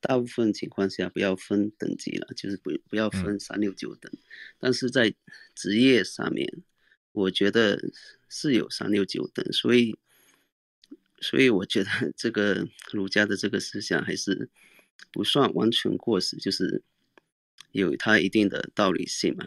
[0.00, 4.10] 大部分情况下不要分等级了，就是不不要分三六九等，
[4.58, 5.14] 但是在
[5.54, 6.62] 职业上面，
[7.12, 7.80] 我觉得
[8.28, 9.96] 是有三六九等，所以
[11.20, 14.48] 所以我觉得这个儒家的这个思想还是
[15.12, 16.82] 不算完全过时，就是
[17.72, 19.46] 有它一定的道理性嘛。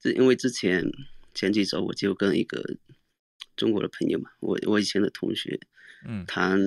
[0.00, 0.90] 这因为之前
[1.34, 2.76] 前几周我就跟一个。
[3.56, 5.60] 中国的朋友嘛，我我以前的同学，
[6.06, 6.58] 嗯，谈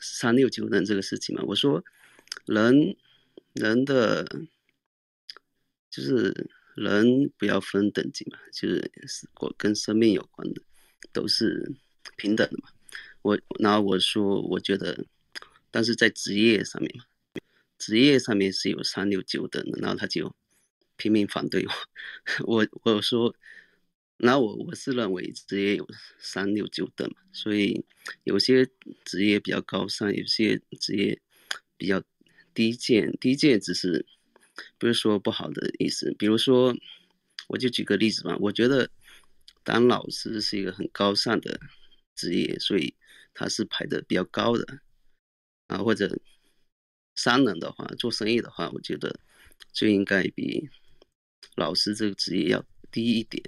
[0.00, 1.84] 三六九等这个事情嘛，我说
[2.44, 2.96] 人
[3.52, 4.26] 人的
[5.88, 10.60] 就是人不要分等级嘛，就是是跟生命有关的，
[11.12, 11.72] 都是
[12.16, 12.70] 平等的嘛。
[13.20, 15.06] 我然后我说我觉得，
[15.70, 17.04] 但是在职业上面嘛，
[17.82, 20.32] 职业上面是有三六九等的，然后他就
[20.96, 21.72] 拼命反对我，
[22.46, 23.34] 我我说。
[24.24, 25.88] 那我我是认为职业有
[26.20, 27.84] 三六九等嘛，所以
[28.22, 28.68] 有些
[29.04, 31.20] 职业比较高尚，有些职业
[31.76, 32.00] 比较
[32.54, 33.10] 低贱。
[33.20, 34.06] 低贱只是
[34.78, 36.14] 不是说不好的意思。
[36.16, 36.72] 比如说，
[37.48, 38.88] 我就举个例子吧，我觉得
[39.64, 41.58] 当老师是一个很高尚的
[42.14, 42.94] 职业，所以
[43.34, 44.78] 他是排的比较高的
[45.66, 45.78] 啊。
[45.78, 46.16] 或者
[47.14, 49.18] 商人的话，做生意的话，我觉得
[49.72, 50.68] 就应该比
[51.56, 53.42] 老师这个职业要低一点。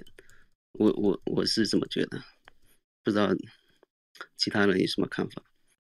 [0.73, 2.21] 我我我是这么觉得，
[3.03, 3.29] 不知道
[4.35, 5.43] 其他人有什么看法？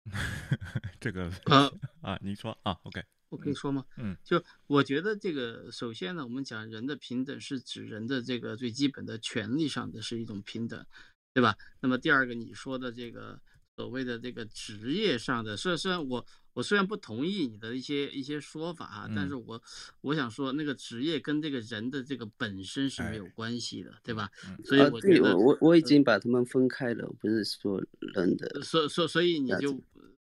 [0.99, 1.71] 这个啊
[2.01, 3.85] 啊，你说啊，OK，我可以说吗？
[3.97, 10.85] 嗯，就我觉得这个，首先呢，我们讲人的平等是指人的这个最基本的权利上的是一种平等，
[11.33, 11.55] 对吧？
[11.79, 13.39] 那么第二个，你说的这个。
[13.77, 16.23] 所谓的这个职业上的，虽虽然我
[16.53, 19.63] 我虽然不同意你的一些一些说法哈，但是嗯我
[20.01, 24.29] 我想说那个职业跟这个人的这个本身是没有关系的，对吧？
[24.47, 27.81] 嗯所以我觉得我我我已经把他们分开了，不是说
[28.15, 28.61] 人的。
[28.61, 29.79] 所所所以你就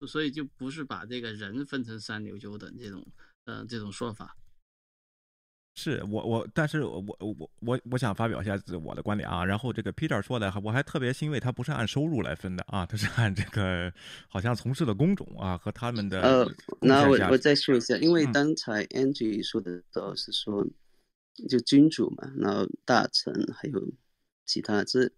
[0.07, 3.05] 所以就不是把这个人分成三六九等这种
[3.45, 4.35] 呃这种说法。
[5.79, 9.45] 是我我，但是我我我我我想发表一下自我的观点啊。
[9.45, 13.91] 然后这个 Peter 说的，我还特别欣慰，他不是按收入来分的啊，他是按这个
[14.27, 16.51] 好像从事的工种啊和他们的呃，
[16.81, 20.67] 那我我再说一下，因为嗯刚才 Angie 说的都是说，
[21.47, 23.81] 就君主嘛，然后大臣还有
[24.45, 25.09] 其他，这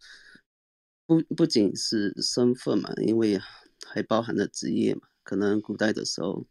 [1.08, 3.40] 不不仅是身份嘛，因为
[3.88, 5.02] 还包含了职业嘛。
[5.24, 6.46] 可能古代的时候，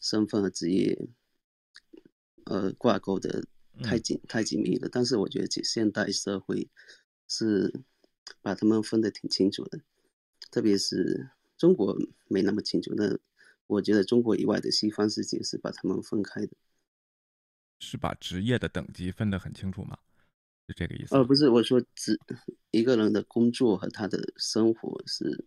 [0.00, 0.98] 身份和职业，
[2.44, 3.44] 呃，挂钩的
[3.82, 4.88] 太嗯紧太紧密了。
[4.90, 6.68] 但是我觉得，现代社会
[7.28, 7.82] 是
[8.42, 9.80] 把他们分得挺清楚的，
[10.50, 11.96] 特别是中国
[12.28, 12.92] 没那么清楚。
[12.96, 13.18] 那
[13.66, 16.52] 我觉得中国以外的西方世界是把他们分开的。
[17.80, 19.98] 是把职业的等级分得很清楚吗？
[20.68, 22.18] 是这个意思呃，不是，我说职
[22.72, 25.44] 一个人的工作和他的生活是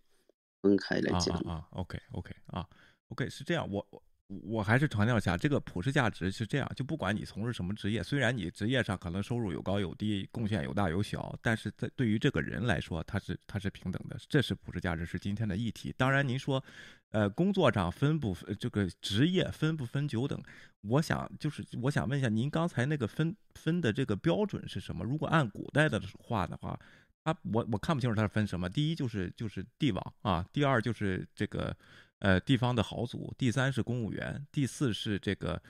[0.62, 2.66] 分开来啊讲啊，OK OK 啊
[3.08, 4.02] ，OK 是这样，我我
[4.44, 15.92] 我还是强调一下，这个普世价值是这样，就不管你从事什么职业，虽然你职业上可能收入有高有低，贡献有大有小，但是在对于这个人来说，他是他是平等的，这是普世价值，是今天的议题。
[15.98, 16.62] 当然，您说，
[17.10, 20.40] 呃，工作上分不分这个职业分不分九等？
[20.82, 25.04] 我想就是我想问一下，您刚才那个分分的这个标准是什么？
[25.04, 26.78] 如果按古代的话的话，
[27.24, 28.70] 他我我看不清楚他是分什么。
[28.70, 31.76] 第一就是就是帝王啊，第二就是这个
[32.20, 35.60] 呃地方的豪族，第三是公务员，第四是这个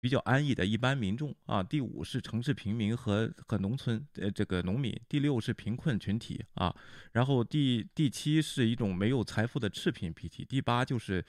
[0.00, 6.74] 比较安逸的一般民众啊，第五是城市平民和和农村呃这个农民，第六是贫困群体啊，
[7.12, 11.24] 然后第第七是一种没有财富的赤贫批体，第八就是。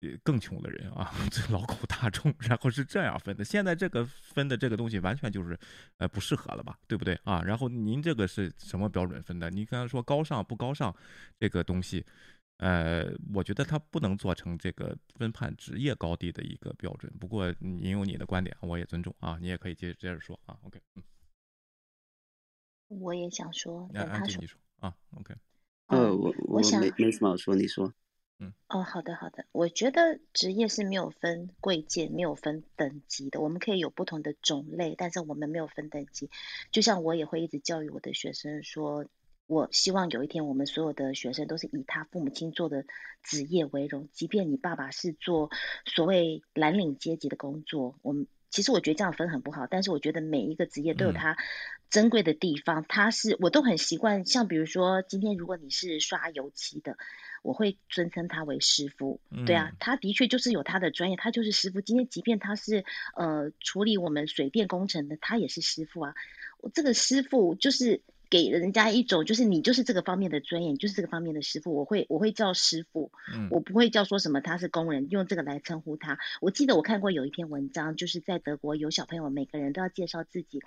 [0.00, 3.44] 呃，更穷的人啊， 这劳苦大众，然后是这样分的。
[3.44, 5.58] 现在这个分的这个东西完全就是，
[5.96, 7.42] 呃，不适合了吧，对不对啊？
[7.42, 9.50] 然后您这个是什么标准分的？
[9.50, 10.94] 您刚才说高尚不高尚
[11.40, 12.06] 这个东西，
[12.58, 17.12] 呃，我觉得它不能做成这个分判职业高低的一个标准。
[17.18, 20.58] 不过你有你的观点，我也尊重啊，你也可以接接着说啊。
[20.62, 21.02] OK，嗯，
[22.88, 25.34] 我也想说，安静你说啊，OK，
[25.86, 27.92] 呃，我我想没没什么好说，你说。
[28.40, 36.30] 嗯哦，好的好的，我觉得职业是没有分贵贱，没有分等级的，我们可以有不同的种类，但是我们没有分等级。
[36.70, 39.06] 就像我也会一直教育我的学生说，
[39.48, 42.84] 我希望有一天我们所有的学生都是以他父母亲做的
[43.24, 45.50] 职业为荣，即便你爸爸是做
[45.84, 51.36] 所谓蓝领阶级的工作，我们其实我觉得这样分很不好，但是我觉得每一个职业都有嗯它
[51.90, 56.96] 珍贵的地方，它是我都很习惯，像比如说今天如果你是刷油漆的。
[57.40, 61.80] 我会尊称他为师傅，对啊嗯，他的确就是有他的专业，他就是师傅。
[61.80, 62.84] 今天即便他是
[63.14, 66.14] 呃处理我们水电工程的，他也是师傅啊。
[66.58, 71.74] 我这个师傅就是给人家一种，就是你就是这个方面的专业，你就是这个方面的师傅。
[71.74, 76.18] 我会我会叫师傅，嗯我不会叫说什么他是工人，用这个来称呼他。
[76.40, 80.60] 我记得我看过有一篇文章，就是在德国有小朋友每个人都要介绍自己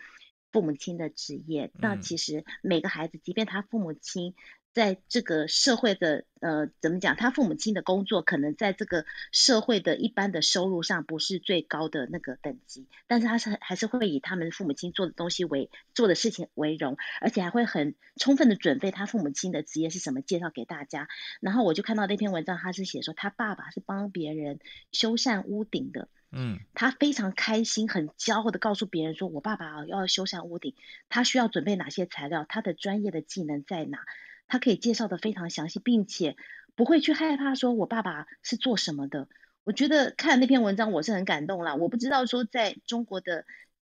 [0.51, 1.71] 父母亲的职业。
[1.79, 4.35] 那嗯其实每个孩子，即便他父母亲。
[4.73, 7.17] 在这个社会的呃，怎么讲？
[7.17, 21.09] 他父母亲的工作可能在这个社会的一般的收入上不是最高的那个等级，但是他是还是会以他们父母亲做的东西为做的事情为荣，而且还会很充分的准备他父母亲的职业是什么，介绍给大家。
[21.41, 24.61] 然后我就看到那篇文章，他是写说他爸爸是帮别人
[24.93, 26.07] 修缮屋顶的。
[26.31, 30.75] 嗯他非常开心，很骄傲的告诉别人说：“我爸爸啊要修缮屋顶，
[31.09, 33.99] 他需要准备哪些材料，他的专业的技能在哪。”
[34.47, 36.35] 他可以介绍的非常详细，并且
[36.75, 39.29] 不会去害怕说我爸爸是做什么的。
[39.63, 41.75] 我觉得看那篇文章我是很感动啦。
[41.75, 43.45] 我不知道说在中国的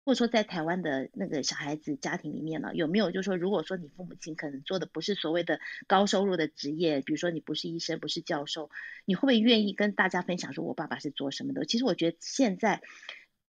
[0.04, 8.70] 或者说在台湾的那个小孩子家庭里面呢，有没有就是说，如果说你父母亲可能做的不是所谓的高收入的职业，比如说你不是医生，不是教授，
[9.04, 11.64] 你会不会愿意跟大家分享说我爸爸是做什么的？
[11.64, 12.80] 其实我觉得现在。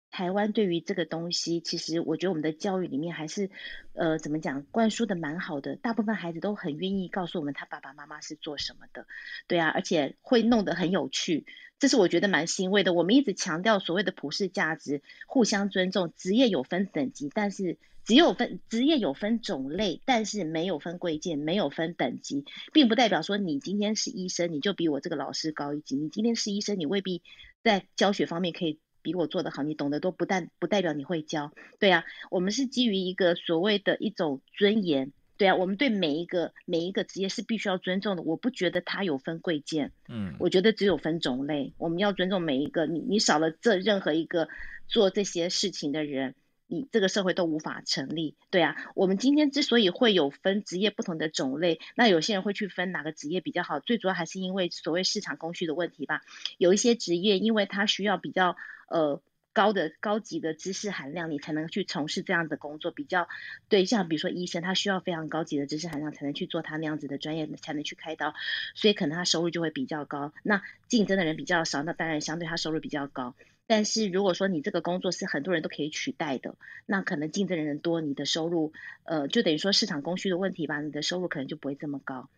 [0.09, 3.51] 台湾对于这个东西，其实我觉得我们的教育里面还是，
[3.93, 5.77] 呃，怎么讲，灌输的蛮好的。
[5.77, 9.07] 大部分孩子都很愿意告诉我们他爸爸妈妈是做什么的，
[9.47, 11.45] 对啊，而且会弄得很有趣，
[11.79, 12.93] 这是我觉得蛮欣慰的。
[12.93, 27.23] 我们一直强调所谓的普世价值，互相尊重，职业有分等级，但是只有分职业有分种类，但是没有分贵贱，没有分等级，并不代表说你今天是医生，你就比我这个老师高一级；你今天是医生，你未必
[27.63, 28.79] 在教学方面可以。
[29.03, 38.23] 比我做得好，你懂得多不但不代表你会教，对啊，我们是基于一个所谓的一种尊严，对啊，我们对每一个每一个职业是必须要尊重的。
[38.23, 41.75] 我不觉得它有分贵贱，嗯，我觉得只有分种类。
[41.79, 44.49] 我们要尊重每一个，你你少了这任何一个
[44.89, 46.35] 做这些事情的人，
[46.67, 48.35] 你这个社会都无法成立。
[48.51, 56.23] 对啊，我们今天之所以会有分职业不同的种类，那有些人会去分哪个职业比较好，最主要还是因为所谓市场供需的问题吧。
[56.57, 58.57] 有一些职业，因为它需要比较
[58.89, 59.21] 呃。
[59.57, 62.91] 高的高级的知识含量，你才能去从事这样的工作。
[62.91, 63.27] 比较
[63.71, 68.35] 对，像比如说医生，他需要非常高级的知识含量才能去做他那样子的专业，才能去开刀，
[68.75, 70.35] 所以可能他收入就会比较高。
[70.43, 73.35] 那竞争的人比较少，那当然相对他收入比较高。
[73.67, 76.55] 但是如果说你这个工作是很多人都可以取代的，
[76.85, 78.75] 那可能竞争的人多，你的收入
[79.05, 82.29] 呃就等于说市场供需的问题吧，你的收入可能就不会这么高。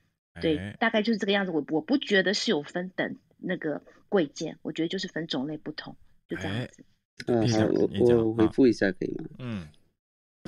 [0.41, 1.51] 对，大概就是这个样子。
[1.51, 5.97] 我我不觉得是有分等那个贵贱，我觉得就是分种类不同，
[6.29, 6.85] 就这样子。
[7.27, 9.25] 嗯，好，我我回复一下可以吗？
[9.39, 9.69] 嗯，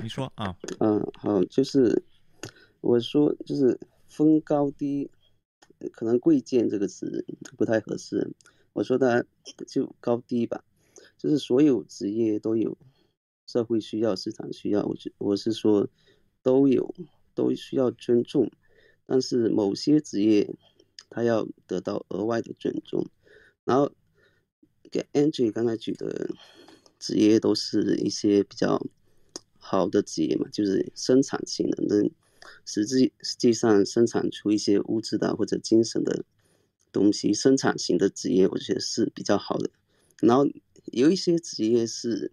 [0.01, 0.55] 你说啊。
[0.79, 2.01] 嗯，好，就是
[2.79, 5.09] 我说就是分高低，
[5.91, 7.25] 可能贵贱这个词
[7.57, 8.31] 不太合适。
[8.73, 9.25] 我说的
[9.67, 10.63] 就高低吧，
[11.17, 12.77] 就是所有职业都有
[13.45, 14.83] 社会需要、市场需要。
[14.85, 15.87] 我我是说
[16.41, 16.95] 都有，
[17.35, 18.49] 都需要尊重，
[19.05, 20.49] 但是某些职业
[21.09, 23.05] 他要得到额外的尊重。
[23.65, 23.91] 然后
[24.91, 26.29] 给 Angie 刚才举的。
[27.03, 28.85] 职业都是一些比较
[29.57, 32.11] 好的职业嘛，就是生产性的，能
[32.63, 36.23] 实际实际上生产出一些物质的或者精神的
[36.91, 39.71] 东西，生产型的职业我觉得是比较好的。
[40.21, 40.45] 然后
[40.91, 42.31] 有一些职业是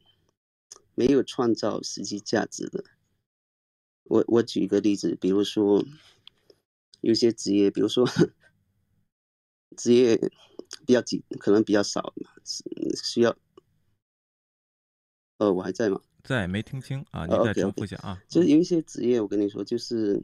[0.94, 2.85] 没有创造实际价值的。
[4.05, 5.82] 我我举一个例子，比如说
[7.01, 8.06] 有些职业，比如说
[9.78, 10.30] 职业
[10.89, 12.31] 比较紧，可能比较少嘛，
[13.05, 13.36] 需要。
[15.36, 16.01] 呃，我还在吗？
[16.24, 18.19] 在，没听清啊，你再重复一下啊。
[18.27, 20.19] 就是有一些职业，我跟你说，就是，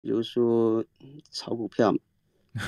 [0.00, 0.84] 比如说
[1.30, 1.94] 炒股票，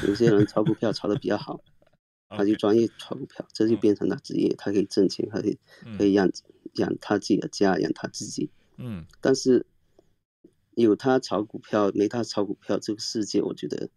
[0.06, 1.60] 有些人炒股票炒的比较好，
[2.30, 5.58] 他就专业炒股票，这就变成了职业，他可以挣钱，可以
[5.98, 6.30] 可以养
[6.74, 8.48] 养他自己的家，养他自己。
[8.76, 9.04] 嗯。
[9.20, 9.66] 但是
[10.76, 13.90] 有他炒股票，没他炒股票，这个世界我觉得。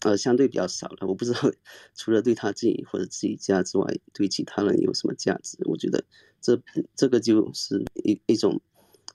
[0.00, 1.06] 呃，相对比较少了。
[1.06, 1.50] 我不知道，
[1.94, 5.56] 除了对他自己或者自己家之外，对其他人有什么价值？
[5.64, 6.04] 我觉得
[6.40, 6.60] 这
[6.94, 8.60] 这个就是一一种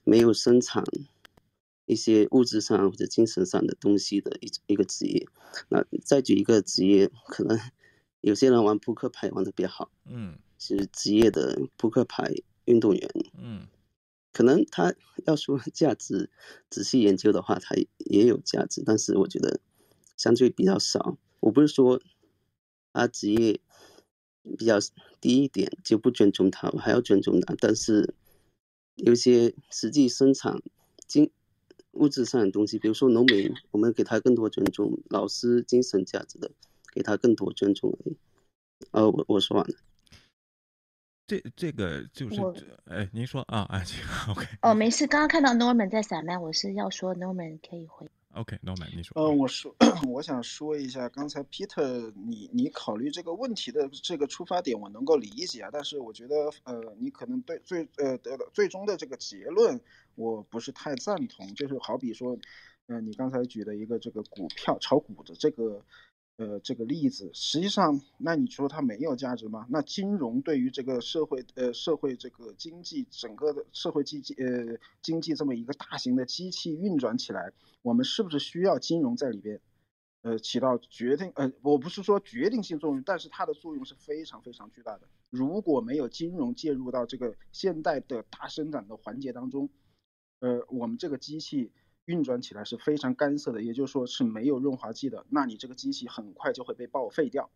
[0.04, 0.82] 没有生产
[1.86, 5.28] 一些物质上或者精神上的东西的一一个职业。
[5.68, 7.58] 那再举一个职业，可能
[8.20, 12.32] 有些人玩扑克牌玩的比较好，嗯，是职业的扑克牌
[12.64, 13.68] 运动员，嗯，
[14.32, 14.94] 可能他
[15.26, 16.30] 要说价值，
[16.68, 19.60] 仔细研究的话，他也有价值，但是我觉得。
[20.20, 21.98] 相对比较少，我不是说
[22.92, 23.58] 他职业
[24.58, 24.76] 比较
[25.18, 27.54] 低一点就不尊重他，我还要尊重他。
[27.58, 28.12] 但是
[28.96, 30.60] 有些实际生产
[31.06, 31.30] 经
[31.92, 36.50] 物质上的东西，比如说农民，我们给他更多尊重；老师精神价值的，
[36.92, 38.16] 给他更多尊重而已。
[38.90, 39.74] 呃，我我说完了。
[41.26, 42.42] 这这个就是
[42.84, 43.82] 哎，您说啊啊
[44.28, 44.46] ，OK。
[44.60, 48.06] 哦，没事，刚刚看到 Norman 在闪麦，我是要说 Norman 可以回。
[48.34, 49.12] OK，那我们你说。
[49.20, 49.74] 嗯，我说，
[50.08, 55.70] 我想说一下，刚才 Peter，你你考虑这个问题的这个出发点，我能够理解啊。
[55.72, 59.80] 但是我觉得，呃，你可能对最呃的最终的这个结论，
[60.14, 61.54] 我不是太赞同。
[61.54, 62.38] 就是好比说，
[62.86, 65.84] 嗯，你刚才举的一个这个股票炒股的这个。
[66.40, 69.66] 呃，这个例子，实际上，那你说它没有价值吗？
[69.68, 77.52] 那金融对于这个社会，呃，社会这个经济整个的社会经济，呃，经济这么一个大型的机器运转起来，
[77.82, 79.60] 我们是不是需要金融在里边，
[80.22, 85.02] 呃，起到决定，呃，我不是说决定性作用，但是它的作用是非常非常巨大的。
[85.28, 89.68] 如果没有金融介入到这个现代的大生产的环节当中，
[90.38, 91.70] 呃，我们这个机器。
[92.10, 97.48] 运转起来是非常干涩的，也就是说是没有润滑剂的，那你这个机器很快就会被报废掉，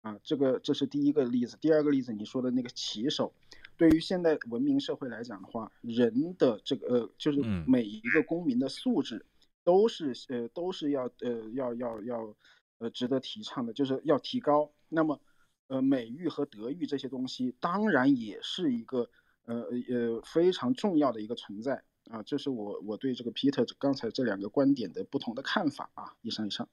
[0.00, 1.56] 啊，这个这是第一个例子。
[1.60, 3.32] 第二个例子，你说的那个骑手，
[3.76, 9.24] 对于现代文明社会来讲的话，人的这个呃，就是每一个公民的素质
[9.62, 12.36] 都是呃都是要呃要要要
[12.78, 14.72] 呃值得提倡的，就是要提高。
[14.88, 15.20] 那么
[15.68, 19.08] 呃美育和德育这些东西，当然也是一个
[19.44, 21.84] 呃呃非常重要的一个存在。
[22.10, 26.14] 啊，这是我我对这个 Peter 刚才这两个观点的不同的看法啊。
[26.22, 26.68] 以上以上。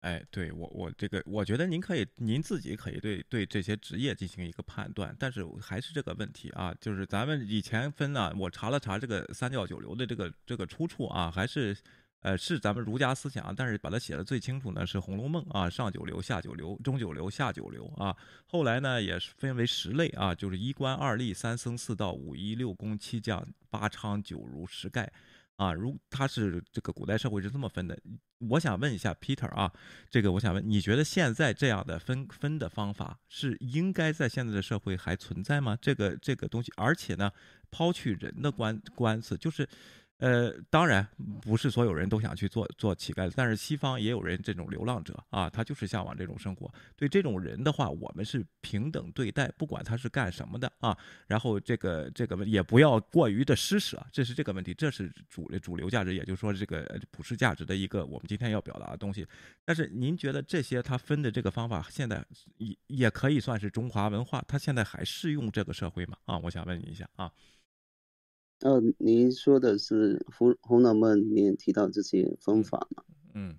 [0.00, 11.76] 哎，对我我这个，我觉得您可以您自己可以对对这些职业进行一个判断，但是还是这个问题啊，就是咱们以前分呢，我查了查这个三教九流的这个这个出处啊，还是。
[12.22, 18.16] 呃，是咱们儒家思想，但是把它写的最清楚呢，是《红楼梦》啊，上九流、下九流、中九流、下九流啊。
[18.46, 25.04] 后来呢，也是分为十类啊，就是一官二吏三僧四道五医六公七将八娼九儒十丐
[25.56, 27.98] 啊，如他是这个古代社会是这么分的，
[28.50, 29.72] 我想问一下 Peter 啊，
[30.08, 35.76] 这个我想问，你觉得现在这样的分分的方法是应该在现在的社会还存在吗？
[35.82, 37.32] 这个这个东西，而且呢，
[37.68, 39.68] 抛去人的官官司，就是。
[40.22, 41.04] 呃，当然
[41.40, 46.72] 不是所有人都想去做做乞丐，但是西方也有人这种流浪者啊，他就是向往这种生活。
[46.94, 50.96] 对这种人的话，我们是平等对待，不管他是干什么的啊。
[51.26, 59.26] 然后这个这个也不要过于的施舍，这是这个问题，这是主主流价值，也就是说这个普世价值的一个我们今天要表达的东西。
[59.64, 62.24] 但是您觉得这些他分的这个方法，现在
[62.58, 66.16] 也也可以算是中华文化，他现在还适用这个社会吗？
[66.26, 67.28] 啊，我想问你一下啊。
[68.62, 73.02] 呃，您说的是《红红楼梦》里面提到这些方法吗？
[73.34, 73.58] 嗯，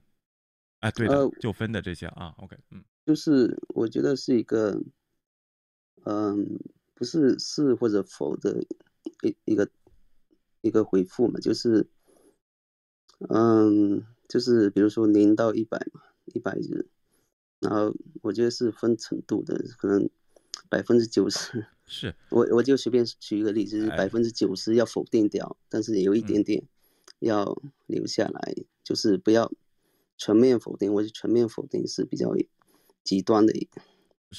[0.79, 2.33] 哎，对的，就分的这些啊。
[2.37, 4.81] OK，嗯，就是我觉得是一个，
[6.05, 6.57] 嗯，
[6.93, 8.61] 不是是或者否的
[9.23, 9.69] 一一个
[10.61, 11.85] 一个回复嘛，就是，
[13.27, 16.01] 嗯，就是比如说零到一百嘛，
[16.33, 16.87] 一百日，
[17.59, 20.09] 然后我觉得是分程度的，可能
[20.69, 21.67] 百分之九十。
[21.85, 26.63] 是我我就随便举一个例子，百分之九十要否定掉，但是有一点点
[27.19, 29.51] 要留下来，就是不要
[30.17, 30.93] 全面否定。
[30.93, 32.33] 我全面否定是比较
[33.03, 33.67] 极端的一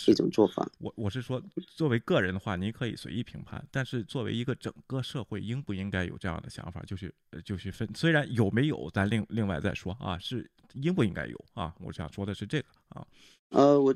[0.08, 0.68] 一种做法。
[0.78, 1.40] 我我是说，
[1.76, 7.14] 作为个人的话，您可以随意评判，但是作为一个整个社会，应不应该有这样的想法，就是
[7.44, 7.88] 就是分。
[7.94, 11.74] 虽然有没有，咱另另外再说啊，是应不应该有啊？
[11.80, 13.06] 我想说的是这个啊。
[13.50, 13.94] 呃，我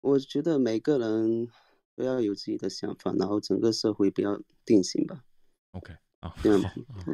[0.00, 1.46] 我觉得每个人。
[1.94, 5.24] 不要有自己的想法，然后整个社会不要定型吧。
[5.72, 5.94] OK
[6.24, 6.60] 啊，这样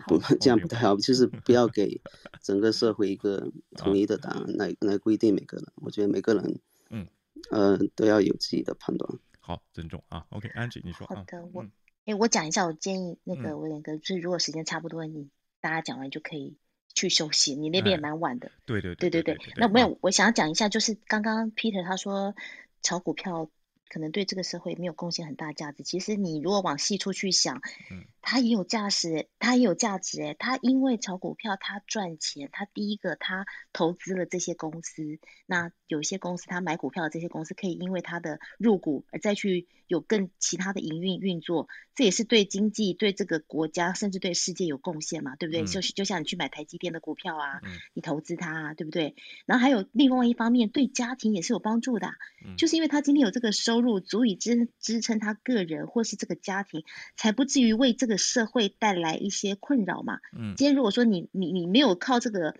[0.06, 2.00] 不这样不太好，就是 不要给
[2.42, 5.66] 整个社会一个统一的答案来来规定每个人。
[5.76, 7.08] 我觉得每个人，嗯，
[7.50, 9.18] 呃，都要有自己的判断。
[9.40, 10.26] 好，尊重啊。
[10.30, 11.06] OK，Angie，你说。
[11.08, 11.66] 好的，我
[12.04, 15.28] 哎，我讲一下，我建议那个威廉哥，就是如果时间差不多，你
[15.60, 16.56] 大家讲完就可以
[16.94, 17.56] 去休息。
[17.56, 18.52] 你那边也蛮晚的。
[18.64, 19.36] 对对对对对。
[19.56, 22.36] 那没有，我想要讲一下，就是刚刚 Peter 他说
[22.82, 23.50] 炒股票。
[23.90, 25.82] 可能对这个社会没有贡献很大价值。
[25.82, 27.60] 其实你如果往细处去想，
[27.90, 30.36] 嗯，它也有价值，他也有价值诶。
[30.38, 45.64] 它因为炒股票，他赚钱，他第一个他投资了这些公司，那有些公司他买股票的这些公司可以因为他的入股而再去有更其他的营运运作，这也是对经济、对这个国家甚至对世界有贡献嘛，对不对？
[45.64, 47.60] 就是就像你去买台积电的股票啊，
[47.92, 49.16] 你投资它啊，对不对？
[49.46, 52.12] 然后还有另外一方面，对家庭也是有帮助的，
[52.56, 53.79] 就是因为他今天有这个收。
[53.80, 56.84] 收入足以支支撑他个人或是这个家庭，
[57.16, 60.20] 才不至于为这个社会带来一些困扰嘛。
[60.36, 62.54] 嗯，今天如果说你你你没有靠这个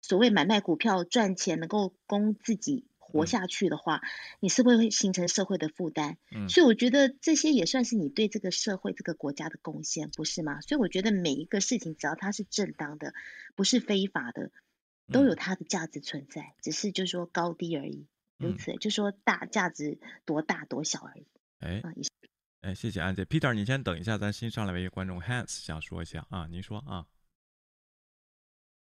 [0.00, 4.00] 所谓买卖股票赚钱，能够供自己活下去的话，
[4.40, 6.16] 你是不是会形成社会的负担？
[6.34, 10.62] 嗯，所以我觉得这些也算是你对这个社会、这个国家的贡献，不是吗？
[10.62, 13.12] 所以我觉得每一个事情，只要它是正当的，
[13.54, 14.50] 不是非法的，
[15.12, 18.06] 都有它的价值存在，只是就是说高低而已。
[18.42, 21.26] 如此，就说大价值多大多小而已。
[21.60, 21.80] 哎，
[22.62, 27.06] 哎，谢谢安姐，Peter，你先等一下，咱新上来一个观众 Hans 想说一下啊，您说啊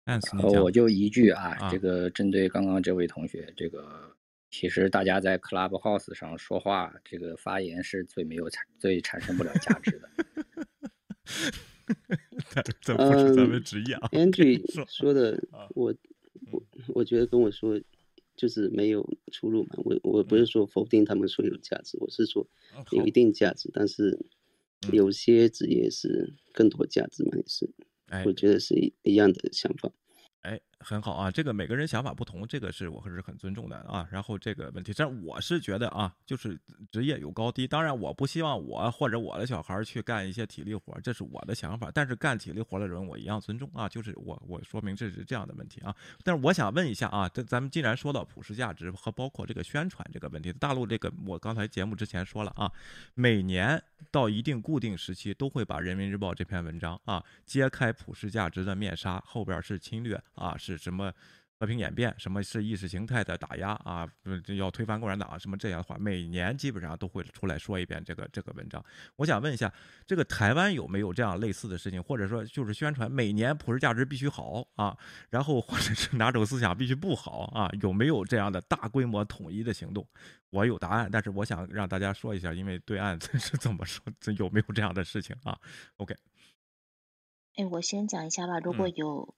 [0.06, 4.16] ，Hans，你，我就一句啊，这个针对刚刚这位同学，这个
[4.50, 10.10] 其实大家在 Clubhouse 上说话，这个发言是最没有产、最产生不了价值的。
[12.82, 14.60] 这不是咱们职业啊，Andrew
[14.90, 15.40] 说的，
[15.76, 15.94] 我
[16.52, 16.64] 我
[16.96, 17.80] 我觉得跟我说。
[18.36, 22.46] 就是没有出路嘛，我我不是说否定他们说有价值，我是说
[22.92, 24.20] 有一定价值，但是
[24.92, 27.70] 有些职业是更多价值嘛，也是，
[28.26, 29.92] 我觉得是一一样的想法。
[30.42, 34.08] 哎，很好啊，这个每个人想法不同，这个是我还是很尊重的啊。
[34.12, 36.60] 然后这个问题，但我是觉得啊，就是
[36.92, 37.66] 职业有高低。
[37.66, 41.90] 当然，我不希望我或者我的小孩去干一些体力活，这是我的想法。
[41.94, 43.88] 但是干体力活的人，我一样尊重啊。
[43.88, 45.96] 就是我我说明这是这样的问题啊。
[46.24, 52.72] 但是我想问一下啊，这咱们既然说到普世价值和包括这个宣传这个问题，大陆这个我刚才节目之前说了啊，
[53.14, 53.82] 每年
[54.12, 60.22] 到一定固定时期都会把《人民日报》这篇文章啊揭开普世价值的面纱，后边是侵略。
[60.36, 61.14] 啊，是什么
[61.58, 62.14] 和平演变？
[62.18, 64.06] 什么是意识形态的打压啊？
[64.58, 65.40] 要推翻共产党？
[65.40, 68.84] 什么这样的话，每年基本上都会出来说一遍这个这个文章。
[69.16, 69.72] 我想问一下，
[70.06, 72.02] 这个台湾有没有这样类似的事情？
[72.02, 74.98] 或者说，就是宣传每年普世价值必须好啊，
[75.30, 77.70] 然后或者是哪种思想必须不好啊？
[77.82, 80.06] 有没有这样的大规模统一的行动？
[80.50, 84.04] 我有答案，但是我想让大家说一下，因为对岸 是怎么说？
[84.38, 85.58] 有没有这样的事情啊
[85.98, 86.16] ？OK，
[87.56, 88.60] 哎，我先讲一下吧。
[88.60, 89.34] 如果有。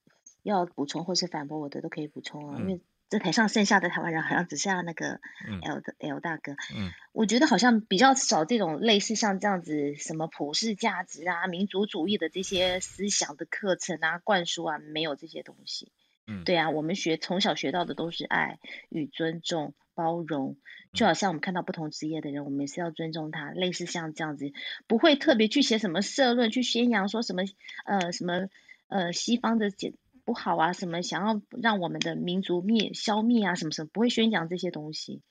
[0.47, 15.91] 要补充或是反驳我的都可以补充啊，因为这台上剩下的台湾人好像只剩下那个嗯 L 的 L 大哥，嗯我觉得好像比较少这种类似像这样子什么普世价值啊、民族主义的这些思想的课程啊、灌输啊，没有这些东西。
[16.29, 18.59] 嗯对啊，我们学从小学到的都是爱
[18.89, 20.57] 与尊重、包容，
[20.91, 23.51] 就好像我们看到不同职业的人，我们也是要尊重他。
[23.51, 24.51] 类似像这样子，
[24.87, 27.43] 不会特别去写什么社论，去宣扬说什么
[27.85, 28.49] 呃什么
[28.89, 29.93] 呃西方的解
[30.27, 35.21] 不好啊，什么想要让我们的民族灭消灭啊，什么什么，不会宣讲这些东西。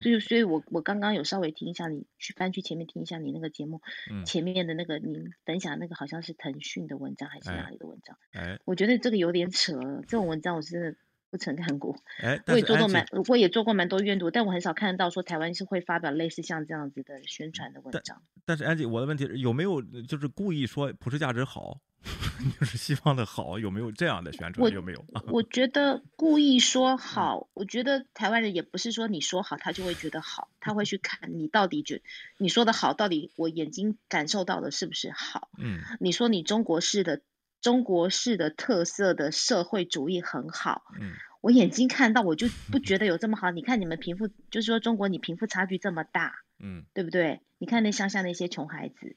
[0.00, 8.16] 所以，所以我我刚刚有稍微听一下你去翻去前面听一下你那个节目，嗯前面的那个你分享那个好像是腾讯的文章还是哪哎里的文章？
[8.32, 9.74] 哎我觉得这个有点扯，
[10.08, 10.96] 这种文章我是真的
[11.30, 11.94] 不曾看过。
[12.22, 18.22] 哎， 我也做过蛮，我也做过蛮多阅读，但我很少看到说台湾是会发表类似像这样子的宣传的文章。
[18.46, 21.80] 但是安吉，我的问题是有没有就是故意说普世价值好，
[22.58, 24.72] 就是西方的好，有没有这样的宣传？
[24.72, 25.22] 有没有啊？
[25.26, 32.00] 我觉得故意说好，我觉得台湾人也不是说你说好他就会觉得好，他会去看你到底觉
[32.36, 35.48] 你说的好，到底我眼睛感受到的是不是好？
[35.58, 37.20] 嗯你说你中国式的
[37.60, 43.50] 中国式的特色的社会主义很好，嗯我眼睛看到我就不觉得有这么好。
[43.50, 47.40] 你看你们贫富，就是说中国你贫富差距这么大，嗯对不对？
[47.58, 49.16] 你看那乡下那些穷孩子，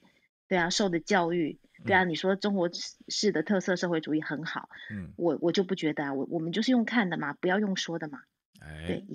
[0.52, 2.70] 对啊，受的教育，对啊，你说中国
[3.08, 8.22] 式的特色社会主义很好，嗯，我我就不觉得啊，我我们就是用看的嘛，不要用说的嘛。
[8.60, 9.06] 哎对，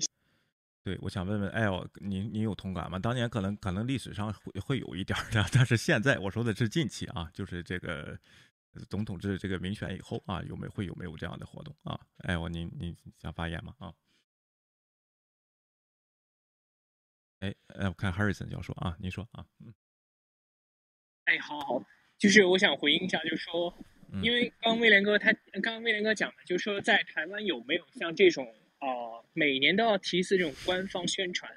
[0.83, 2.97] 对，我想问问，哎呦，您您有同感吗？
[2.97, 8.17] 当年可能可能历史上会会有一点的，但是现在我说的是近期啊，就是这个
[8.89, 11.99] 总统制这个民选以后啊，有没有会有没有这样的活动啊？
[12.23, 13.75] 哎呦，您您想发言吗？
[13.77, 13.93] 啊？
[17.41, 19.71] 哎哎，我看 Harrison 要说啊，您说啊，嗯
[21.27, 21.83] 哎，好好，
[22.17, 23.73] 就是我想回应一下，就是说，
[24.13, 28.47] 嗯因为刚刚威廉哥他刚刚威廉哥讲的，就是说在台湾有没有像这种
[28.79, 31.51] 呃每年都要提一次这种官方宣传？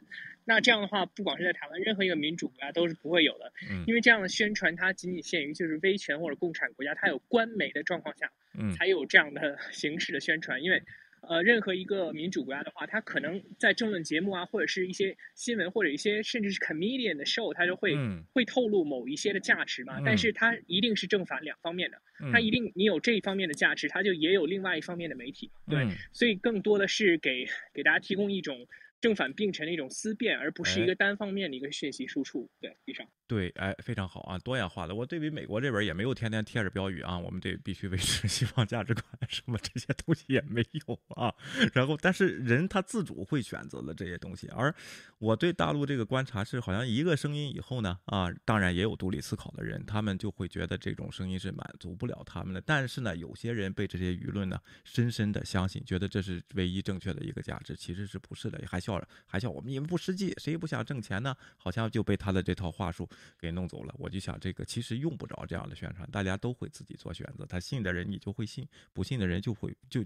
[0.45, 8.29] 那这样的话，不管是在台湾任何一个民主国家都是不会有的，嗯因为这样的宣传它仅仅限于就是威权或者共产国家，它有官媒的状况下，
[8.59, 10.83] 嗯才有这样的 形式的宣传，因为。
[11.23, 19.99] 呃，任何一个民主国家的话，它可能在政论节目啊，或者是一些新闻，或者一些甚至是 comedian 的 show，它就会、嗯会透露某一些的价值嘛。
[20.01, 25.51] 嗯但是它一定是正反两方面的，嗯它一定你有这一方面的价值，它就也有另外一方面的媒体。
[25.69, 28.67] 对，嗯所以更多的是给给大家提供一种
[29.01, 32.49] 正反并陈的一种思辨，而不是一哎个单方面的一个讯息输出。
[32.61, 33.07] 对，以上。
[33.31, 34.93] 对，哎，非常好啊，多样化的。
[34.93, 41.33] 我对比美国这边也没有天天贴着标语啊，我们这必须维持西方价值观，什么这些东西也没有啊。
[41.73, 44.49] 然后，但是人他自主会选择了这些东西。
[44.49, 44.75] 而
[45.19, 52.61] 我对大陆这个观察是，好像一个声音以后呢，啊，当然也有独立思考的人，他们就会觉得这种声音是满足不了他们的。
[52.61, 61.33] 但是呢，有些人被这些舆论呢深深的相信，觉得这是唯一正确的一个价值，其实是不是的，还笑还笑我们你们不实际，谁也不想挣钱呢？
[61.57, 63.95] 好像就被他的这套话术给弄走了。
[63.99, 67.47] 我就想，这个其实用不着这样的宣传，大家都会自己做选择。
[67.47, 70.03] 他信的人你就会信，不信的人就会就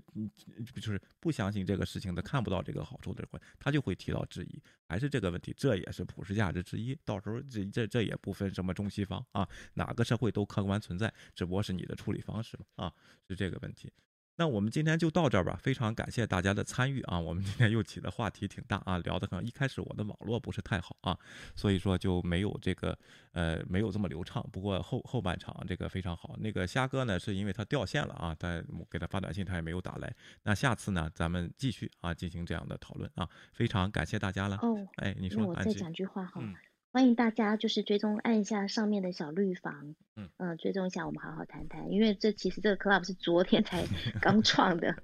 [0.75, 4.63] 就是不相信这个事情的，看不到这个好处的人，他就会提到质疑。
[4.87, 6.97] 还是这个问题，这也是普世价值之一。
[7.05, 12.95] 到时候这这这也不分什么中西方啊，哪个社会都客观存在，只不过是你的处理方式嘛啊，
[13.27, 13.91] 是这个问题。
[14.37, 17.19] 那我们今天就到这儿吧，非常感谢大家的参与啊！
[17.21, 19.47] 我们今天又起的话题挺大啊，聊得很。
[19.47, 21.17] 一开始我的网络不是太好啊，
[21.55, 22.99] 所以说就没有这个
[23.33, 24.45] 呃没有这么流畅。
[24.53, 26.37] 不过后后半场这个非常好。
[26.41, 30.13] 那个虾哥呢，是因为他掉线了啊，他我给他发短信他也没有打来。
[30.43, 34.57] 那下次呢，咱们继续啊进行这样的讨论啊，非常感谢大家了。
[34.63, 36.41] 哦，哎，你说，那我再讲句话哈。
[36.41, 36.55] 嗯
[36.95, 41.91] 欢迎大家就是追踪按一下上面的小绿房，嗯呃追踪一下，我们好好谈谈。
[41.91, 43.83] 因为这其实这个 club 是昨天才
[44.23, 44.95] 刚创的，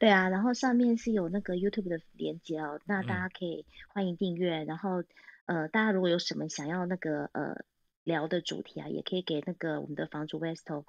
[0.00, 4.64] 对啊，然后上面是有那个 YouTube 的连接哦，那大家可以欢迎订阅。
[4.64, 5.04] 然后
[5.44, 7.64] 呃，大家如果有什么想要那个呃
[8.02, 10.84] 聊的主题啊，也可以给那个我们的房主 Westo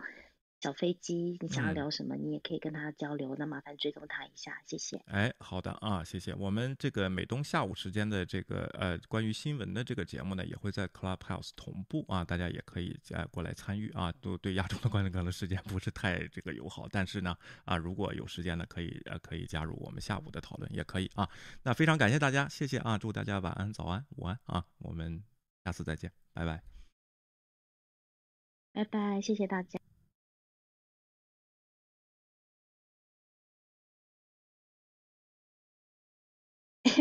[0.59, 3.35] 小飞机，你想要嗯聊什么，你也可以跟他交流。
[3.37, 4.97] 那麻烦追踪他一下，谢谢。
[5.05, 6.33] 哎，好的啊，谢谢。
[6.33, 14.11] 我们这个美东下午时间的这个呃关于新闻的这个节目呢，也会在 Clubhouse 同步啊，大家也可以呃过来参与啊。
[14.19, 21.29] 都对亚洲的观众可能时间不是太这个友好，但是呢啊，如果有时间呢，可以呃可以加入我们下午的讨论，也可以啊。
[21.61, 25.23] 那非常感谢大家，谢谢啊，祝大家晚安、早安、午安啊，我们
[25.63, 26.63] 下次再见，拜拜。
[28.73, 29.79] 拜拜，谢谢大家。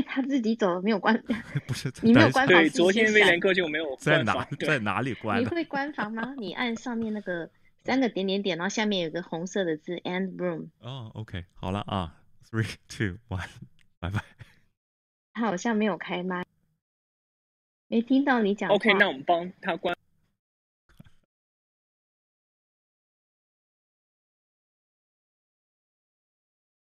[0.03, 1.17] 他自己走了，没有关，
[1.67, 5.41] 不是 你没有关房昨天威廉哥就没有在哪在哪里关？
[5.41, 6.35] 你会关房吗？
[6.39, 7.49] 你按上面那个
[7.85, 10.69] 三个点点点，然后下面有个红色的字 “end room”。
[10.81, 12.17] 哦，OK，好了啊
[12.51, 13.49] ，three two one。
[13.99, 14.21] 拜拜。
[15.33, 16.45] 他好像没有开麦，
[17.89, 18.75] 没听到你讲话。
[18.75, 19.97] OK，那我们帮他关。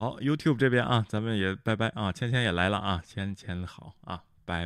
[0.00, 4.22] 好，YouTube 这边啊，咱们也拜拜啊，芊芊也来了啊，芊芊好啊。